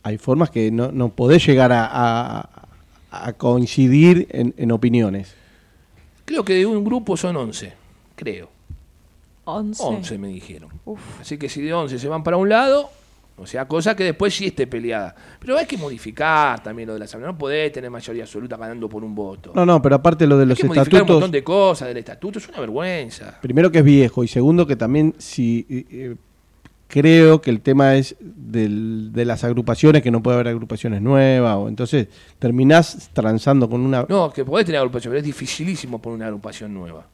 hay 0.02 0.18
formas 0.18 0.50
que 0.50 0.70
no, 0.70 0.92
no 0.92 1.08
podés 1.10 1.44
llegar 1.46 1.72
a, 1.72 1.86
a- 1.90 2.48
a 3.10 3.32
coincidir 3.32 4.28
en, 4.30 4.54
en 4.58 4.70
opiniones. 4.70 5.34
Creo 6.24 6.44
que 6.44 6.54
de 6.54 6.66
un 6.66 6.84
grupo 6.84 7.16
son 7.16 7.36
11, 7.36 7.72
creo. 8.16 8.50
11. 9.44 9.82
11 9.82 10.18
me 10.18 10.28
dijeron. 10.28 10.68
Así 11.20 11.38
que 11.38 11.48
si 11.48 11.62
de 11.62 11.72
11 11.72 11.98
se 11.98 12.06
van 12.08 12.22
para 12.22 12.36
un 12.36 12.50
lado, 12.50 12.90
o 13.38 13.46
sea, 13.46 13.66
cosa 13.68 13.94
que 13.96 14.04
después 14.04 14.34
sí 14.34 14.46
esté 14.46 14.66
peleada. 14.66 15.14
Pero 15.38 15.56
hay 15.56 15.66
que 15.66 15.76
modificar 15.78 16.62
también 16.62 16.86
lo 16.88 16.92
de 16.94 16.98
la 16.98 17.04
asamblea. 17.06 17.30
No 17.32 17.38
podés 17.38 17.72
tener 17.72 17.90
mayoría 17.90 18.24
absoluta 18.24 18.56
ganando 18.56 18.88
por 18.88 19.04
un 19.04 19.14
voto. 19.14 19.52
No, 19.54 19.64
no, 19.64 19.80
pero 19.80 19.96
aparte 19.96 20.26
lo 20.26 20.36
de 20.36 20.42
hay 20.42 20.48
los 20.48 20.58
que 20.58 20.66
modificar 20.66 20.86
un 20.92 20.96
estatutos, 20.96 21.14
montón 21.16 21.30
de 21.30 21.44
cosas 21.44 21.88
del 21.88 21.96
estatuto. 21.98 22.38
Es 22.38 22.48
una 22.48 22.60
vergüenza. 22.60 23.38
primero 23.40 23.70
que 23.70 23.78
es 23.78 23.84
viejo 23.84 24.24
y 24.24 24.28
segundo 24.28 24.66
que 24.66 24.76
también 24.76 25.14
si 25.18 25.66
eh, 25.70 25.84
eh, 25.90 26.16
creo 26.88 27.40
que 27.40 27.50
el 27.50 27.60
tema 27.60 27.96
es 27.96 28.16
del- 28.20 29.12
de 29.12 29.24
las 29.24 29.44
agrupaciones, 29.44 30.02
que 30.02 30.10
no 30.10 30.22
puede 30.22 30.36
haber 30.36 30.48
agrupaciones 30.48 31.02
nuevas, 31.02 31.56
o 31.56 31.68
entonces 31.68 32.08
terminás 32.38 33.10
transando 33.12 33.68
con 33.68 33.82
una... 33.82 34.06
No, 34.08 34.32
que 34.32 34.44
podés 34.44 34.64
tener 34.66 34.78
agrupación, 34.78 35.10
pero 35.12 35.18
es 35.20 35.24
dificilísimo 35.26 36.00
poner 36.00 36.16
una 36.16 36.26
agrupación 36.26 36.72
nueva. 36.72 37.06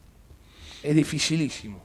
Es 0.81 0.95
dificilísimo. 0.95 1.81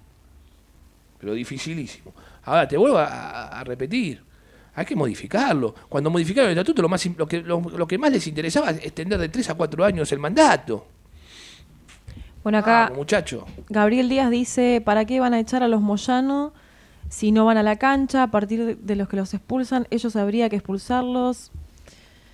Pero 1.18 1.34
dificilísimo. 1.34 2.14
Ahora, 2.44 2.66
te 2.66 2.76
vuelvo 2.76 2.96
a 2.98 3.62
repetir. 3.64 4.22
Hay 4.74 4.84
que 4.86 4.94
modificarlo. 4.96 5.74
Cuando 5.88 6.10
modificaron 6.10 6.50
el 6.50 6.56
estatuto, 6.58 6.80
lo, 6.82 6.88
más, 6.88 7.04
lo, 7.16 7.26
que, 7.26 7.40
lo, 7.42 7.60
lo 7.60 7.86
que 7.88 7.98
más 7.98 8.12
les 8.12 8.26
interesaba 8.26 8.70
es 8.70 8.78
extender 8.84 9.18
de 9.18 9.28
3 9.28 9.50
a 9.50 9.54
4 9.54 9.84
años 9.84 10.10
el 10.12 10.18
mandato. 10.18 10.86
Bueno, 12.42 12.58
acá 12.58 12.90
muchacho. 12.94 13.46
Gabriel 13.68 14.08
Díaz 14.08 14.30
dice, 14.30 14.80
¿para 14.84 15.04
qué 15.04 15.20
van 15.20 15.34
a 15.34 15.40
echar 15.40 15.62
a 15.62 15.68
los 15.68 15.82
Moyano 15.82 16.52
si 17.10 17.32
no 17.32 17.44
van 17.44 17.58
a 17.58 17.62
la 17.62 17.76
cancha? 17.76 18.22
A 18.22 18.30
partir 18.30 18.78
de- 18.78 18.96
los 18.96 19.08
que 19.08 19.16
los 19.16 19.34
expulsan, 19.34 19.86
ellos 19.90 20.16
habría 20.16 20.48
que 20.48 20.56
expulsarlos. 20.56 21.50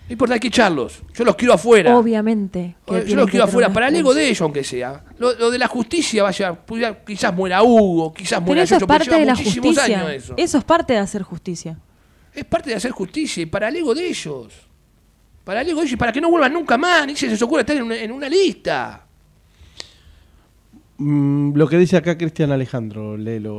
No 0.09 0.13
importa, 0.13 0.35
hay 0.35 0.41
que 0.41 0.47
echarlos. 0.47 1.03
Yo 1.15 1.25
los 1.25 1.35
quiero 1.35 1.55
afuera. 1.55 1.97
Obviamente. 1.99 2.77
que 2.87 3.05
Yo 3.07 3.17
los 3.17 3.29
quiero 3.29 3.47
afuera, 3.47 3.73
para 3.73 3.89
el 3.89 3.97
ego 3.97 4.15
de 4.15 4.27
ellos, 4.29 4.41
aunque 4.43 4.63
sea. 4.63 5.03
Lo, 5.19 5.33
lo 5.35 5.51
de 5.51 5.59
la 5.59 5.67
justicia, 5.67 6.23
vaya, 6.23 6.57
quizás 7.05 7.35
muera 7.35 7.65
Hugo, 7.65 8.15
quizás 8.15 8.35
Pero 8.39 8.43
muera 8.47 8.63
eso 8.63 8.77
es 8.77 8.81
Yoyo, 8.83 8.87
pero 8.87 8.99
parte 9.01 9.19
de 9.19 9.27
la 9.27 9.35
muchísimos 9.35 9.67
justicia. 9.75 9.99
años 9.99 10.11
eso. 10.13 10.35
Eso 10.37 10.59
es 10.59 10.63
parte 10.65 10.93
de 10.93 10.99
hacer 11.01 11.23
justicia. 11.23 11.79
Es 12.37 12.45
parte 12.45 12.71
de 12.71 12.77
hacer 12.77 12.91
justicia 12.91 13.43
y 13.43 13.47
para 13.47 13.69
el 13.69 13.77
ego 13.77 13.95
de 13.95 14.07
ellos. 14.09 14.53
Para 15.43 15.63
el 15.63 15.69
ego 15.71 15.81
de 15.81 15.87
ellos 15.87 15.95
y 15.95 15.97
para 15.97 16.13
que 16.13 16.21
no 16.21 16.31
vuelvan 16.31 16.53
nunca 16.53 16.77
más, 16.77 17.07
ni 17.07 17.17
se 17.17 17.29
les 17.29 17.41
ocurra 17.43 17.63
estar 17.63 17.77
en 17.77 17.83
una, 17.85 17.97
en 17.97 18.13
una 18.13 18.29
lista. 18.29 19.07
Mm, 20.99 21.55
lo 21.55 21.69
que 21.69 21.79
dice 21.79 21.97
acá 21.97 22.17
Cristian 22.17 22.53
Alejandro, 22.53 23.17
léelo, 23.17 23.55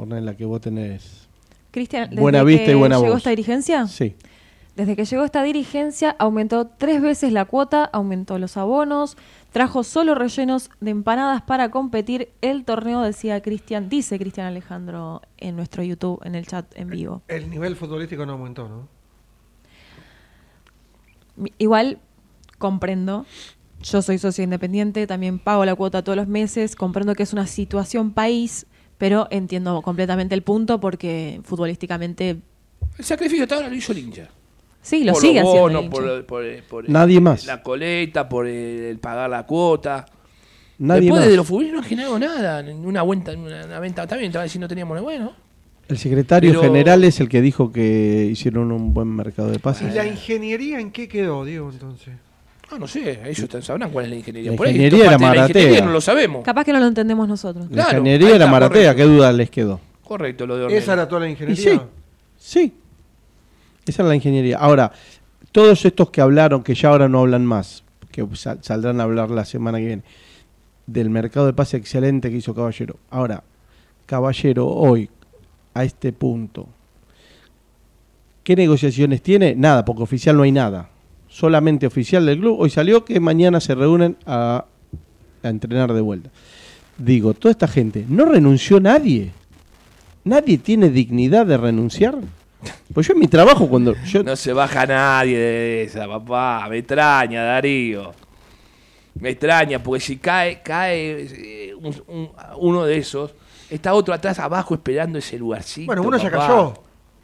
Ornella, 0.00 0.34
que 0.36 0.44
vos 0.44 0.60
tenés... 0.60 1.28
Cristian, 1.70 2.10
desde 2.10 2.20
Buena 2.20 2.42
vista 2.42 2.70
y 2.70 2.74
buena 2.74 2.96
llegó 2.96 3.08
voz. 3.08 3.18
esta 3.18 3.30
dirigencia, 3.30 3.86
Sí. 3.86 4.14
Desde 4.74 4.96
que 4.96 5.04
llegó 5.04 5.24
esta 5.24 5.42
dirigencia 5.42 6.16
aumentó 6.18 6.66
tres 6.66 7.02
veces 7.02 7.32
la 7.32 7.44
cuota, 7.44 7.84
aumentó 7.84 8.38
los 8.38 8.56
abonos, 8.56 9.18
trajo 9.52 9.84
solo 9.84 10.14
rellenos 10.14 10.70
de 10.80 10.90
empanadas 10.92 11.42
para 11.42 11.70
competir. 11.70 12.30
El 12.40 12.64
torneo 12.64 13.02
decía 13.02 13.42
Cristian, 13.42 13.90
dice 13.90 14.18
Cristian 14.18 14.46
Alejandro 14.46 15.20
en 15.36 15.56
nuestro 15.56 15.82
YouTube, 15.82 16.20
en 16.24 16.34
el 16.34 16.46
chat 16.46 16.66
en 16.74 16.88
vivo. 16.88 17.22
El 17.28 17.50
nivel 17.50 17.76
futbolístico 17.76 18.24
no 18.24 18.32
aumentó, 18.32 18.68
¿no? 18.68 18.88
Igual 21.58 21.98
comprendo. 22.58 23.26
Yo 23.82 24.00
soy 24.00 24.18
socio 24.18 24.44
independiente, 24.44 25.06
también 25.06 25.38
pago 25.38 25.64
la 25.66 25.74
cuota 25.74 26.02
todos 26.02 26.16
los 26.16 26.28
meses, 26.28 26.76
comprendo 26.76 27.14
que 27.14 27.24
es 27.24 27.32
una 27.32 27.46
situación 27.46 28.12
país, 28.12 28.66
pero 28.96 29.26
entiendo 29.30 29.82
completamente 29.82 30.34
el 30.34 30.42
punto 30.42 30.80
porque 30.80 31.40
futbolísticamente 31.44 32.40
El 32.96 33.04
sacrificio 33.04 33.42
hasta 33.42 33.56
ahora 33.56 33.68
lo 33.68 33.74
hizo 33.74 33.92
el 33.92 33.98
hincha. 33.98 34.30
Sí, 34.82 35.04
lo 35.04 35.12
por 35.12 35.22
sigue 35.22 35.40
los 35.40 35.48
haciendo. 35.48 35.60
bonos, 35.80 36.24
por, 36.26 36.62
por 36.64 36.88
Nadie 36.90 37.20
más. 37.20 37.46
La 37.46 37.62
coleta, 37.62 38.28
por 38.28 38.46
el, 38.46 38.54
el 38.84 38.98
pagar 38.98 39.30
la 39.30 39.44
cuota. 39.46 40.04
Nadie 40.78 41.02
Después 41.02 41.20
más. 41.20 41.30
de 41.30 41.36
los 41.36 41.46
futbolistas 41.46 41.74
no 41.80 41.80
ha 41.80 41.88
generado 41.88 42.18
nada. 42.18 42.62
ni 42.62 42.72
Una, 42.72 43.02
venta, 43.04 43.32
una, 43.32 43.64
una 43.64 43.80
venta, 43.80 44.02
está 44.02 44.16
bien, 44.16 44.28
estaba 44.28 44.44
diciendo 44.44 44.64
no 44.64 44.68
teníamos 44.68 44.94
nada 44.96 45.02
bueno. 45.04 45.32
El 45.88 45.98
secretario 45.98 46.50
Pero- 46.50 46.62
general 46.62 47.04
es 47.04 47.20
el 47.20 47.28
que 47.28 47.40
dijo 47.42 47.70
que 47.72 48.28
hicieron 48.30 48.72
un 48.72 48.92
buen 48.94 49.08
mercado 49.08 49.48
de 49.50 49.56
¿Y 49.56 49.58
pases. 49.58 49.94
la 49.94 50.06
ingeniería 50.06 50.80
en 50.80 50.90
qué 50.90 51.06
quedó, 51.08 51.44
Diego, 51.44 51.70
entonces? 51.70 52.14
Ah, 52.70 52.78
no 52.78 52.88
sé, 52.88 53.20
ellos 53.26 53.48
sabrán 53.64 53.90
cuál 53.90 54.06
es 54.06 54.10
la 54.12 54.16
ingeniería. 54.16 54.50
La 54.52 54.56
Por 54.56 54.66
ahí, 54.66 54.72
ingeniería 54.72 54.98
esto 55.04 55.08
era 55.10 55.18
de 55.18 55.22
la 55.22 55.28
Maratea. 55.28 55.60
ingeniería 55.62 55.84
no 55.86 55.92
lo 55.92 56.00
sabemos. 56.00 56.42
Capaz 56.44 56.64
que 56.64 56.72
no 56.72 56.80
lo 56.80 56.86
entendemos 56.86 57.28
nosotros. 57.28 57.66
La 57.68 57.74
Claro, 57.84 57.98
ingeniería 57.98 58.28
ahí 58.28 58.34
era 58.36 58.46
Maratea, 58.46 58.92
correcto. 58.92 58.96
¿qué 58.96 59.02
duda 59.16 59.32
les 59.32 59.50
quedó? 59.50 59.80
Correcto, 60.02 60.46
lo 60.46 60.56
de 60.56 60.64
Ornella. 60.64 60.80
¿Esa 60.80 60.92
era 60.94 61.06
toda 61.08 61.20
la 61.20 61.28
Y 61.28 61.32
ingeniería? 61.32 61.72
sí, 61.74 61.80
sí. 62.38 62.72
Esa 63.86 64.02
es 64.02 64.08
la 64.08 64.14
ingeniería. 64.14 64.58
Ahora, 64.58 64.92
todos 65.50 65.84
estos 65.84 66.10
que 66.10 66.20
hablaron, 66.20 66.62
que 66.62 66.74
ya 66.74 66.88
ahora 66.90 67.08
no 67.08 67.20
hablan 67.20 67.44
más, 67.44 67.82
que 68.10 68.26
sal- 68.34 68.58
saldrán 68.62 69.00
a 69.00 69.04
hablar 69.04 69.30
la 69.30 69.44
semana 69.44 69.78
que 69.78 69.86
viene, 69.86 70.02
del 70.86 71.10
mercado 71.10 71.46
de 71.46 71.52
pase 71.52 71.76
excelente 71.76 72.30
que 72.30 72.36
hizo 72.36 72.54
Caballero. 72.54 72.96
Ahora, 73.10 73.42
Caballero 74.06 74.66
hoy, 74.68 75.08
a 75.74 75.84
este 75.84 76.12
punto, 76.12 76.68
¿qué 78.44 78.56
negociaciones 78.56 79.22
tiene? 79.22 79.54
Nada, 79.54 79.84
porque 79.84 80.02
oficial 80.02 80.36
no 80.36 80.42
hay 80.42 80.52
nada. 80.52 80.88
Solamente 81.28 81.86
oficial 81.86 82.26
del 82.26 82.38
club. 82.40 82.60
Hoy 82.60 82.70
salió 82.70 83.04
que 83.04 83.18
mañana 83.20 83.60
se 83.60 83.74
reúnen 83.74 84.16
a, 84.26 84.66
a 85.42 85.48
entrenar 85.48 85.92
de 85.92 86.00
vuelta. 86.00 86.30
Digo, 86.98 87.32
toda 87.34 87.52
esta 87.52 87.66
gente, 87.68 88.04
no 88.08 88.26
renunció 88.26 88.80
nadie. 88.80 89.30
Nadie 90.24 90.58
tiene 90.58 90.90
dignidad 90.90 91.46
de 91.46 91.56
renunciar. 91.56 92.16
Pues 92.92 93.06
yo 93.06 93.14
en 93.14 93.20
mi 93.20 93.28
trabajo 93.28 93.68
cuando 93.68 93.94
yo 94.04 94.22
No 94.22 94.36
se 94.36 94.52
baja 94.52 94.86
nadie 94.86 95.38
de 95.38 95.82
esa, 95.84 96.06
papá. 96.06 96.66
Me 96.68 96.78
extraña, 96.78 97.42
Darío. 97.44 98.12
Me 99.20 99.30
extraña, 99.30 99.82
porque 99.82 100.00
si 100.00 100.16
cae, 100.16 100.62
cae 100.62 101.26
eh, 101.30 101.74
un- 101.74 102.02
un- 102.08 102.30
uno 102.56 102.84
de 102.84 102.96
esos, 102.96 103.32
está 103.70 103.94
otro 103.94 104.12
atrás 104.14 104.38
abajo 104.38 104.74
esperando 104.74 105.18
ese 105.18 105.38
lugarcito. 105.38 105.86
Bueno, 105.86 106.02
uno 106.02 106.16
ya 106.16 106.30
papá. 106.30 106.46
cayó. 106.46 106.74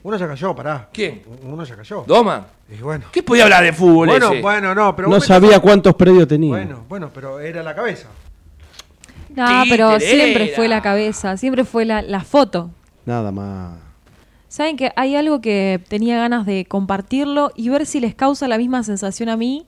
Uno 0.02 0.16
ya 0.16 0.28
cayó, 0.28 0.54
pará. 0.54 0.88
¿Quién? 0.92 1.22
Uno 1.42 1.64
ya 1.64 1.76
cayó. 1.76 2.04
¿Doman? 2.06 2.46
Y 2.70 2.80
bueno. 2.82 3.06
¿Qué 3.10 3.22
podía 3.22 3.44
hablar 3.44 3.64
de 3.64 3.72
fútbol 3.72 4.08
Bueno, 4.08 4.30
ese? 4.32 4.40
bueno, 4.42 4.74
no, 4.74 4.94
pero 4.94 5.08
no 5.08 5.20
sabía 5.20 5.58
cuántos 5.60 5.94
predios 5.94 6.28
tenía. 6.28 6.50
Bueno, 6.50 6.84
bueno, 6.88 7.10
pero 7.12 7.40
era 7.40 7.62
la 7.62 7.74
cabeza. 7.74 8.08
No, 9.34 9.62
pero 9.68 9.98
siempre 10.00 10.52
fue 10.54 10.68
la 10.68 10.80
cabeza, 10.82 11.36
siempre 11.36 11.64
fue 11.64 11.84
la, 11.84 12.02
la 12.02 12.20
foto. 12.20 12.70
Nada 13.06 13.32
más. 13.32 13.72
Saben 14.48 14.76
que 14.76 14.92
hay 14.96 15.14
algo 15.14 15.40
que 15.40 15.80
tenía 15.88 16.16
ganas 16.18 16.46
de 16.46 16.64
compartirlo 16.64 17.52
y 17.54 17.68
ver 17.68 17.84
si 17.84 18.00
les 18.00 18.14
causa 18.14 18.48
la 18.48 18.56
misma 18.56 18.82
sensación 18.82 19.28
a 19.28 19.36
mí 19.36 19.66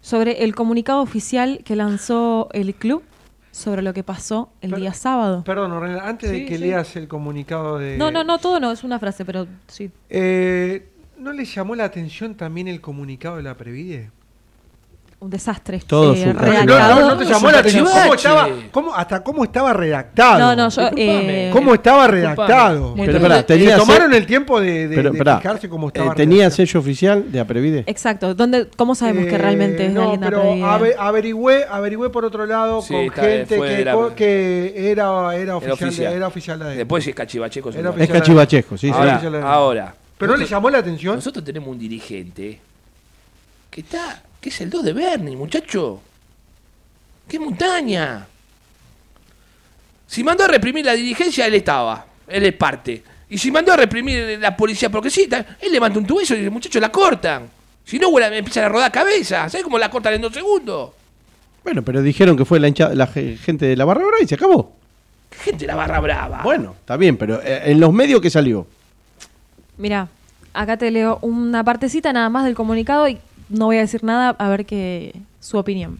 sobre 0.00 0.44
el 0.44 0.54
comunicado 0.54 1.02
oficial 1.02 1.60
que 1.64 1.76
lanzó 1.76 2.48
el 2.52 2.74
club 2.74 3.02
sobre 3.50 3.82
lo 3.82 3.94
que 3.94 4.02
pasó 4.02 4.50
el 4.62 4.72
día 4.72 4.92
sábado. 4.94 5.44
Perdón, 5.44 5.72
Ornella, 5.72 6.08
antes 6.08 6.30
de 6.30 6.44
que 6.44 6.56
sí. 6.56 6.62
leas 6.62 6.96
el 6.96 7.08
comunicado 7.08 7.78
de... 7.78 7.96
No, 7.96 8.10
no, 8.10 8.24
no, 8.24 8.38
todo 8.38 8.58
no, 8.58 8.72
es 8.72 8.82
una 8.84 8.98
frase, 8.98 9.24
pero 9.24 9.46
sí. 9.68 9.90
Eh, 10.08 10.88
¿No 11.18 11.32
le 11.32 11.44
llamó 11.44 11.76
la 11.76 11.84
atención 11.84 12.34
también 12.34 12.68
el 12.68 12.80
comunicado 12.80 13.36
de 13.36 13.44
la 13.44 13.56
Previde? 13.56 14.10
Un 15.24 15.30
desastre. 15.30 15.80
Todo 15.86 16.12
eh, 16.14 16.22
su- 16.22 16.32
No, 16.34 16.38
redactado. 16.40 17.00
no, 17.00 17.08
no 17.08 17.16
te 17.18 17.24
llamó 17.24 17.50
la 17.50 17.58
atención 17.58 17.84
cómo 17.86 17.96
Chivache. 18.16 18.16
estaba, 18.16 18.48
cómo- 18.70 18.94
hasta 18.94 19.22
cómo 19.22 19.44
estaba 19.44 19.72
redactado. 19.72 20.38
No, 20.38 20.54
no, 20.56 20.68
yo. 20.68 20.82
Eh, 20.96 21.50
¿Cómo 21.52 21.74
estaba 21.74 22.06
redactado? 22.06 22.94
Pero 22.96 23.20
pará, 23.20 23.42
tenía 23.44 23.76
tomaron 23.76 24.12
el 24.12 24.26
tiempo 24.26 24.60
de, 24.60 24.88
de- 24.88 24.96
pero, 24.96 25.10
de 25.12 25.18
pará, 25.18 25.38
fijarse 25.38 25.68
cómo 25.68 25.86
eh, 25.88 25.92
estaba 25.94 26.14
¿Tenía 26.14 26.36
redactado. 26.44 26.56
sello 26.66 26.80
oficial 26.80 27.32
de 27.32 27.40
Aprevide? 27.40 27.84
Exacto. 27.86 28.34
¿Dónde, 28.34 28.68
¿Cómo 28.76 28.94
sabemos 28.94 29.24
que 29.26 29.34
Eh, 29.34 29.38
realmente 29.38 29.86
es 29.86 29.92
no, 29.92 30.02
alguien 30.02 30.20
de 30.20 30.26
pero 30.26 30.40
Aprevide? 30.40 30.64
ave- 30.66 30.94
averigüé, 30.98 31.64
averigüé 31.70 32.10
por 32.10 32.24
otro 32.24 32.46
lado 32.46 32.82
Sí, 32.82 32.92
con 32.94 33.10
gente 33.10 33.54
que, 33.60 33.84
la- 33.84 33.92
era, 34.76 35.36
era, 35.36 35.56
oficial, 35.56 35.72
oficial. 35.72 36.10
De, 36.12 36.16
era 36.16 36.26
oficial 36.26 36.58
de 36.58 36.76
Después 36.76 37.02
si 37.04 37.10
es 37.10 37.16
cachivacheco. 37.16 37.70
es 37.70 37.76
Era 37.76 37.90
oficial. 37.90 38.18
cachivacheco, 38.18 38.76
sí, 38.76 38.88
sí. 38.88 38.92
Ahora, 38.92 39.12
oficial 39.12 39.32
de- 39.32 39.40
ahora. 39.42 39.94
¿Pero 40.18 40.32
no 40.32 40.38
le 40.38 40.46
llamó 40.46 40.70
la 40.70 40.78
atención? 40.78 41.16
Nosotros 41.16 41.44
tenemos 41.44 41.68
un 41.70 41.78
dirigente 41.78 42.60
que 43.70 43.80
está, 43.80 44.22
que 44.44 44.50
es 44.50 44.60
el 44.60 44.68
2 44.68 44.84
de 44.84 44.92
Bernie, 44.92 45.34
muchacho. 45.38 46.02
¡Qué 47.26 47.38
montaña! 47.38 48.26
Si 50.06 50.22
mandó 50.22 50.44
a 50.44 50.48
reprimir 50.48 50.84
la 50.84 50.92
dirigencia, 50.92 51.46
él 51.46 51.54
estaba. 51.54 52.04
Él 52.28 52.44
es 52.44 52.52
parte. 52.52 53.02
Y 53.30 53.38
si 53.38 53.50
mandó 53.50 53.72
a 53.72 53.76
reprimir 53.78 54.38
la 54.38 54.54
policía 54.54 54.90
porque 54.90 55.08
sí, 55.08 55.26
él 55.60 55.72
levanta 55.72 55.98
un 55.98 56.04
tubezo 56.06 56.34
y 56.34 56.40
dice, 56.40 56.50
muchachos, 56.50 56.82
la 56.82 56.92
cortan. 56.92 57.48
Si 57.86 57.98
no, 57.98 58.10
vuela- 58.10 58.34
empiezan 58.36 58.64
a 58.64 58.68
rodar 58.68 58.92
cabeza. 58.92 59.48
¿Sabes 59.48 59.64
cómo 59.64 59.78
la 59.78 59.88
cortan 59.90 60.12
en 60.12 60.20
dos 60.20 60.34
segundos? 60.34 60.90
Bueno, 61.64 61.82
pero 61.82 62.02
dijeron 62.02 62.36
que 62.36 62.44
fue 62.44 62.60
la, 62.60 62.68
hincha- 62.68 62.92
la 62.92 63.06
ge- 63.06 63.38
gente 63.38 63.64
de 63.64 63.76
la 63.76 63.86
barra 63.86 64.02
brava 64.04 64.22
y 64.22 64.26
se 64.28 64.34
acabó. 64.34 64.76
¿Qué 65.30 65.38
gente 65.38 65.66
la 65.66 65.74
barra 65.74 66.00
brava? 66.00 66.42
Bueno, 66.42 66.74
está 66.80 66.98
bien, 66.98 67.16
pero 67.16 67.40
eh, 67.42 67.62
en 67.64 67.80
los 67.80 67.94
medios 67.94 68.20
que 68.20 68.28
salió. 68.28 68.66
Mira, 69.78 70.08
acá 70.52 70.76
te 70.76 70.90
leo 70.90 71.18
una 71.22 71.64
partecita 71.64 72.12
nada 72.12 72.28
más 72.28 72.44
del 72.44 72.54
comunicado 72.54 73.08
y 73.08 73.18
no 73.54 73.66
voy 73.66 73.76
a 73.76 73.80
decir 73.80 74.04
nada 74.04 74.30
a 74.30 74.48
ver 74.48 74.66
qué 74.66 75.14
su 75.40 75.58
opinión. 75.58 75.98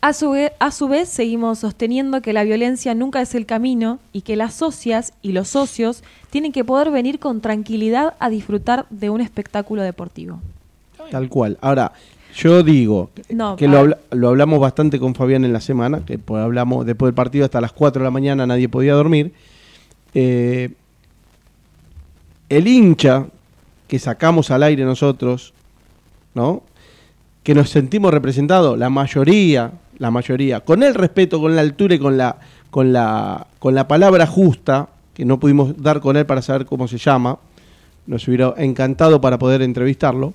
A 0.00 0.12
su, 0.14 0.30
ve- 0.30 0.52
a 0.58 0.72
su 0.72 0.88
vez, 0.88 1.08
seguimos 1.08 1.60
sosteniendo 1.60 2.22
que 2.22 2.32
la 2.32 2.42
violencia 2.42 2.92
nunca 2.94 3.20
es 3.20 3.34
el 3.36 3.46
camino 3.46 4.00
y 4.12 4.22
que 4.22 4.34
las 4.34 4.54
socias 4.54 5.12
y 5.22 5.30
los 5.32 5.46
socios 5.48 6.02
tienen 6.30 6.50
que 6.50 6.64
poder 6.64 6.90
venir 6.90 7.20
con 7.20 7.40
tranquilidad 7.40 8.14
a 8.18 8.28
disfrutar 8.28 8.86
de 8.90 9.10
un 9.10 9.20
espectáculo 9.20 9.82
deportivo. 9.82 10.40
Tal 11.10 11.28
cual. 11.28 11.56
Ahora, 11.60 11.92
yo 12.34 12.62
digo 12.64 13.10
No, 13.28 13.54
que 13.56 13.68
lo, 13.68 13.96
hablamos 14.28 14.58
bastante 14.58 14.98
con 14.98 15.14
Fabián 15.14 15.44
en 15.44 15.52
la 15.52 15.60
semana, 15.60 16.04
que 16.04 16.18
hablamos 16.28 16.84
después 16.84 17.08
del 17.08 17.14
partido 17.14 17.44
hasta 17.44 17.60
las 17.60 17.72
4 17.72 18.00
de 18.00 18.04
la 18.04 18.10
mañana, 18.10 18.44
nadie 18.46 18.68
podía 18.68 18.94
dormir. 18.94 19.32
Eh, 20.14 20.70
el 22.48 22.66
hincha 22.66 23.26
que 23.86 23.98
sacamos 23.98 24.50
al 24.50 24.62
aire 24.62 24.84
nosotros, 24.84 25.52
¿no? 26.34 26.62
Que 27.42 27.54
nos 27.54 27.70
sentimos 27.70 28.12
representados, 28.12 28.78
la 28.78 28.90
mayoría, 28.90 29.72
la 29.98 30.10
mayoría, 30.10 30.60
con 30.60 30.82
el 30.82 30.94
respeto, 30.94 31.40
con 31.40 31.54
la 31.56 31.62
altura 31.62 31.94
y 31.94 31.98
con 31.98 32.16
la, 32.16 32.36
con 32.70 32.92
la, 32.92 33.46
con 33.58 33.74
la 33.74 33.88
palabra 33.88 34.26
justa, 34.26 34.88
que 35.14 35.24
no 35.24 35.38
pudimos 35.38 35.80
dar 35.82 36.00
con 36.00 36.16
él 36.16 36.26
para 36.26 36.42
saber 36.42 36.66
cómo 36.66 36.88
se 36.88 36.98
llama, 36.98 37.38
nos 38.06 38.26
hubiera 38.26 38.54
encantado 38.58 39.20
para 39.20 39.38
poder 39.38 39.62
entrevistarlo. 39.62 40.34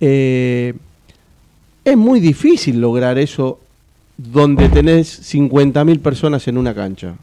Eh, 0.00 0.74
es 1.84 1.96
muy 1.96 2.20
difícil 2.20 2.80
lograr 2.80 3.18
eso 3.18 3.60
donde 4.16 4.68
tenés 4.68 5.34
50.000 5.34 6.00
personas 6.00 6.46
en 6.48 6.58
una 6.58 6.74
cancha. 6.74 7.14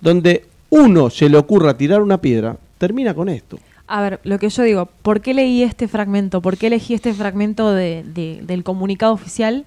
Donde 0.00 0.44
uno 0.70 1.10
se 1.10 1.28
le 1.28 1.36
ocurra 1.36 1.76
tirar 1.76 2.02
una 2.02 2.20
piedra, 2.20 2.56
termina 2.78 3.14
con 3.14 3.28
esto. 3.28 3.58
A 3.92 4.00
ver, 4.02 4.20
lo 4.22 4.38
que 4.38 4.48
yo 4.48 4.62
digo, 4.62 4.86
¿por 4.86 5.20
qué 5.20 5.34
leí 5.34 5.62
este 5.64 5.88
fragmento? 5.88 6.40
¿Por 6.40 6.56
qué 6.56 6.68
elegí 6.68 6.94
este 6.94 7.12
fragmento 7.12 7.72
de- 7.72 8.04
de- 8.04 8.40
del 8.44 8.62
comunicado 8.62 9.12
oficial? 9.12 9.64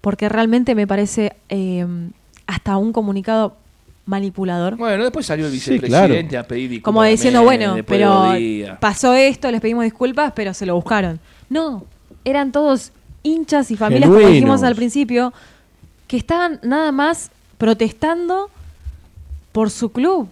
Porque 0.00 0.28
realmente 0.30 0.74
me 0.74 0.86
parece 0.86 1.34
eh, 1.50 1.86
hasta 2.46 2.76
un 2.78 2.92
comunicado 2.92 3.56
manipulador. 4.06 4.76
Bueno, 4.76 5.02
después 5.02 5.26
salió 5.26 5.46
el 5.46 5.52
Sí, 5.52 5.56
vicepresidente 5.72 6.28
claro. 6.28 6.44
a 6.44 6.48
pedir 6.48 6.70
disculpas. 6.70 6.84
Como 6.84 7.02
diciendo, 7.04 7.42
bueno, 7.42 7.76
pero 7.86 8.32
pasó 8.80 9.14
esto, 9.14 9.50
les 9.50 9.60
pedimos 9.60 9.84
disculpas, 9.84 10.32
pero 10.34 10.52
se 10.54 10.64
lo 10.66 10.74
buscaron. 10.74 11.20
No, 11.50 11.84
eran 12.24 12.50
todos 12.52 12.92
hinchas 13.22 13.70
y 13.70 13.76
familias, 13.76 14.08
como 14.08 14.18
Genuinos. 14.20 14.34
dijimos 14.40 14.62
al 14.62 14.74
principio, 14.74 15.32
que 16.06 16.16
estaban 16.16 16.60
nada 16.62 16.92
más 16.92 17.30
protestando 17.58 18.50
por 19.52 19.70
su 19.70 19.90
club, 19.90 20.28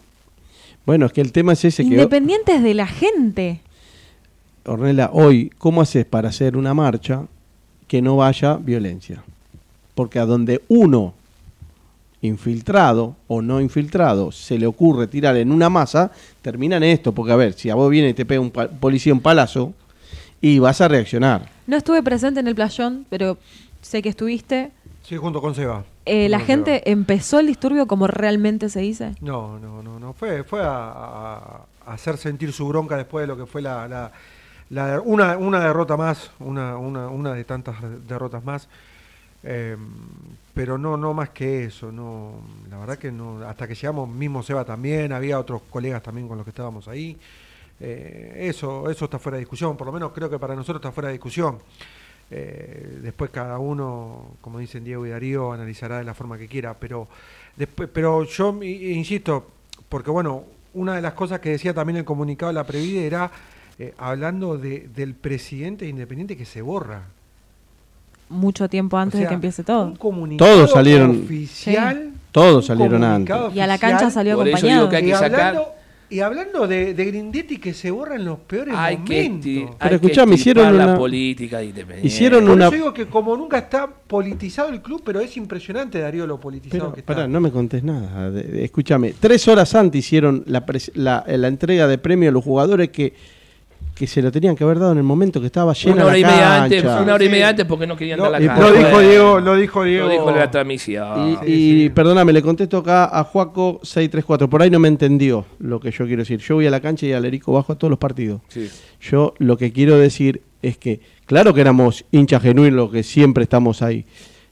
Bueno, 0.84 1.06
es 1.06 1.12
que 1.12 1.20
el 1.20 1.32
tema 1.32 1.52
es 1.52 1.64
ese 1.64 1.84
que, 1.84 1.90
independientes 1.90 2.62
de 2.62 2.74
la 2.74 2.86
gente. 2.86 3.60
Ornella, 4.64 5.10
hoy, 5.12 5.50
¿cómo 5.58 5.80
haces 5.80 6.04
para 6.04 6.28
hacer 6.28 6.56
una 6.56 6.74
marcha 6.74 7.26
que 7.86 8.02
no 8.02 8.16
vaya 8.16 8.56
violencia? 8.56 9.22
Porque 9.94 10.18
a 10.18 10.26
donde 10.26 10.62
uno, 10.68 11.14
infiltrado 12.20 13.16
o 13.28 13.42
no 13.42 13.60
infiltrado, 13.60 14.32
se 14.32 14.58
le 14.58 14.66
ocurre 14.66 15.06
tirar 15.06 15.36
en 15.36 15.52
una 15.52 15.68
masa, 15.68 16.10
termina 16.40 16.76
en 16.76 16.84
esto. 16.84 17.12
Porque, 17.12 17.32
a 17.32 17.36
ver, 17.36 17.52
si 17.52 17.70
a 17.70 17.74
vos 17.74 17.90
viene 17.90 18.10
y 18.10 18.14
te 18.14 18.24
pega 18.24 18.40
un 18.40 18.50
policía 18.50 19.12
un 19.12 19.20
palazo, 19.20 19.72
y 20.42 20.58
vas 20.58 20.80
a 20.80 20.88
reaccionar. 20.88 21.48
No 21.66 21.76
estuve 21.76 22.02
presente 22.02 22.40
en 22.40 22.48
el 22.48 22.54
playón, 22.54 23.06
pero 23.08 23.38
sé 23.80 24.02
que 24.02 24.08
estuviste. 24.08 24.72
Sí, 25.02 25.16
junto 25.16 25.40
con 25.40 25.54
Seba. 25.54 25.84
Eh, 26.04 26.28
¿La 26.28 26.40
gente 26.40 26.90
empezó 26.90 27.38
el 27.38 27.46
disturbio 27.46 27.86
como 27.86 28.06
realmente 28.06 28.68
se 28.68 28.80
dice? 28.80 29.14
No, 29.20 29.58
no, 29.58 29.82
no, 29.82 29.98
no. 30.00 30.12
Fue, 30.12 30.42
fue 30.44 30.60
a, 30.62 30.68
a- 30.90 31.60
a 31.86 31.92
hacer 31.92 32.16
sentir 32.16 32.52
su 32.52 32.66
bronca 32.68 32.96
después 32.96 33.22
de 33.22 33.26
lo 33.28 33.36
que 33.36 33.46
fue 33.46 33.62
la, 33.62 33.86
la- 33.88 34.12
la- 34.70 35.00
una, 35.00 35.36
una 35.36 35.60
derrota 35.60 35.96
más, 35.96 36.30
una, 36.40 36.76
una, 36.76 37.08
una 37.08 37.34
de 37.34 37.44
tantas 37.44 37.76
derrotas 38.06 38.44
más. 38.44 38.68
Eh, 39.44 39.76
pero 40.54 40.78
no, 40.78 40.96
no 40.96 41.14
más 41.14 41.30
que 41.30 41.64
eso. 41.64 41.90
No, 41.92 42.32
la 42.70 42.78
verdad 42.78 42.98
que 42.98 43.10
no. 43.12 43.38
Hasta 43.46 43.66
que 43.68 43.74
llegamos, 43.74 44.08
mismo 44.08 44.42
Seba 44.42 44.64
también, 44.64 45.12
había 45.12 45.38
otros 45.38 45.62
colegas 45.70 46.02
también 46.02 46.28
con 46.28 46.36
los 46.36 46.44
que 46.44 46.50
estábamos 46.50 46.88
ahí. 46.88 47.16
Eh, 47.80 48.46
eso, 48.48 48.88
eso 48.90 49.06
está 49.06 49.18
fuera 49.18 49.36
de 49.36 49.40
discusión. 49.40 49.76
Por 49.76 49.86
lo 49.86 49.92
menos 49.92 50.12
creo 50.12 50.30
que 50.30 50.38
para 50.38 50.54
nosotros 50.54 50.76
está 50.80 50.92
fuera 50.92 51.08
de 51.08 51.14
discusión. 51.14 51.58
Eh, 52.34 52.98
después 53.02 53.30
cada 53.30 53.58
uno, 53.58 54.28
como 54.40 54.58
dicen 54.58 54.84
Diego 54.84 55.04
y 55.06 55.10
Darío, 55.10 55.52
analizará 55.52 55.98
de 55.98 56.04
la 56.04 56.14
forma 56.14 56.38
que 56.38 56.48
quiera, 56.48 56.72
pero 56.78 57.06
después, 57.56 57.90
pero 57.92 58.24
yo 58.24 58.58
i- 58.62 58.92
insisto, 58.92 59.46
porque 59.90 60.10
bueno, 60.10 60.44
una 60.72 60.94
de 60.94 61.02
las 61.02 61.12
cosas 61.12 61.40
que 61.40 61.50
decía 61.50 61.74
también 61.74 61.98
el 61.98 62.04
comunicado 62.06 62.48
de 62.48 62.54
la 62.54 62.64
Previde 62.64 63.06
era 63.06 63.30
eh, 63.78 63.92
hablando 63.98 64.56
de, 64.56 64.88
del 64.94 65.14
presidente 65.14 65.86
independiente 65.86 66.34
que 66.36 66.46
se 66.46 66.62
borra. 66.62 67.02
Mucho 68.30 68.66
tiempo 68.68 68.96
antes 68.96 69.16
O 69.16 69.18
sea, 69.18 69.26
de 69.26 69.28
que 69.28 69.34
empiece 69.34 69.62
todo. 69.62 69.84
un 69.84 69.96
comunicado 69.96 70.50
Todos 70.54 70.70
salieron- 70.72 71.22
oficial. 71.24 72.12
Todos 72.30 72.64
salieron 72.64 73.04
antes. 73.04 73.36
Y 73.54 73.60
a 73.60 73.66
la 73.66 73.76
cancha 73.76 74.10
salió 74.10 74.36
Por 74.36 74.48
eso 74.48 74.56
acompañado. 74.56 74.80
digo 74.84 74.90
que 74.90 74.96
hay 74.96 75.02
y 75.02 75.06
que 75.08 75.12
sacar- 75.12 75.40
hablando, 75.48 75.68
y 76.12 76.20
hablando 76.20 76.66
de, 76.68 76.94
de 76.94 77.04
Grindetti 77.06 77.56
que 77.58 77.72
se 77.74 77.90
borra 77.90 78.16
en 78.16 78.24
los 78.24 78.38
peores 78.40 78.74
Hay 78.76 78.98
que, 78.98 79.22
momentos. 79.24 79.46
esti- 79.46 79.54
Pero 79.66 79.76
hay 79.80 79.88
que 79.88 79.94
escuchame, 79.94 80.34
hicieron 80.34 80.76
la 80.78 80.84
una- 80.86 80.96
política 80.98 81.58
de 81.58 81.64
independiente. 81.66 82.06
hicieron 82.06 82.44
Por 82.44 82.54
una- 82.54 82.66
eso 82.66 82.74
digo 82.74 82.94
que 82.94 83.06
como 83.06 83.36
nunca 83.36 83.58
está 83.58 83.86
politizado 83.88 84.68
el 84.68 84.82
club, 84.82 85.02
pero 85.04 85.20
es 85.20 85.36
impresionante 85.36 85.98
Darío 86.00 86.26
lo 86.26 86.38
politizado 86.38 86.84
Pero, 86.84 86.94
que 86.94 87.00
está. 87.00 87.14
pará, 87.14 87.26
no 87.28 87.40
me 87.40 87.50
contés 87.50 87.82
nada. 87.82 88.30
Escúchame, 88.38 89.14
tres 89.18 89.48
horas 89.48 89.74
antes 89.74 89.98
hicieron 90.00 90.44
la, 90.46 90.64
pres- 90.66 90.92
la, 90.94 91.24
la 91.26 91.48
entrega 91.48 91.86
de 91.88 91.98
premio 91.98 92.28
a 92.28 92.32
los 92.32 92.44
jugadores 92.44 92.90
que, 92.90 93.14
que 93.94 94.06
se 94.06 94.22
lo 94.22 94.32
tenían 94.32 94.56
que 94.56 94.64
haber 94.64 94.78
dado 94.78 94.92
en 94.92 94.98
el 94.98 95.04
momento 95.04 95.38
que 95.40 95.46
estaba 95.46 95.74
llena 95.74 95.94
Una 95.94 96.04
hora 96.04 96.12
la 96.12 96.18
y 96.18 96.22
media 96.22 96.36
cancha. 96.38 96.62
antes, 96.64 96.84
una 96.84 97.14
hora 97.14 97.24
y 97.24 97.26
Sí. 97.26 97.30
media 97.32 97.48
antes 97.50 97.66
porque 97.66 97.86
no 97.86 97.96
querían 97.96 98.18
Lo, 98.18 98.30
dar 98.30 98.40
la 98.42 98.54
por- 98.54 98.64
lo 98.64 98.72
dijo 98.72 99.00
Diego, 99.00 99.40
lo 99.40 99.56
dijo 99.56 99.84
Diego. 99.84 100.06
Lo 100.06 100.12
dijo 100.12 100.30
la 100.30 100.50
transmisión. 100.50 101.28
Y, 101.30 101.36
Sí, 101.46 101.52
y 101.52 101.82
sí. 101.84 101.90
perdóname, 101.90 102.32
le 102.32 102.42
contesto 102.42 102.78
acá 102.78 103.04
a 103.16 103.22
Juaco 103.24 103.80
634. 103.82 104.48
Por 104.48 104.62
ahí 104.62 104.70
no 104.70 104.78
me 104.78 104.88
entendió 104.88 105.44
lo 105.58 105.78
que 105.78 105.90
yo 105.90 106.06
quiero 106.06 106.22
decir. 106.22 106.40
Yo 106.40 106.54
voy 106.56 106.66
a 106.66 106.70
la 106.70 106.80
cancha 106.80 107.06
y 107.06 107.12
al 107.12 107.24
Erico 107.24 107.52
bajo 107.52 107.72
a 107.74 107.76
todos 107.76 107.90
los 107.90 107.98
partidos. 107.98 108.40
Sí. 108.48 108.68
Yo 109.00 109.34
lo 109.38 109.56
que 109.58 109.72
quiero 109.72 109.98
decir 109.98 110.42
es 110.62 110.78
que, 110.78 111.00
claro 111.26 111.52
que 111.52 111.60
éramos 111.60 112.04
hinchas 112.10 112.42
genuinos, 112.42 112.90
que 112.90 113.02
siempre 113.02 113.44
estamos 113.44 113.82
ahí. 113.82 114.04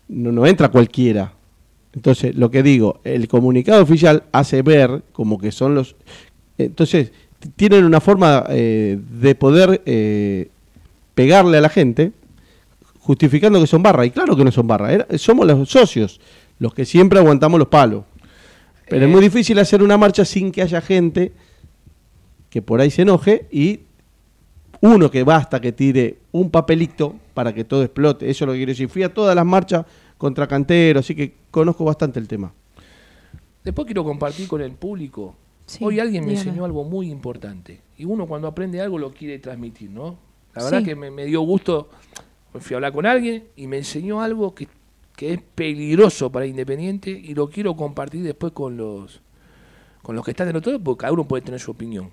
No, 0.09 0.33
no 0.33 0.47
entra 0.47 0.69
cualquiera. 0.69 1.33
Entonces, 1.95 2.35
lo 2.37 2.51
que 2.51 2.63
digo, 2.63 3.01
el 3.05 3.27
comunicado 3.27 3.83
oficial 3.83 4.25
hace 4.33 4.63
ver 4.63 5.03
como 5.13 5.39
que 5.39 5.51
son 5.51 5.75
los... 5.75 5.97
Entonces, 6.59 7.11
tienen 7.57 7.85
una 7.85 8.01
forma 8.01 8.45
eh, 8.49 8.99
de 9.21 9.35
poder 9.35 9.83
eh, 9.87 10.51
pegarle 11.15 11.59
a 11.59 11.61
la 11.61 11.69
gente 11.69 12.13
justificando 12.99 13.61
que 13.61 13.67
son 13.67 13.83
barra. 13.83 14.05
Y 14.07 14.11
claro 14.11 14.37
que 14.37 14.45
no 14.45 14.53
son 14.53 14.67
barra. 14.67 14.93
era- 14.93 15.07
somos 15.19 15.47
los 15.47 15.69
socios, 15.69 16.21
los 16.59 16.75
que 16.75 16.85
siempre 16.85 17.19
aguantamos 17.19 17.59
los 17.59 17.69
palos. 17.69 18.05
Pero 18.89 19.07
es 19.07 19.11
muy 19.11 19.21
difícil 19.23 19.59
hacer 19.59 19.83
una 19.83 19.97
marcha 19.97 20.25
sin 20.25 20.51
que 20.51 20.63
haya 20.63 20.81
gente 20.81 21.33
que 22.51 22.61
por 22.61 22.81
ahí 22.81 22.91
se 22.91 23.03
enoje 23.03 23.47
y 23.53 23.81
uno 24.81 25.11
que 25.11 25.23
basta 25.23 25.61
que 25.61 25.71
tire 25.73 26.19
un 26.33 26.51
papelito 26.51 27.15
para 27.35 27.53
que 27.55 27.65
todo 27.65 27.83
explote. 27.85 28.29
Eso 28.29 28.45
es 28.45 28.47
lo 28.47 28.53
que 28.53 28.59
quiero 28.59 28.71
decir. 28.71 28.89
Fui 28.89 29.03
a 29.05 29.15
todas 29.15 29.37
las 29.37 29.47
marchas 29.47 29.87
contra 30.19 30.47
canteros, 30.49 31.05
así 31.07 31.15
que 31.15 31.35
conozco 31.51 31.85
bastante 31.85 32.19
el 32.19 32.27
tema. 32.27 32.53
Después 33.63 33.87
quiero 33.87 34.03
compartir 34.05 34.49
con 34.49 34.61
el 34.61 34.73
público. 34.73 35.37
Sí, 35.71 35.85
Hoy 35.85 36.01
alguien 36.01 36.25
me 36.25 36.31
dígame. 36.33 36.49
enseñó 36.49 36.65
algo 36.65 36.83
muy 36.83 37.09
importante. 37.11 37.81
Y 37.97 38.05
uno 38.05 38.27
cuando 38.27 38.49
aprende 38.49 38.81
algo 38.81 38.99
lo 38.99 39.13
quiere 39.13 39.39
transmitir, 39.39 39.89
¿no? 39.91 40.19
La 40.55 40.65
verdad 40.65 40.79
Sí. 40.81 40.85
que 40.85 40.97
me, 40.97 41.11
me 41.13 41.25
dio 41.27 41.43
gusto 41.43 41.89
Hoy 42.53 42.61
fui 42.61 42.75
a 42.75 42.79
hablar 42.79 42.93
con 42.93 43.07
alguien 43.07 43.45
y 43.55 43.69
me 43.69 43.77
enseñó 43.79 44.21
algo 44.21 44.53
que, 44.53 44.67
que 45.15 45.35
es 45.35 45.41
peligroso 45.55 46.33
para 46.33 46.45
Independiente 46.47 47.11
y 47.13 47.35
lo 47.35 47.49
quiero 47.49 47.77
compartir 47.77 48.25
después 48.25 48.53
con 48.53 48.77
los 48.77 49.21
con 50.03 50.17
los 50.17 50.25
que 50.25 50.33
están 50.33 50.49
del 50.49 50.57
otro 50.57 50.73
lado, 50.73 50.83
porque 50.83 51.03
cada 51.03 51.13
uno 51.13 51.29
puede 51.29 51.43
tener 51.43 51.61
su 51.61 51.71
opinión. 51.71 52.11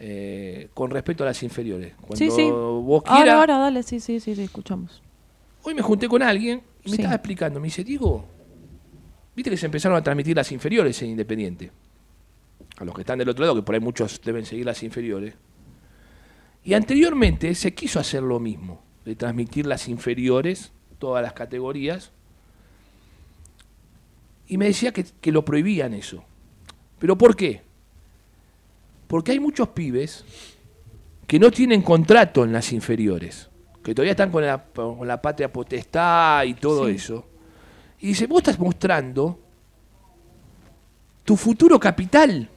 Eh, 0.00 0.68
con 0.74 0.90
respecto 0.90 1.22
a 1.22 1.26
las 1.26 1.40
inferiores. 1.44 1.94
Cuando 2.00 2.16
Sí, 2.16 2.28
sí. 2.32 2.50
vos 2.50 3.02
Ahora, 3.06 3.22
quieras, 3.22 3.34
ahora, 3.38 3.58
dale, 3.58 3.82
sí, 3.84 4.00
sí, 4.00 4.18
sí, 4.18 4.34
sí, 4.34 4.42
escuchamos. 4.42 5.00
Hoy 5.62 5.74
me 5.74 5.82
junté 5.82 6.08
con 6.08 6.22
alguien 6.22 6.60
y 6.84 6.90
me 6.90 6.96
Sí. 6.96 7.02
estaba 7.02 7.14
explicando. 7.14 7.60
Me 7.60 7.66
dice, 7.68 7.84
Diego, 7.84 8.24
viste 9.36 9.50
que 9.50 9.56
se 9.56 9.66
empezaron 9.66 9.96
a 9.96 10.02
transmitir 10.02 10.34
las 10.34 10.50
inferiores 10.50 11.00
en 11.02 11.10
Independiente. 11.10 11.70
A 12.82 12.84
los 12.84 12.96
que 12.96 13.02
están 13.02 13.20
del 13.20 13.28
otro 13.28 13.44
lado, 13.44 13.54
que 13.54 13.62
por 13.62 13.76
ahí 13.76 13.80
muchos 13.80 14.20
deben 14.24 14.44
seguir 14.44 14.66
las 14.66 14.82
inferiores. 14.82 15.34
Y 16.64 16.74
anteriormente 16.74 17.54
se 17.54 17.72
quiso 17.74 18.00
hacer 18.00 18.24
lo 18.24 18.40
mismo, 18.40 18.82
de 19.04 19.14
transmitir 19.14 19.66
las 19.66 19.86
inferiores, 19.86 20.72
todas 20.98 21.22
las 21.22 21.32
categorías. 21.32 22.10
Y 24.48 24.58
me 24.58 24.64
decía 24.66 24.92
que, 24.92 25.04
que 25.20 25.30
lo 25.30 25.44
prohibían 25.44 25.94
eso. 25.94 26.24
¿Pero 26.98 27.16
por 27.16 27.36
qué? 27.36 27.62
Porque 29.06 29.30
hay 29.30 29.38
muchos 29.38 29.68
pibes 29.68 30.24
que 31.28 31.38
no 31.38 31.52
tienen 31.52 31.82
contrato 31.82 32.42
en 32.42 32.52
las 32.52 32.72
inferiores, 32.72 33.48
que 33.84 33.94
todavía 33.94 34.10
están 34.10 34.32
con 34.32 34.44
la, 34.44 34.58
con 34.60 35.06
la 35.06 35.22
patria 35.22 35.52
potestad 35.52 36.42
y 36.42 36.54
todo 36.54 36.86
Sí. 36.88 36.94
eso. 36.96 37.28
Y 38.00 38.08
dice, 38.08 38.26
vos 38.26 38.38
estás 38.38 38.58
mostrando 38.58 39.38
tu 41.22 41.36
futuro 41.36 41.78
capital. 41.78 42.48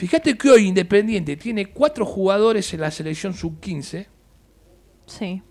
Fíjate 0.00 0.38
que 0.38 0.48
hoy 0.48 0.66
Independiente 0.66 1.36
tiene 1.36 1.66
cuatro 1.66 2.06
jugadores 2.06 2.72
en 2.72 2.80
la 2.80 2.90
selección 2.90 3.34
sub-15 3.34 4.06
Sí. 5.04 5.42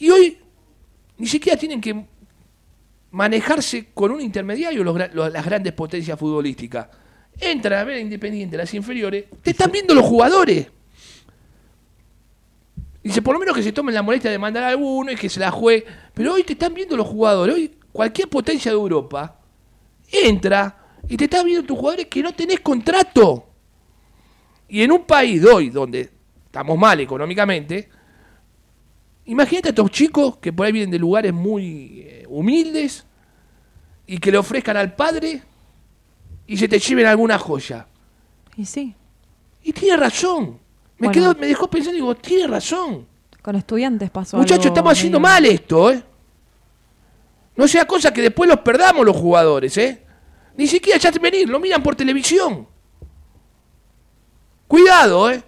y 0.00 0.10
hoy 0.10 0.36
ni 1.16 1.28
siquiera 1.28 1.56
tienen 1.56 1.80
que 1.80 2.06
manejarse 3.12 3.90
con 3.94 4.10
un 4.10 4.20
intermediario 4.20 4.82
los 4.82 4.96
gra- 4.96 5.12
los- 5.12 5.32
las 5.32 5.44
grandes 5.44 5.72
potencias 5.74 6.18
futbolísticas. 6.18 6.88
Entran 7.38 7.78
a 7.78 7.84
ver 7.84 7.98
a 7.98 8.00
Independiente, 8.00 8.56
las 8.56 8.74
inferiores, 8.74 9.26
te 9.42 9.50
están 9.52 9.70
viendo 9.70 9.94
los 9.94 10.04
jugadores. 10.04 10.66
Dice, 13.04 13.22
por 13.22 13.34
lo 13.34 13.38
menos 13.38 13.54
que 13.54 13.62
se 13.62 13.70
tomen 13.70 13.94
la 13.94 14.02
molestia 14.02 14.32
de 14.32 14.38
mandar 14.40 14.64
a 14.64 14.68
alguno 14.70 15.12
y 15.12 15.14
que 15.14 15.28
se 15.28 15.38
la 15.38 15.52
juegue. 15.52 15.86
Pero 16.14 16.34
hoy 16.34 16.42
te 16.42 16.54
están 16.54 16.74
viendo 16.74 16.96
los 16.96 17.06
jugadores. 17.06 17.54
Hoy 17.54 17.76
cualquier 17.92 18.28
potencia 18.28 18.72
de 18.72 18.76
Europa 18.76 19.38
entra 20.10 20.79
y 21.08 21.16
te 21.16 21.24
están 21.24 21.44
viendo 21.44 21.66
tus 21.66 21.78
jugadores 21.78 22.06
que 22.06 22.22
no 22.22 22.32
tenés 22.32 22.60
contrato. 22.60 23.46
Y 24.68 24.82
en 24.82 24.92
un 24.92 25.02
país 25.04 25.42
de 25.42 25.48
hoy 25.50 25.70
donde 25.70 26.10
estamos 26.46 26.78
mal 26.78 27.00
económicamente, 27.00 27.88
imagínate 29.26 29.68
a 29.68 29.70
estos 29.70 29.90
chicos 29.90 30.36
que 30.38 30.52
por 30.52 30.66
ahí 30.66 30.72
vienen 30.72 30.90
de 30.90 30.98
lugares 30.98 31.32
muy 31.32 32.02
eh, 32.06 32.24
humildes 32.28 33.04
y 34.06 34.18
que 34.18 34.30
le 34.30 34.38
ofrezcan 34.38 34.76
al 34.76 34.94
padre 34.94 35.42
y 36.46 36.56
se 36.56 36.68
te 36.68 36.78
lleven 36.78 37.06
alguna 37.06 37.38
joya. 37.38 37.86
Y 38.56 38.64
sí, 38.64 38.94
Y 39.62 39.72
tiene 39.72 39.96
razón. 39.96 40.58
Me, 40.98 41.08
Bueno. 41.08 41.12
quedó, 41.12 41.34
me 41.40 41.46
dejó 41.46 41.68
pensando 41.68 41.96
y 41.96 42.00
digo, 42.00 42.14
tiene 42.16 42.46
razón. 42.46 43.06
con 43.42 43.56
estudiantes 43.56 44.10
pasó 44.10 44.36
Muchachos, 44.36 44.66
estamos 44.66 44.92
haciendo 44.92 45.18
medio- 45.20 45.32
mal 45.32 45.46
esto, 45.46 45.90
¿eh? 45.92 46.02
No 47.56 47.66
sea 47.68 47.86
cosa 47.86 48.12
que 48.12 48.20
después 48.22 48.48
los 48.48 48.60
perdamos 48.60 49.04
los 49.04 49.16
jugadores, 49.16 49.76
¿eh? 49.78 50.02
Ni 50.56 50.66
siquiera 50.66 50.98
ya 50.98 51.10
venir, 51.12 51.48
lo 51.48 51.58
miran 51.60 51.82
por 51.82 51.94
televisión. 51.96 52.66
Cuidado, 54.66 55.30
¿eh? 55.30 55.42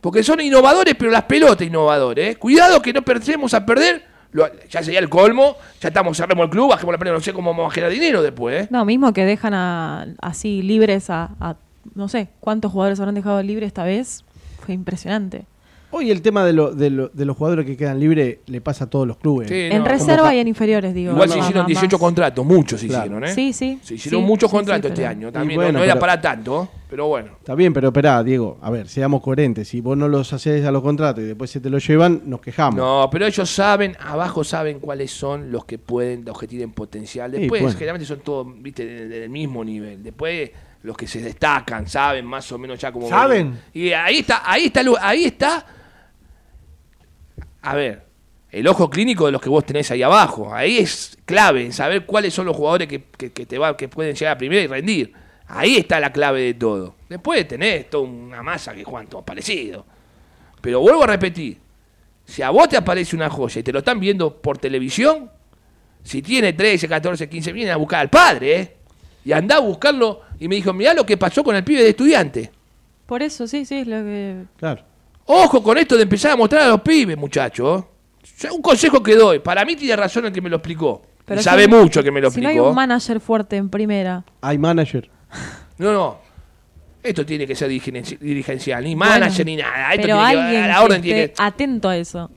Porque 0.00 0.22
son 0.22 0.40
innovadores, 0.40 0.94
pero 0.98 1.10
las 1.10 1.24
pelotas 1.24 1.66
innovadores, 1.66 2.32
¿eh? 2.32 2.36
Cuidado 2.36 2.80
que 2.80 2.92
no 2.92 3.02
perdemos 3.02 3.54
a 3.54 3.64
perder. 3.64 4.04
Lo- 4.32 4.48
ya 4.68 4.82
sería 4.82 4.98
el 4.98 5.08
colmo, 5.08 5.56
ya 5.80 5.88
estamos, 5.88 6.16
cerremos 6.16 6.44
el 6.44 6.50
club, 6.50 6.70
bajemos 6.70 6.92
la 6.92 6.98
pelota, 6.98 7.18
no 7.18 7.22
sé 7.22 7.32
cómo 7.32 7.50
vamos 7.52 7.70
a 7.70 7.74
generar 7.74 7.92
dinero 7.92 8.20
después, 8.20 8.64
¿eh? 8.64 8.68
No, 8.70 8.84
mismo 8.84 9.12
que 9.12 9.24
dejan 9.24 9.54
a, 9.54 10.06
así 10.20 10.60
libres 10.62 11.08
a, 11.10 11.30
a- 11.40 11.56
no 11.94 12.08
sé, 12.08 12.28
cuántos 12.40 12.72
jugadores 12.72 12.98
habrán 12.98 13.14
dejado 13.14 13.40
libres 13.42 13.68
esta 13.68 13.84
vez. 13.84 14.24
Fue 14.64 14.74
impresionante. 14.74 15.44
Hoy 15.96 16.10
el 16.10 16.22
tema 16.22 16.44
de, 16.44 16.52
lo- 16.52 16.72
de, 16.74 16.90
lo- 16.90 17.08
de 17.08 17.24
los 17.24 17.36
jugadores 17.36 17.64
que 17.64 17.76
quedan 17.76 18.00
libres 18.00 18.38
le 18.46 18.60
pasa 18.60 18.84
a 18.86 18.90
todos 18.90 19.06
los 19.06 19.16
clubes. 19.16 19.48
Sí, 19.48 19.54
en 19.54 19.78
no, 19.78 19.84
reserva 19.88 20.34
y 20.34 20.40
en 20.40 20.48
inferiores, 20.48 20.92
digo. 20.92 21.12
Igual 21.12 21.30
se 21.30 21.38
hicieron 21.38 21.62
más- 21.62 21.68
18 21.68 21.96
más. 21.96 22.00
contratos, 22.00 22.44
muchos 22.44 22.80
se 22.80 22.88
Claro. 22.88 23.04
hicieron, 23.04 23.24
¿eh? 23.24 23.32
Sí, 23.32 23.52
sí. 23.52 23.78
Se 23.80 23.94
hicieron 23.94 24.22
Sí, 24.22 24.26
muchos 24.26 24.50
sí, 24.50 24.52
sí, 24.52 24.56
contratos 24.56 24.90
este 24.90 25.02
pero- 25.02 25.08
año 25.10 25.30
también. 25.32 25.56
bueno, 25.58 25.72
no, 25.72 25.78
no 25.78 25.84
era 25.84 25.94
pero- 25.94 26.00
para 26.00 26.20
tanto, 26.20 26.68
pero 26.90 27.06
bueno. 27.06 27.32
Está 27.38 27.54
bien, 27.54 27.72
pero 27.72 27.88
esperá, 27.88 28.24
Diego. 28.24 28.58
A 28.60 28.70
ver, 28.70 28.88
seamos 28.88 29.22
coherentes. 29.22 29.68
Si 29.68 29.80
vos 29.80 29.96
no 29.96 30.08
los 30.08 30.32
haces 30.32 30.64
a 30.66 30.72
los 30.72 30.82
contratos 30.82 31.22
y 31.22 31.26
después 31.28 31.48
se 31.50 31.60
te 31.60 31.70
los 31.70 31.86
llevan, 31.86 32.22
nos 32.26 32.40
quejamos. 32.40 32.74
No, 32.76 33.08
pero 33.12 33.26
ellos 33.26 33.48
saben, 33.48 33.96
abajo 34.00 34.42
saben 34.42 34.80
cuáles 34.80 35.12
son 35.12 35.52
los 35.52 35.64
que 35.64 35.78
pueden, 35.78 36.24
los 36.24 36.36
que 36.36 36.48
tienen 36.48 36.72
potencial. 36.72 37.30
Sí, 37.32 37.38
Después, 37.38 37.62
bueno. 37.62 37.78
generalmente 37.78 38.06
son 38.06 38.18
todos, 38.18 38.48
viste, 38.60 38.84
de- 38.84 39.06
de- 39.08 39.20
del 39.20 39.30
mismo 39.30 39.64
nivel. 39.64 40.02
Después, 40.02 40.50
los 40.82 40.96
que 40.96 41.06
se 41.06 41.22
destacan, 41.22 41.86
saben 41.86 42.26
más 42.26 42.50
o 42.50 42.58
menos 42.58 42.80
ya 42.80 42.90
cómo. 42.90 43.08
¿Saben? 43.08 43.58
Y 43.72 43.92
ahí 43.92 44.18
está, 44.18 44.42
ahí 44.44 44.66
está, 44.66 44.80
el- 44.80 44.88
ahí 45.00 45.24
está. 45.26 45.64
A 47.66 47.74
ver, 47.74 48.02
el 48.50 48.66
ojo 48.68 48.90
clínico 48.90 49.26
de 49.26 49.32
los 49.32 49.40
que 49.40 49.48
vos 49.48 49.64
tenés 49.64 49.90
ahí 49.90 50.02
abajo. 50.02 50.54
Ahí 50.54 50.78
es 50.78 51.16
clave, 51.24 51.72
saber 51.72 52.04
cuáles 52.06 52.34
son 52.34 52.46
los 52.46 52.56
jugadores 52.56 52.88
que, 52.88 53.02
que- 53.16 53.32
que 53.32 53.46
te 53.46 53.58
va, 53.58 53.76
que 53.76 53.88
pueden 53.88 54.14
llegar 54.14 54.34
a 54.34 54.38
primera 54.38 54.62
y 54.62 54.66
rendir. 54.66 55.12
Ahí 55.46 55.76
está 55.76 55.98
la 56.00 56.12
clave 56.12 56.40
de 56.42 56.54
todo. 56.54 56.94
Después 57.08 57.46
tenés 57.48 57.88
toda 57.90 58.04
una 58.04 58.42
masa 58.42 58.74
que 58.74 58.84
juegan 58.84 59.06
todos 59.08 59.24
parecidos. 59.24 59.84
Pero 60.60 60.80
vuelvo 60.80 61.04
a 61.04 61.06
repetir, 61.06 61.58
si 62.24 62.40
a 62.42 62.50
vos 62.50 62.68
te 62.68 62.76
aparece 62.76 63.14
una 63.16 63.28
joya 63.28 63.60
y 63.60 63.62
te 63.62 63.72
lo 63.72 63.80
están 63.80 64.00
viendo 64.00 64.34
por 64.40 64.56
televisión, 64.58 65.30
si 66.02 66.22
tiene 66.22 66.52
13, 66.54 66.88
14, 66.88 67.28
15, 67.28 67.52
vienen 67.52 67.72
a 67.72 67.76
buscar 67.76 68.00
al 68.00 68.10
padre, 68.10 68.60
¿eh? 68.60 68.76
Y 69.26 69.32
andá 69.32 69.56
a 69.56 69.60
buscarlo. 69.60 70.20
Y 70.38 70.48
me 70.48 70.56
dijo, 70.56 70.72
mirá 70.72 70.92
lo 70.94 71.04
que 71.06 71.16
pasó 71.16 71.42
con 71.44 71.56
el 71.56 71.64
pibe 71.64 71.82
de 71.82 71.90
estudiante. 71.90 72.50
Por 73.06 73.22
eso, 73.22 73.46
sí, 73.46 73.64
sí, 73.64 73.78
es 73.80 73.86
lo 73.86 73.96
que... 74.02 74.44
Claro. 74.58 74.82
Ojo 75.26 75.62
con 75.62 75.78
esto 75.78 75.96
de 75.96 76.02
empezar 76.02 76.32
a 76.32 76.36
mostrar 76.36 76.62
a 76.62 76.68
los 76.68 76.80
pibes, 76.82 77.16
muchachos. 77.16 77.84
Un 78.52 78.60
consejo 78.62 79.02
que 79.02 79.14
doy. 79.16 79.38
Para 79.38 79.64
mí 79.64 79.76
tiene 79.76 79.96
razón 79.96 80.26
el 80.26 80.32
que 80.32 80.40
me 80.40 80.50
lo 80.50 80.56
explicó. 80.56 81.02
Pero 81.24 81.40
y 81.40 81.42
si 81.42 81.48
sabe 81.48 81.62
hay- 81.62 81.68
mucho 81.68 82.02
que 82.02 82.10
me 82.10 82.20
lo 82.20 82.30
Si 82.30 82.40
no 82.40 82.48
explicó. 82.48 82.64
hay 82.64 82.68
un 82.70 82.74
manager 82.74 83.20
fuerte 83.20 83.56
en 83.56 83.70
primera. 83.70 84.24
Hay 84.42 84.58
manager. 84.58 85.08
no, 85.78 85.92
no. 85.92 86.18
Esto 87.02 87.24
tiene 87.24 87.46
que 87.46 87.54
ser 87.54 87.70
dirigen- 87.70 88.18
dirigencial. 88.18 88.82
Ni 88.84 88.94
manager 88.96 89.44
Bueno, 89.44 89.44
ni 89.44 89.56
nada. 89.56 89.90
Esto 89.94 90.02
pero 90.02 90.16
tiene 90.16 90.32
que- 90.32 90.38
alguien 90.40 90.68
la 90.68 90.74
que 90.78 90.80
orden 90.84 91.02
tiene 91.02 91.26
que... 91.30 91.34
atento 91.38 91.88
a 91.88 91.96
eso. 91.96 92.30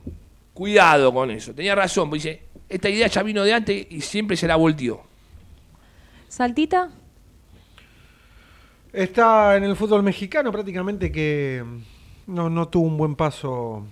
Cuidado 0.54 1.12
con 1.12 1.30
eso. 1.30 1.52
Tenía 1.54 1.74
razón. 1.74 2.08
porque 2.10 2.22
Dice, 2.22 2.42
esta 2.68 2.88
idea 2.88 3.06
ya 3.08 3.22
vino 3.22 3.44
de 3.44 3.52
antes 3.54 3.86
y 3.90 4.00
siempre 4.00 4.36
se 4.36 4.46
la 4.46 4.56
volteó. 4.56 5.02
¿Saltita? 6.28 6.90
Está 8.92 9.56
en 9.56 9.64
el 9.64 9.76
fútbol 9.76 10.02
mexicano 10.02 10.50
prácticamente 10.50 11.12
que 11.12 11.62
no, 12.28 12.48
no 12.48 12.68
tuvo 12.68 12.86
un 12.86 12.96
buen 12.96 13.14
paso 13.16 13.82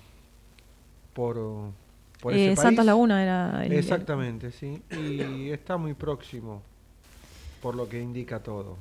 por, 1.14 1.36
por 2.20 2.32
ese 2.34 2.52
Eh, 2.52 2.56
país. 2.56 2.84
Laguna 2.84 3.22
era 3.22 3.64
el- 3.66 3.72
Exactamente, 3.72 4.52
sí. 4.52 4.80
Y 4.90 5.50
está 5.50 5.76
muy 5.76 5.94
próximo, 5.94 6.62
por 7.62 7.74
lo 7.74 7.88
que 7.88 8.00
indica 8.00 8.38
todo. 8.40 8.76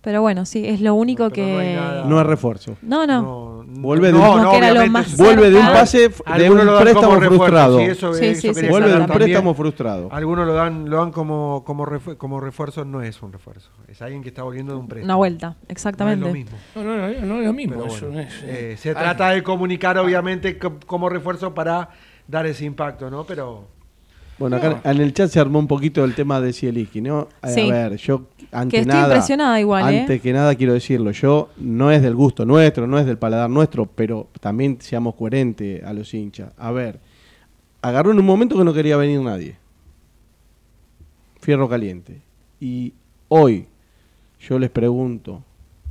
Pero 0.00 0.22
bueno, 0.22 0.44
sí, 0.46 0.64
es 0.66 0.80
lo 0.80 0.94
único 0.94 1.24
no 1.24 1.26
hay 1.26 1.32
que... 1.32 1.74
nada- 1.74 2.04
No 2.04 2.20
es 2.20 2.26
refuerzo. 2.26 2.76
No, 2.82 3.06
no. 3.06 3.57
Vuelve 3.70 4.06
de 4.06 4.12
no, 4.14 4.34
un, 4.34 4.42
no, 4.42 4.50
que 4.50 4.56
era 4.56 4.66
lo 4.68 4.72
obviamente 4.80 4.90
más 4.92 5.06
es- 5.12 5.16
vuelve 5.18 5.50
de 5.50 5.56
un 5.58 5.66
pase 5.66 5.98
de 6.08 6.14
Algunos 6.24 6.60
un 6.60 6.66
lo 6.66 6.72
dan 6.74 6.82
préstamo 6.84 7.14
refuerzo, 7.16 7.36
frustrado. 7.36 7.78
sí, 7.78 7.84
eso- 7.84 8.14
eso 8.16 8.70
Vuelve 8.70 8.88
de 8.88 8.94
un 8.94 9.00
también. 9.06 9.18
préstamo 9.18 9.54
frustrado. 9.54 10.08
Algunos 10.10 10.46
lo 10.46 10.54
dan, 10.54 10.88
lo 10.88 10.96
dan 10.98 11.10
como, 11.12 11.64
como, 11.66 11.84
refu- 11.84 12.16
como 12.16 12.40
refuerzo, 12.40 12.84
no 12.86 13.02
es 13.02 13.20
un 13.22 13.32
refuerzo. 13.32 13.70
Es 13.86 14.00
alguien 14.00 14.22
que 14.22 14.30
está 14.30 14.42
volviendo 14.42 14.72
de 14.72 14.78
un 14.80 14.88
préstamo. 14.88 15.04
Una 15.06 15.16
vuelta, 15.16 15.56
exactamente. 15.68 16.20
No 16.20 16.26
es 16.28 16.32
lo 16.32 16.38
mismo. 16.38 16.58
No, 16.76 16.82
no, 16.82 16.96
no, 16.96 17.26
no 17.26 17.40
es 17.40 17.46
lo 17.46 17.52
mismo. 17.52 17.84
Eso 17.84 18.06
bueno, 18.06 18.14
no 18.16 18.20
es, 18.20 18.32
eh, 18.44 18.72
eh, 18.72 18.76
se 18.78 18.94
trata 18.94 19.30
de 19.30 19.42
comunicar, 19.42 19.98
obviamente, 19.98 20.58
co- 20.58 20.78
como 20.86 21.08
refuerzo 21.10 21.52
para 21.52 21.90
dar 22.26 22.46
ese 22.46 22.64
impacto, 22.64 23.10
¿no? 23.10 23.24
Pero 23.24 23.68
Bueno, 24.38 24.56
acá 24.56 24.80
en 24.84 25.00
el 25.00 25.12
chat 25.12 25.30
se 25.30 25.40
armó 25.40 25.58
un 25.58 25.66
poquito 25.66 26.04
el 26.04 26.14
tema 26.14 26.40
de 26.40 26.52
Zielinski, 26.52 27.00
¿no? 27.00 27.28
A 27.42 27.48
Sí. 27.48 27.68
ver, 27.70 27.96
yo 27.96 28.26
ante 28.52 28.76
Que 28.76 28.80
estoy 28.82 28.94
nada, 28.94 29.08
impresionada 29.08 29.60
igual, 29.60 29.92
¿eh? 29.92 30.00
antes 30.00 30.20
que 30.22 30.32
nada 30.32 30.54
quiero 30.54 30.74
decirlo, 30.74 31.10
yo 31.10 31.50
no 31.56 31.90
es 31.90 32.02
del 32.02 32.14
gusto 32.14 32.44
nuestro, 32.46 32.86
no 32.86 32.98
es 32.98 33.06
del 33.06 33.18
paladar 33.18 33.50
nuestro, 33.50 33.86
pero 33.86 34.28
también 34.40 34.78
seamos 34.80 35.16
coherentes 35.16 35.82
a 35.82 35.92
los 35.92 36.14
hinchas. 36.14 36.52
A 36.56 36.70
ver, 36.70 37.00
agarró 37.82 38.12
en 38.12 38.18
un 38.20 38.26
momento 38.26 38.56
que 38.56 38.64
no 38.64 38.72
quería 38.72 38.96
venir 38.96 39.20
nadie. 39.20 39.56
Fierro 41.40 41.68
caliente. 41.68 42.20
Y 42.60 42.92
hoy 43.28 43.66
yo 44.40 44.58
les 44.58 44.70
pregunto, 44.70 45.42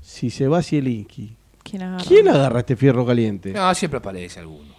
si 0.02 0.30
se 0.30 0.48
va 0.48 0.62
Zielinski, 0.64 1.36
¿Quién 1.64 1.82
agarra? 1.84 2.04
¿quién 2.08 2.28
agarra 2.30 2.60
este 2.62 2.76
fierro 2.78 3.06
caliente? 3.06 3.52
No, 3.52 3.74
siempre 3.76 3.98
aparece 3.98 4.40
alguno. 4.40 4.77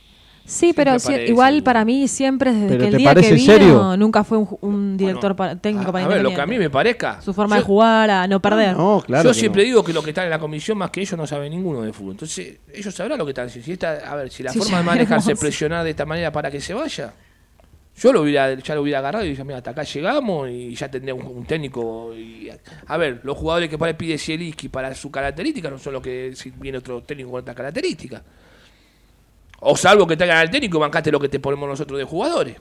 Sí, 0.49 0.73
pero 0.75 0.97
igual 1.27 1.63
para 1.63 1.85
mí 1.85 2.09
siempre 2.09 2.53
desde 2.55 2.69
¿Pero 2.69 2.81
que 2.81 2.87
el 2.89 2.97
día 2.97 3.15
que 3.15 3.33
vino 3.35 3.53
serio? 3.53 3.97
nunca 3.99 4.25
fue 4.25 4.39
un, 4.63 4.97
director 4.97 5.37
para- 5.37 5.57
técnico 5.57 5.93
para 5.93 6.07
A 6.07 6.09
ver, 6.09 6.23
lo 6.23 6.31
que 6.31 6.41
a 6.41 6.47
mí 6.47 6.57
me 6.59 6.71
parezca. 6.71 7.21
Su 7.21 7.35
forma 7.35 7.57
yo- 7.57 7.61
de 7.63 7.67
jugar, 7.67 8.11
a 8.11 8.27
no 8.27 8.41
perder. 8.41 8.75
yo 8.75 9.35
siempre 9.35 9.65
digo 9.65 9.85
que 9.85 9.93
los 9.93 10.03
que 10.03 10.11
están 10.11 10.25
en 10.25 10.31
la 10.31 10.39
comisión, 10.39 10.79
más 10.79 10.91
que 10.91 11.03
ellos, 11.03 11.19
no 11.19 11.27
saben 11.27 11.51
ninguno 11.53 11.83
de 11.83 11.93
fútbol. 11.93 12.13
Entonces, 12.13 12.61
ellos 12.73 12.95
sabrán 12.95 13.19
lo 13.19 13.27
que 13.27 13.33
están 13.33 13.47
haciendo. 13.49 13.67
Si 13.67 13.73
esta, 13.73 14.11
a 14.11 14.17
ver, 14.17 14.31
si 14.31 14.43
la 14.43 14.51
Sí, 14.53 14.59
forma 14.59 14.79
de 14.79 14.85
manejarse 14.85 15.37
presionar 15.37 15.85
de 15.85 15.91
esta 15.91 16.07
manera 16.07 16.33
para 16.33 16.51
que 16.51 16.63
se 16.63 16.73
vaya, 16.73 17.13
yo 18.01 18.13
lo 18.15 18.23
hubiera, 18.23 18.55
ya 18.55 18.75
lo 18.75 18.81
hubiera 18.81 19.01
agarrado 19.01 19.27
y 19.27 19.31
dije, 19.31 19.45
mira, 19.45 19.59
hasta 19.59 19.73
acá 19.73 19.83
llegamos 19.83 20.49
y 20.49 20.75
ya 20.75 20.91
tendría 20.91 21.15
un, 21.15 21.27
un 21.27 21.45
técnico. 21.45 22.15
Y, 22.15 22.49
a 22.87 22.97
ver, 22.97 23.21
los 23.23 23.37
jugadores 23.37 23.69
que 23.69 23.77
para 23.77 23.93
pide 23.99 24.17
Zielinski 24.17 24.71
para 24.71 24.95
su 24.95 25.11
característica 25.11 25.69
no 25.69 25.79
son 25.79 25.93
los 25.93 26.03
que 26.03 26.33
si 26.35 26.51
viene 26.53 26.79
otro 26.79 27.03
técnico 27.03 27.33
con 27.33 27.41
otra 27.43 27.55
característica. 27.55 28.23
O 29.61 29.77
salvo 29.77 30.07
que 30.07 30.17
traigan 30.17 30.39
al 30.39 30.51
técnico 30.51 30.79
y 30.79 30.81
bancaste 30.81 31.11
lo 31.11 31.19
que 31.21 31.29
te 31.29 31.41
ponemos 31.41 31.69
nosotros 31.69 31.99
de 31.99 32.05
jugadores. 32.05 32.57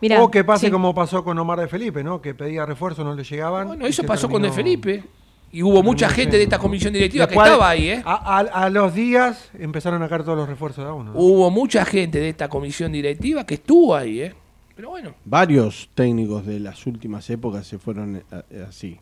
Mira, 0.00 0.22
o 0.22 0.30
que 0.30 0.44
pase 0.44 0.66
sí. 0.66 0.72
como 0.72 0.94
pasó 0.94 1.24
con 1.24 1.36
Omar 1.38 1.58
de 1.58 1.66
Felipe, 1.68 2.04
¿no? 2.04 2.22
Que 2.22 2.34
pedía 2.34 2.64
refuerzo, 2.64 3.02
no 3.02 3.14
le 3.14 3.24
llegaban. 3.24 3.66
Bueno, 3.66 3.86
eso 3.86 4.04
pasó 4.04 4.28
con 4.28 4.42
De 4.42 4.52
Felipe. 4.52 5.02
Y 5.50 5.62
hubo 5.62 5.82
mucha 5.82 6.10
gente 6.10 6.36
de 6.36 6.42
esta 6.42 6.58
comisión 6.58 6.92
directiva 6.92 7.26
que 7.26 7.34
estaba 7.34 7.70
ahí, 7.70 7.88
¿eh? 7.88 8.02
A, 8.04 8.36
a- 8.38 8.64
a 8.66 8.70
los 8.70 8.94
días 8.94 9.50
empezaron 9.58 10.02
a 10.02 10.08
caer 10.08 10.22
todos 10.22 10.36
los 10.36 10.48
refuerzos 10.48 10.84
de 10.84 10.90
a 10.90 10.92
uno. 10.92 11.12
¿no? 11.14 11.18
Hubo 11.18 11.50
mucha 11.50 11.84
gente 11.86 12.20
de 12.20 12.28
esta 12.28 12.48
comisión 12.48 12.92
directiva 12.92 13.44
que 13.46 13.54
estuvo 13.54 13.96
ahí, 13.96 14.20
¿eh? 14.20 14.34
Pero 14.76 14.90
bueno. 14.90 15.14
Varios 15.24 15.88
técnicos 15.94 16.44
de 16.46 16.60
las 16.60 16.86
últimas 16.86 17.28
épocas 17.30 17.66
se 17.66 17.78
fueron 17.78 18.22
eh, 18.50 18.66
así. 18.68 19.00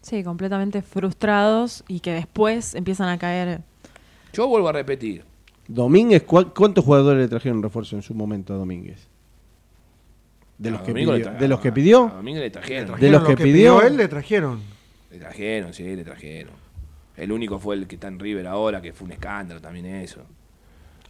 Sí, 0.00 0.22
completamente 0.24 0.82
frustrados 0.82 1.84
y 1.88 2.00
que 2.00 2.12
después 2.12 2.74
empiezan 2.76 3.08
a 3.08 3.18
caer. 3.18 3.60
Yo 4.32 4.46
vuelvo 4.46 4.68
a 4.68 4.72
repetir. 4.72 5.24
Domínguez, 5.68 6.22
¿cuál- 6.24 6.52
¿cuántos 6.52 6.84
jugadores 6.84 7.22
le 7.22 7.28
trajeron 7.28 7.62
refuerzo 7.62 7.96
en 7.96 8.02
su 8.02 8.14
momento 8.14 8.52
a 8.54 8.56
Domínguez? 8.56 9.08
De 10.58 10.70
los, 10.70 10.80
A 10.80 10.84
que 10.84 10.90
Domingo 10.92 11.12
le 11.12 11.18
pidió, 11.18 11.30
tra- 11.32 11.38
¿De 11.38 11.48
los 11.48 11.60
que 11.60 11.68
a 11.68 11.74
pidió? 11.74 12.12
Domingo 12.14 12.40
le 12.40 12.50
trajeron. 12.50 13.00
De 13.00 13.10
los 13.10 13.22
Lo 13.22 13.28
que, 13.28 13.34
que 13.36 13.42
pidió. 13.44 13.76
pidió 13.78 13.82
él, 13.86 13.96
le 13.96 14.08
trajeron. 14.08 14.60
Le 15.10 15.18
trajeron, 15.18 15.74
sí, 15.74 15.82
le 15.96 16.04
trajeron. 16.04 16.52
El 17.16 17.32
único 17.32 17.58
fue 17.58 17.74
el 17.76 17.86
que 17.86 17.96
está 17.96 18.08
en 18.08 18.18
River 18.18 18.46
ahora, 18.46 18.80
que 18.80 18.92
fue 18.92 19.06
un 19.06 19.12
escándalo 19.12 19.60
también 19.60 19.86
eso. 19.86 20.20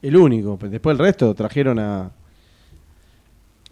El 0.00 0.16
único. 0.16 0.57
pues 0.57 0.70
Después 0.72 0.94
el 0.94 0.98
resto 0.98 1.34
trajeron 1.34 1.78
a. 1.78 2.11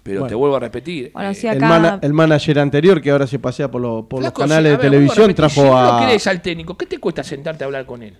Pero 0.03 0.21
Bueno. 0.21 0.29
te 0.31 0.35
vuelvo 0.35 0.57
a 0.57 0.61
repetir. 0.61 1.11
Bueno, 1.13 1.31
eh, 1.31 1.35
sí, 1.35 1.47
El, 1.47 1.59
acá- 1.59 1.69
mana- 1.69 1.99
el 2.03 2.13
manager 2.13 2.59
anterior 2.59 3.01
que 3.03 3.11
ahora 3.11 3.27
se 3.27 3.39
pasea 3.39 3.71
por, 3.71 3.81
lo- 3.83 4.09
por 4.09 4.23
los 4.23 4.33
canales 4.33 4.67
a 4.67 4.69
de 4.71 4.75
a 4.77 4.79
televisión 4.81 5.27
repetir, 5.29 5.51
si 5.51 5.55
trajo 5.57 5.69
vos 5.71 5.81
no 5.83 5.97
a. 5.99 6.01
querés 6.07 6.27
al 6.27 6.41
técnico, 6.41 6.77
¿qué 6.77 6.87
te 6.87 6.99
cuesta 6.99 7.23
sentarte 7.23 7.65
a 7.65 7.67
hablar 7.67 7.85
con 7.85 8.03
él? 8.03 8.17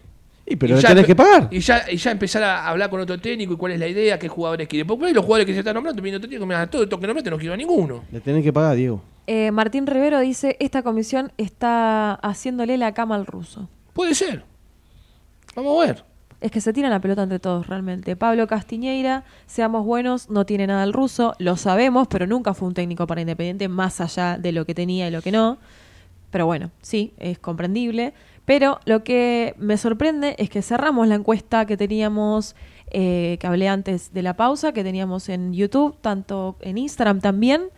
Y 0.51 0.57
pero 0.57 0.77
Y 0.77 0.81
ya 0.81 0.89
tenés 0.89 1.07
que 1.07 1.15
pagar. 1.15 1.49
Y 1.53 1.61
ya, 1.61 1.85
y 1.89 1.97
ya 1.97 2.11
empezar 2.11 2.43
a 2.43 2.67
hablar 2.67 2.91
con 2.91 3.01
otro 3.01 3.19
técnico 3.21 3.53
y 3.53 3.57
cuál 3.57 3.73
es 3.73 3.79
la 3.79 3.87
idea, 3.87 4.19
qué 4.19 4.27
jugadores 4.27 4.67
quiere. 4.67 4.85
Porque 4.85 5.07
ahí 5.07 5.15
los 5.15 5.25
jugadores 5.25 5.47
que 5.47 5.53
se 5.53 5.61
están 5.61 5.75
nombrando, 5.75 6.03
viendo 6.03 6.19
otro 6.19 6.29
técnico, 6.29 6.45
mira, 6.45 6.69
todo 6.69 6.83
esto 6.83 6.99
que 6.99 7.07
nombraste 7.07 7.31
no 7.31 7.39
quiero 7.39 7.55
a 7.55 7.57
ninguno. 7.57 8.03
Le 8.11 8.21
tenés 8.21 8.43
que 8.43 8.53
pagar, 8.53 8.75
Diego. 8.75 9.01
Eh, 9.29 9.53
Martín 9.53 9.87
Rivero 9.87 10.19
dice, 10.19 10.57
esta 10.59 10.83
comisión 10.83 11.31
está 11.37 12.15
haciéndole 12.15 12.77
la 12.79 12.93
cama 12.95 13.15
al 13.15 13.27
ruso. 13.27 13.69
Puede 13.93 14.17
ser. 14.17 14.43
Vamos 15.55 15.81
a 15.81 15.87
ver. 15.87 16.05
Es 16.41 16.51
que 16.51 16.61
se 16.61 16.73
tiran 16.73 16.91
la 16.91 17.01
pelota 17.01 17.23
entre 17.23 17.39
todos 17.39 17.69
realmente. 17.69 18.17
Pablo 18.17 18.49
Castiñeira, 18.49 19.23
seamos 19.47 19.85
buenos, 19.85 20.31
no 20.31 20.47
tiene 20.47 20.67
nada 20.67 20.83
el 20.83 20.93
ruso, 20.93 21.35
lo 21.39 21.57
sabemos, 21.57 22.09
pero 22.09 22.27
nunca 22.27 22.55
fue 22.55 22.67
un 22.67 22.75
técnico 22.75 23.07
para 23.07 23.21
Independiente 23.21 23.69
más 23.69 24.01
allá 24.01 24.37
de 24.37 24.51
lo 24.51 24.65
que 24.65 24.75
tenía 24.75 25.07
y 25.07 25.13
lo 25.13 25.23
que 25.23 25.31
no. 25.31 25.59
Pero 26.31 26.47
bueno, 26.47 26.71
sí, 26.83 27.13
es 27.19 27.39
comprendible. 27.39 28.15
Pero 28.45 28.81
lo 28.85 29.05
que 29.05 29.55
me 29.59 29.77
sorprende 29.77 30.35
es 30.39 30.51
que 30.51 30.63
cerramos 30.63 31.07
la 31.09 31.15
encuesta 31.15 31.67
que 31.67 31.77
teníamos, 31.77 32.57
eh, 32.91 33.37
que 33.41 33.47
hablé 33.47 33.69
antes 33.69 34.13
de 34.13 34.23
la 34.23 34.35
pausa, 34.35 34.73
que 34.73 34.83
teníamos 34.83 35.29
en 35.29 35.53
YouTube, 35.53 35.97
tanto 36.01 36.57
en 36.61 36.79
Instagram 36.79 37.21
también, 37.21 37.69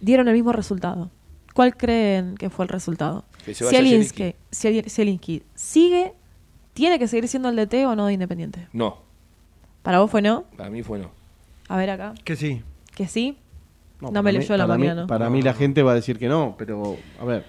dieron 0.00 0.26
el 0.28 0.34
mismo 0.34 0.52
resultado. 0.52 1.10
¿Cuál 1.54 1.76
creen 1.76 2.36
que 2.36 2.50
fue 2.50 2.64
el 2.64 2.68
resultado? 2.70 3.24
Zielinski, 3.52 4.34
Ziel- 4.52 4.88
Zielinski 4.88 5.42
sigue, 5.54 6.12
tiene 6.74 6.98
que 6.98 7.06
seguir 7.08 7.28
siendo 7.28 7.48
el 7.48 7.56
DT 7.56 7.86
o 7.86 7.94
no 7.96 8.06
de 8.06 8.12
Independiente. 8.14 8.68
No, 8.72 8.98
¿Para 9.82 9.98
vos 10.00 10.10
fue 10.10 10.22
no? 10.22 10.44
para 10.56 10.70
mí 10.70 10.82
fue 10.82 10.98
no. 10.98 11.10
A 11.68 11.76
ver 11.76 11.90
acá. 11.90 12.14
Que 12.24 12.36
sí. 12.36 12.62
¿Que 12.94 13.06
sí? 13.08 13.38
No, 14.00 14.08
para 14.08 14.22
me 14.22 14.32
mí- 14.32 14.38
leyó 14.38 14.56
la 14.56 14.66
para 14.66 14.78
mí- 14.78 14.88
¿no? 14.88 15.06
Para 15.06 15.30
mí 15.30 15.40
la 15.42 15.54
gente 15.54 15.82
va 15.82 15.92
a 15.92 15.94
decir 15.94 16.18
que 16.18 16.28
no, 16.28 16.54
pero 16.58 16.96
a 17.20 17.24
ver. 17.24 17.44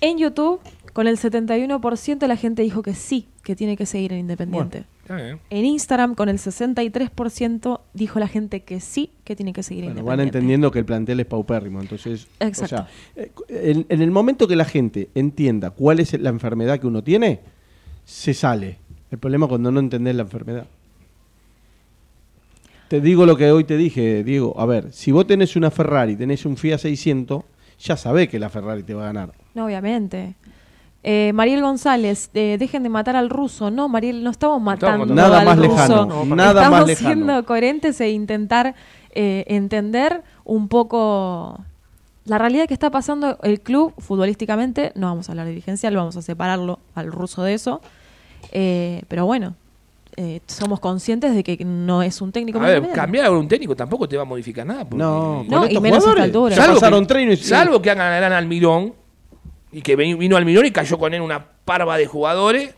En 0.00 0.18
YouTube, 0.18 0.60
con 0.92 1.06
el 1.06 1.16
71% 1.18 2.26
la 2.26 2.36
gente 2.36 2.62
dijo 2.62 2.82
que 2.82 2.94
sí, 2.94 3.28
que 3.42 3.54
tiene 3.56 3.76
que 3.76 3.86
seguir 3.86 4.12
en 4.12 4.20
Independiente. 4.20 4.84
Está 5.02 5.16
bien. 5.16 5.38
En 5.50 5.64
Instagram, 5.64 6.14
con 6.14 6.28
el 6.28 6.38
63% 6.38 7.80
dijo 7.94 8.18
la 8.18 8.28
gente 8.28 8.62
que 8.62 8.80
sí, 8.80 9.10
que 9.24 9.34
tiene 9.36 9.52
que 9.52 9.62
seguir 9.62 9.84
en 9.84 9.90
Bueno, 9.94 10.04
van 10.04 10.14
Independiente. 10.20 10.38
entendiendo 10.38 10.70
que 10.70 10.78
el 10.80 10.84
plantel 10.84 11.20
es 11.20 11.26
paupérrimo. 11.26 11.80
Entonces, 11.80 12.28
Exacto. 12.40 12.64
o 12.64 12.68
sea, 12.68 12.88
eh, 13.16 13.30
en, 13.48 13.86
en 13.88 14.02
el 14.02 14.10
momento 14.10 14.46
que 14.46 14.56
la 14.56 14.64
gente 14.64 15.10
entienda 15.14 15.70
cuál 15.70 16.00
es 16.00 16.18
la 16.20 16.30
enfermedad 16.30 16.78
que 16.78 16.86
uno 16.86 17.02
tiene, 17.02 17.40
se 18.04 18.34
sale. 18.34 18.78
El 19.10 19.18
problema 19.18 19.46
es 19.46 19.48
cuando 19.50 19.70
no 19.72 19.80
entendés 19.80 20.14
la 20.14 20.22
enfermedad. 20.22 20.66
Te 22.88 23.00
digo 23.00 23.24
lo 23.24 23.36
que 23.36 23.50
hoy 23.52 23.64
te 23.64 23.76
dije, 23.76 24.24
Diego. 24.24 24.58
A 24.58 24.66
ver, 24.66 24.92
si 24.92 25.12
vos 25.12 25.26
tenés 25.26 25.54
una 25.54 25.70
Ferrari, 25.70 26.16
tenés 26.16 26.44
un 26.44 26.56
Fiat 26.56 26.78
600, 26.78 27.44
ya 27.78 27.96
sabés 27.96 28.28
que 28.28 28.38
la 28.40 28.50
Ferrari 28.50 28.82
te 28.82 28.94
va 28.94 29.02
a 29.04 29.06
ganar. 29.12 29.32
No, 29.54 29.66
obviamente. 29.66 30.34
Eh, 31.02 31.32
Mariel 31.34 31.62
González, 31.62 32.28
eh, 32.34 32.56
dejen 32.58 32.82
de 32.82 32.88
matar 32.90 33.16
al 33.16 33.30
ruso. 33.30 33.70
No, 33.70 33.88
Mariel, 33.88 34.22
no 34.22 34.30
estamos 34.30 34.60
matando 34.60 35.06
matando. 35.06 35.14
Nada 35.14 35.38
al 35.40 35.46
más 35.46 35.56
ruso. 35.58 35.70
lejano, 35.70 36.04
No, 36.06 36.14
para 36.24 36.36
nada 36.36 36.50
estamos 36.60 36.78
más 36.80 36.86
lejano. 36.88 37.08
siendo 37.14 37.44
coherentes 37.46 38.00
e 38.02 38.10
intentar 38.10 38.74
eh, 39.14 39.44
entender 39.48 40.22
un 40.44 40.68
poco 40.68 41.58
la 42.26 42.36
realidad 42.38 42.66
que 42.68 42.74
está 42.74 42.90
pasando 42.90 43.38
el 43.42 43.60
club 43.60 43.94
futbolísticamente. 43.98 44.92
No 44.94 45.06
vamos 45.06 45.28
a 45.28 45.32
hablar 45.32 45.46
de 45.46 45.52
dirigencial, 45.52 45.96
vamos 45.96 46.16
a 46.16 46.22
separarlo 46.22 46.78
al 46.94 47.10
ruso 47.10 47.42
de 47.42 47.54
eso. 47.54 47.80
Eh, 48.52 49.02
pero 49.08 49.24
bueno, 49.26 49.54
eh, 50.16 50.40
somos 50.46 50.80
conscientes 50.80 51.34
de 51.34 51.42
que 51.42 51.64
no 51.64 52.02
es 52.02 52.20
un 52.20 52.30
técnico 52.30 52.58
A 52.58 52.62
ver, 52.62 52.90
cambiar 52.90 53.24
a 53.26 53.30
un 53.30 53.48
técnico 53.48 53.74
tampoco 53.74 54.06
te 54.06 54.16
va 54.16 54.22
a 54.22 54.26
modificar 54.26 54.66
nada. 54.66 54.80
porque- 54.84 54.98
No, 54.98 55.44
No, 55.48 55.66
y 55.66 55.80
menos 55.80 56.06
a 56.06 56.10
esta 56.10 56.22
altura. 56.24 56.56
Salvo 56.56 56.74
pasaron 56.74 57.00
que, 57.00 57.06
tren 57.06 57.32
y- 57.32 57.36
salvo 57.36 57.80
que 57.80 57.90
hagan 57.90 58.16
gran 58.20 58.32
Almirón 58.34 58.92
y 59.72 59.82
que 59.82 59.96
vino 59.96 60.36
Almirón 60.36 60.66
y 60.66 60.70
cayó 60.70 60.98
con 60.98 61.14
él 61.14 61.20
una 61.20 61.44
parva 61.64 61.96
de 61.96 62.06
jugadores. 62.06 62.74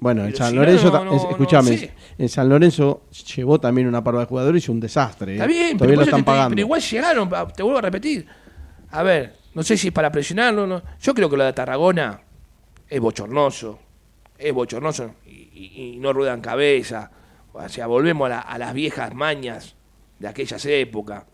Bueno, 0.00 0.24
en 0.24 0.34
San 0.36 0.54
Lorenzo, 0.54 0.86
no, 0.86 0.92
ta- 0.92 1.04
no, 1.04 1.16
es- 1.16 1.22
no 1.24 1.30
escúchame, 1.30 1.76
sé. 1.76 1.92
en 2.18 2.28
San 2.28 2.48
Lorenzo 2.48 3.02
llevó 3.34 3.58
también 3.58 3.88
una 3.88 4.02
parva 4.04 4.20
de 4.20 4.26
jugadores 4.26 4.62
y 4.62 4.64
hizo 4.64 4.72
un 4.72 4.78
desastre. 4.80 5.32
Está 5.32 5.44
¿eh? 5.44 5.48
bien, 5.48 5.66
pero, 5.70 5.78
Todavía 5.78 5.96
lo 5.96 6.02
están 6.02 6.20
te- 6.20 6.24
pagando. 6.24 6.48
pero 6.50 6.60
igual 6.60 6.80
llegaron, 6.80 7.28
te 7.54 7.62
vuelvo 7.64 7.78
a 7.78 7.82
repetir. 7.82 8.26
A 8.90 9.02
ver, 9.02 9.34
no 9.54 9.62
sé 9.64 9.76
si 9.76 9.88
es 9.88 9.92
para 9.92 10.10
presionarlo. 10.12 10.66
No. 10.68 10.82
Yo 11.00 11.14
creo 11.14 11.28
que 11.28 11.36
lo 11.36 11.44
de 11.44 11.52
Tarragona 11.52 12.20
es 12.88 13.00
bochornoso. 13.00 13.78
Es 14.38 14.52
bochornoso 14.54 15.14
y, 15.26 15.30
y- 15.52 15.92
y 15.94 15.96
no 15.98 16.12
ruedan 16.12 16.40
cabeza. 16.40 17.10
O 17.52 17.68
sea, 17.68 17.88
volvemos 17.88 18.26
a, 18.26 18.28
la- 18.28 18.40
a 18.40 18.56
las 18.56 18.72
viejas 18.72 19.12
mañas 19.14 19.74
de 20.20 20.28
aquellas 20.28 20.64
épocas. 20.64 21.24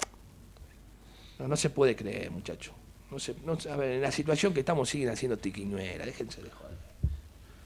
No, 1.39 1.49
no 1.49 1.57
se 1.57 1.69
puede 1.69 1.95
creer, 1.95 2.31
muchacho. 2.31 2.73
No 3.11 3.19
se, 3.19 3.35
no 3.45 3.57
a 3.71 3.77
ver, 3.77 3.93
en 3.93 4.03
la 4.03 4.11
situación 4.11 4.53
que 4.53 4.61
estamos 4.61 4.89
siguen 4.89 5.11
haciendo 5.11 5.37
tiquiñuela. 5.37 6.05
Déjense 6.05 6.43
de 6.43 6.51
joder. 6.51 6.75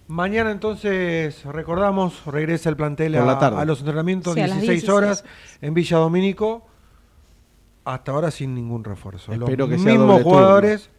Mañana 0.09 0.51
entonces, 0.51 1.45
recordamos, 1.45 2.25
regresa 2.25 2.71
el 2.71 2.77
plantel 2.77 3.15
a, 3.17 3.25
la 3.25 3.39
tarde. 3.39 3.61
a 3.61 3.65
los 3.67 3.81
entrenamientos, 3.81 4.35
Sí, 4.35 4.41
a 4.41 4.47
las 4.47 4.61
16, 4.61 4.81
16 4.83 4.97
horas 4.97 5.25
en 5.61 5.75
Villa 5.75 5.99
Domínico, 5.99 6.67
hasta 7.85 8.13
ahora 8.13 8.31
sin 8.31 8.55
ningún 8.55 8.85
refuerzo. 8.85 9.33
Espero 9.33 9.67
los 9.67 9.69
que 9.69 9.91
mismos 9.91 10.23
jugadores 10.23 10.91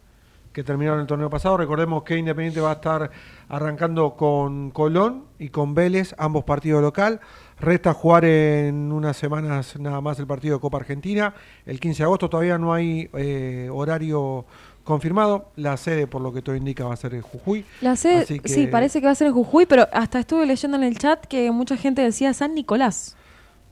que 0.52 0.64
terminaron 0.64 1.00
el 1.00 1.06
torneo 1.06 1.30
pasado, 1.30 1.56
recordemos 1.56 2.02
que 2.02 2.16
Independiente 2.18 2.60
va 2.60 2.70
a 2.70 2.74
estar 2.74 3.10
arrancando 3.48 4.16
con 4.16 4.70
Colón 4.70 5.24
y 5.38 5.48
con 5.50 5.74
Vélez, 5.74 6.14
ambos 6.18 6.44
partidos 6.44 6.82
local. 6.82 7.20
Resta 7.58 7.92
jugar 7.94 8.24
en 8.24 8.90
unas 8.90 9.16
semanas 9.16 9.78
nada 9.78 10.00
más 10.00 10.18
el 10.18 10.26
partido 10.26 10.56
de 10.56 10.60
Copa 10.60 10.78
Argentina. 10.78 11.34
El 11.66 11.78
15 11.78 11.98
de 11.98 12.04
agosto 12.04 12.28
todavía 12.30 12.58
no 12.58 12.72
hay 12.72 13.08
eh, 13.12 13.68
horario 13.72 14.44
confirmado. 14.82 15.50
La 15.56 15.76
sede, 15.76 16.06
por 16.06 16.22
lo 16.22 16.32
que 16.32 16.42
todo 16.42 16.56
indica, 16.56 16.84
va 16.84 16.94
a 16.94 16.96
ser 16.96 17.14
en 17.14 17.22
Jujuy. 17.22 17.64
La 17.80 17.94
sede, 17.96 18.24
que- 18.40 18.48
sí, 18.48 18.66
parece 18.66 19.00
que 19.00 19.06
va 19.06 19.12
a 19.12 19.14
ser 19.16 19.28
en 19.28 19.34
Jujuy, 19.34 19.66
pero 19.66 19.86
hasta 19.92 20.18
estuve 20.18 20.46
leyendo 20.46 20.76
en 20.76 20.82
el 20.84 20.98
chat 20.98 21.24
que 21.26 21.50
mucha 21.50 21.76
gente 21.76 22.02
decía 22.02 22.32
San 22.34 22.54
Nicolás. 22.54 23.16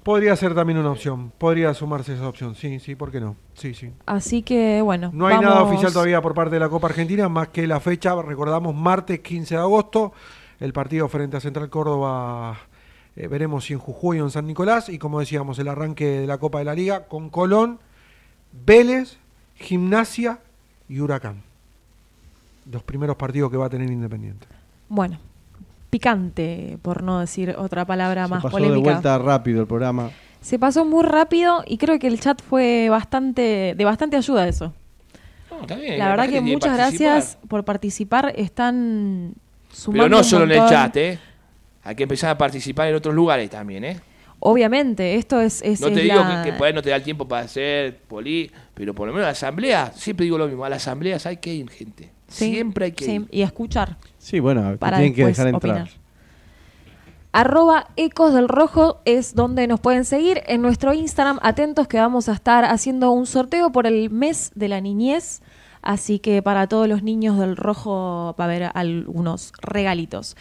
Podría 0.03 0.35
ser 0.37 0.55
también 0.55 0.79
una 0.79 0.91
opción. 0.91 1.33
Podría 1.37 1.75
sumarse 1.75 2.15
esa 2.15 2.29
opción. 2.29 2.55
Sí, 2.55 2.79
sí, 2.81 2.95
¿por 2.95 3.11
qué 3.11 3.21
no? 3.21 3.37
Sí, 3.55 3.75
sí. 3.75 3.93
Así 4.07 4.43
que, 4.43 4.81
bueno. 4.81 5.11
No 5.13 5.27
hay 5.27 5.39
nada 5.39 5.63
oficial 5.63 5.93
todavía 5.93 6.23
por 6.23 6.35
parte 6.35 6.55
de 6.55 6.61
la 6.61 6.69
Copa 6.69 6.87
Argentina, 6.87 7.29
más 7.29 7.49
que 7.49 7.67
la 7.67 7.81
fecha, 7.81 8.21
recordamos, 8.23 8.75
martes 8.75 9.21
15 9.21 9.57
de 9.57 9.61
agosto, 9.61 10.13
el 10.61 10.73
partido 10.73 11.09
frente 11.09 11.37
a 11.37 11.41
Central 11.41 11.69
Córdoba, 11.69 12.57
eh, 13.17 13.27
veremos 13.27 13.65
si 13.65 13.73
en 13.73 13.81
Jujuy 13.81 14.21
o 14.21 14.25
en 14.25 14.31
San 14.31 14.47
Nicolás, 14.47 14.89
y 14.89 14.99
como 14.99 15.21
decíamos, 15.21 15.59
el 15.59 15.69
arranque 15.69 16.21
de 16.21 16.27
la 16.27 16.39
Copa 16.39 16.61
de 16.61 16.65
la 16.65 16.75
Liga 16.75 17.07
con 17.07 17.31
Colón, 17.31 17.81
Vélez, 18.65 19.19
Gimnasia 19.57 20.39
y 20.89 21.01
Huracán. 21.01 21.43
Los 22.71 22.83
primeros 22.83 23.17
partidos 23.17 23.51
que 23.51 23.57
va 23.57 23.67
a 23.67 23.71
tener 23.71 23.91
Independiente. 23.91 24.47
Bueno, 24.89 25.19
picante, 25.91 26.79
por 26.83 27.03
no 27.03 27.21
decir 27.21 27.55
otra 27.59 27.85
palabra 27.85 28.25
Se 28.25 28.31
más 28.31 28.43
pasó 28.43 28.59
de 28.59 28.77
vuelta 28.77 29.19
rápido 29.19 29.61
el 29.63 29.67
programa. 29.67 30.11
Se 30.41 30.59
pasó 30.59 30.85
muy 30.85 31.03
rápido 31.05 31.65
y 31.67 31.79
creo 31.79 31.99
que 31.99 32.07
el 32.07 32.21
chat 32.21 32.41
fue 32.43 32.89
bastante 32.91 33.75
de 33.77 33.85
bastante 33.85 34.17
ayuda 34.17 34.43
a 34.45 34.49
eso. 34.49 34.73
No, 35.51 35.63
está 35.63 35.77
bien, 35.77 35.99
La 35.99 36.09
verdad 36.11 36.29
que 36.29 36.41
muchas 36.41 36.77
gracias 36.77 37.39
por 37.49 37.65
participar. 37.65 38.33
Están 38.37 39.35
sumando 39.73 40.05
Pero 40.05 40.17
no 40.17 40.23
solo 40.25 40.45
en 40.45 40.53
el 40.53 40.69
chat, 40.69 40.97
¿eh? 40.97 41.19
Hay 41.83 41.97
que 41.97 42.03
empezar 42.05 42.31
a 42.31 42.39
participar 42.39 42.89
en 42.89 42.95
otros 42.95 43.15
lugares 43.15 43.49
también, 43.51 43.85
¿eh? 43.85 44.01
Obviamente, 44.41 45.17
esto 45.17 45.41
es, 45.41 45.63
es- 45.63 45.81
No 45.81 45.89
te 45.89 45.95
es 45.95 46.03
digo 46.03 46.17
la- 46.17 46.43
que, 46.45 46.51
que 46.53 46.57
por 46.57 46.67
ahí 46.69 46.73
no 46.73 46.83
te 46.83 46.91
da 46.91 46.97
el 46.97 47.03
tiempo 47.03 47.27
para 47.27 47.43
hacer 47.47 47.99
poli, 48.07 48.51
pero 48.75 48.95
por 48.95 49.09
lo 49.09 49.13
menos 49.13 49.25
a 49.25 49.29
la 49.29 49.33
asamblea, 49.33 49.93
siempre 49.97 50.25
digo 50.25 50.39
lo 50.39 50.47
mismo, 50.47 50.65
a 50.65 50.69
las 50.69 50.83
asambleas 50.87 51.27
hay 51.27 51.39
que 51.39 51.53
ir, 51.53 51.69
gente. 51.71 52.13
Sí, 52.29 52.53
siempre 52.53 52.85
hay 52.87 52.93
que 52.93 53.05
sí, 53.05 53.13
ir. 53.15 53.27
y 53.33 53.43
escuchar. 53.43 53.97
Sí, 54.19 54.41
bueno, 54.41 54.77
Para 54.79 54.99
tienen 54.99 55.15
que 55.15 55.25
dejar 55.25 55.49
entrar. 55.49 55.73
opinar. 55.73 55.89
Arroba 57.33 57.89
Ecos 57.97 58.33
del 58.33 58.49
Rojo 58.49 59.01
es 59.05 59.35
donde 59.35 59.67
nos 59.67 59.81
pueden 59.81 60.05
seguir. 60.05 60.43
En 60.47 60.63
nuestro 60.63 60.95
Instagram, 60.95 61.39
atentos 61.43 61.87
que 61.87 61.99
vamos 61.99 62.29
a 62.29 62.33
estar 62.33 62.65
haciendo 62.65 63.11
un 63.11 63.27
sorteo 63.27 63.71
por 63.71 63.87
el 63.87 64.11
mes 64.11 64.51
de 64.55 64.69
la 64.69 64.81
niñez. 64.81 65.43
Así 65.83 66.19
que 66.19 66.43
para 66.43 66.67
todos 66.67 66.89
los 66.89 67.03
niños 67.03 67.39
del 67.39 67.57
Rojo 67.57 68.35
va 68.39 68.45
a 68.45 68.49
haber 68.49 68.71
algunos 68.75 69.53
regalitos. 69.61 70.37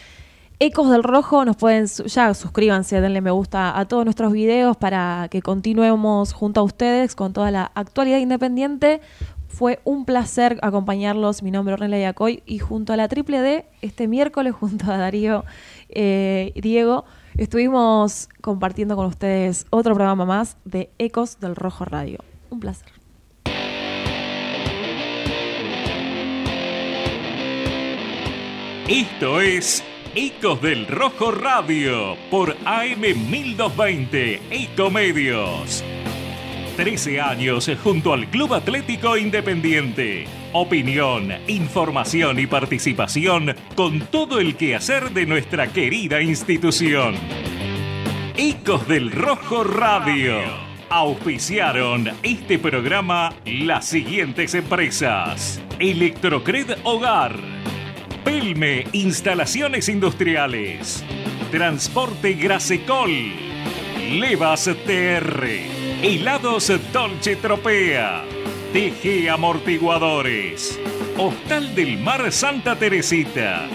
Ecos 0.60 0.90
del 0.90 1.04
Rojo 1.04 1.46
nos 1.46 1.56
pueden, 1.56 1.86
ya 1.86 2.34
suscríbanse, 2.34 3.00
denle 3.00 3.22
me 3.22 3.30
gusta 3.30 3.78
a 3.78 3.86
todos 3.86 4.06
nuestros 4.06 4.34
videos 4.34 4.76
para 4.76 5.28
que 5.30 5.44
continuemos 5.44 6.34
junto 6.34 6.62
a 6.62 6.64
ustedes 6.64 7.16
con 7.16 7.32
toda 7.32 7.52
la 7.52 7.72
actualidad 7.76 8.18
independiente. 8.18 9.02
Fue 9.48 9.80
un 9.84 10.06
placer 10.06 10.60
acompañarlos. 10.62 11.42
Mi 11.42 11.52
nombre 11.52 11.74
es 11.74 11.82
Ornella 11.82 12.10
Yacoy 12.10 12.44
y 12.46 12.60
junto 12.60 12.94
a 12.94 12.98
la 12.98 13.08
Triple 13.08 13.42
D, 13.42 13.66
este 13.82 14.08
miércoles, 14.08 14.54
junto 14.60 14.92
a 14.92 14.98
Darío 14.98 15.46
eh, 15.90 16.52
Diego, 16.56 17.06
estuvimos 17.38 18.30
compartiendo 18.42 18.96
con 18.96 19.06
ustedes 19.06 19.66
otro 19.70 19.96
programa 19.96 20.26
más 20.26 20.58
de 20.66 20.92
Ecos 20.98 21.40
del 21.40 21.56
Rojo 21.56 21.86
Radio. 21.86 22.20
Un 22.50 22.60
placer. 22.60 22.88
Esto 28.88 29.42
es 29.42 29.84
Ecos 30.16 30.62
del 30.62 30.88
Rojo 30.88 31.32
Radio 31.32 32.16
por 32.32 32.56
AM 32.66 33.02
1220 33.02 34.42
Ecomedios. 34.50 35.84
13 36.78 37.20
años 37.20 37.72
junto 37.84 38.14
al 38.14 38.28
Club 38.28 38.54
Atlético 38.54 39.18
Independiente. 39.18 40.28
Opinión, 40.54 41.34
información 41.48 42.38
y 42.38 42.46
participación 42.46 43.56
con 43.76 44.02
todo 44.02 44.40
el 44.40 44.56
quehacer 44.56 45.10
de 45.10 45.26
nuestra 45.26 45.74
querida 45.74 46.22
institución. 46.22 47.16
Ecos 48.38 48.88
del 48.88 49.12
Rojo 49.12 49.64
Radio. 49.64 50.36
Auspiciaron 50.90 52.12
este 52.22 52.60
programa 52.60 53.34
las 53.44 53.88
siguientes 53.88 54.54
empresas. 54.54 55.60
Electrocred 55.80 56.78
Hogar. 56.84 57.40
Pelme 58.24 58.86
Instalaciones 58.92 59.90
Industriales. 59.90 61.04
Transporte 61.50 62.34
Grasecol. 62.34 63.34
Levas 64.12 64.70
TR. 64.86 65.77
Helados 66.02 66.72
Dolce 66.94 67.38
Tropea. 67.38 68.24
TG 68.72 69.30
Amortiguadores. 69.32 70.80
Hostal 71.18 71.74
del 71.74 71.98
Mar 71.98 72.32
Santa 72.32 72.76
Teresita. 72.76 73.68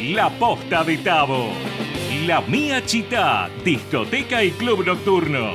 La 0.00 0.30
Posta 0.30 0.84
de 0.84 0.98
Tabo. 0.98 1.48
La 2.24 2.40
Mía 2.42 2.84
Chita, 2.86 3.50
discoteca 3.64 4.44
y 4.44 4.52
club 4.52 4.86
nocturno. 4.86 5.54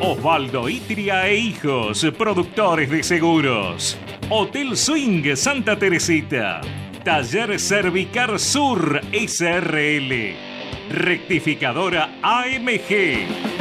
Osvaldo 0.00 0.68
Itria 0.68 1.28
e 1.28 1.36
Hijos, 1.36 2.04
productores 2.18 2.90
de 2.90 3.04
seguros. 3.04 3.96
Hotel 4.30 4.76
Swing 4.76 5.36
Santa 5.36 5.78
Teresita. 5.78 6.62
Taller 7.04 7.60
Cervicar 7.60 8.40
Sur 8.40 9.00
SRL. 9.12 10.34
Rectificadora 10.90 12.18
AMG. 12.22 13.53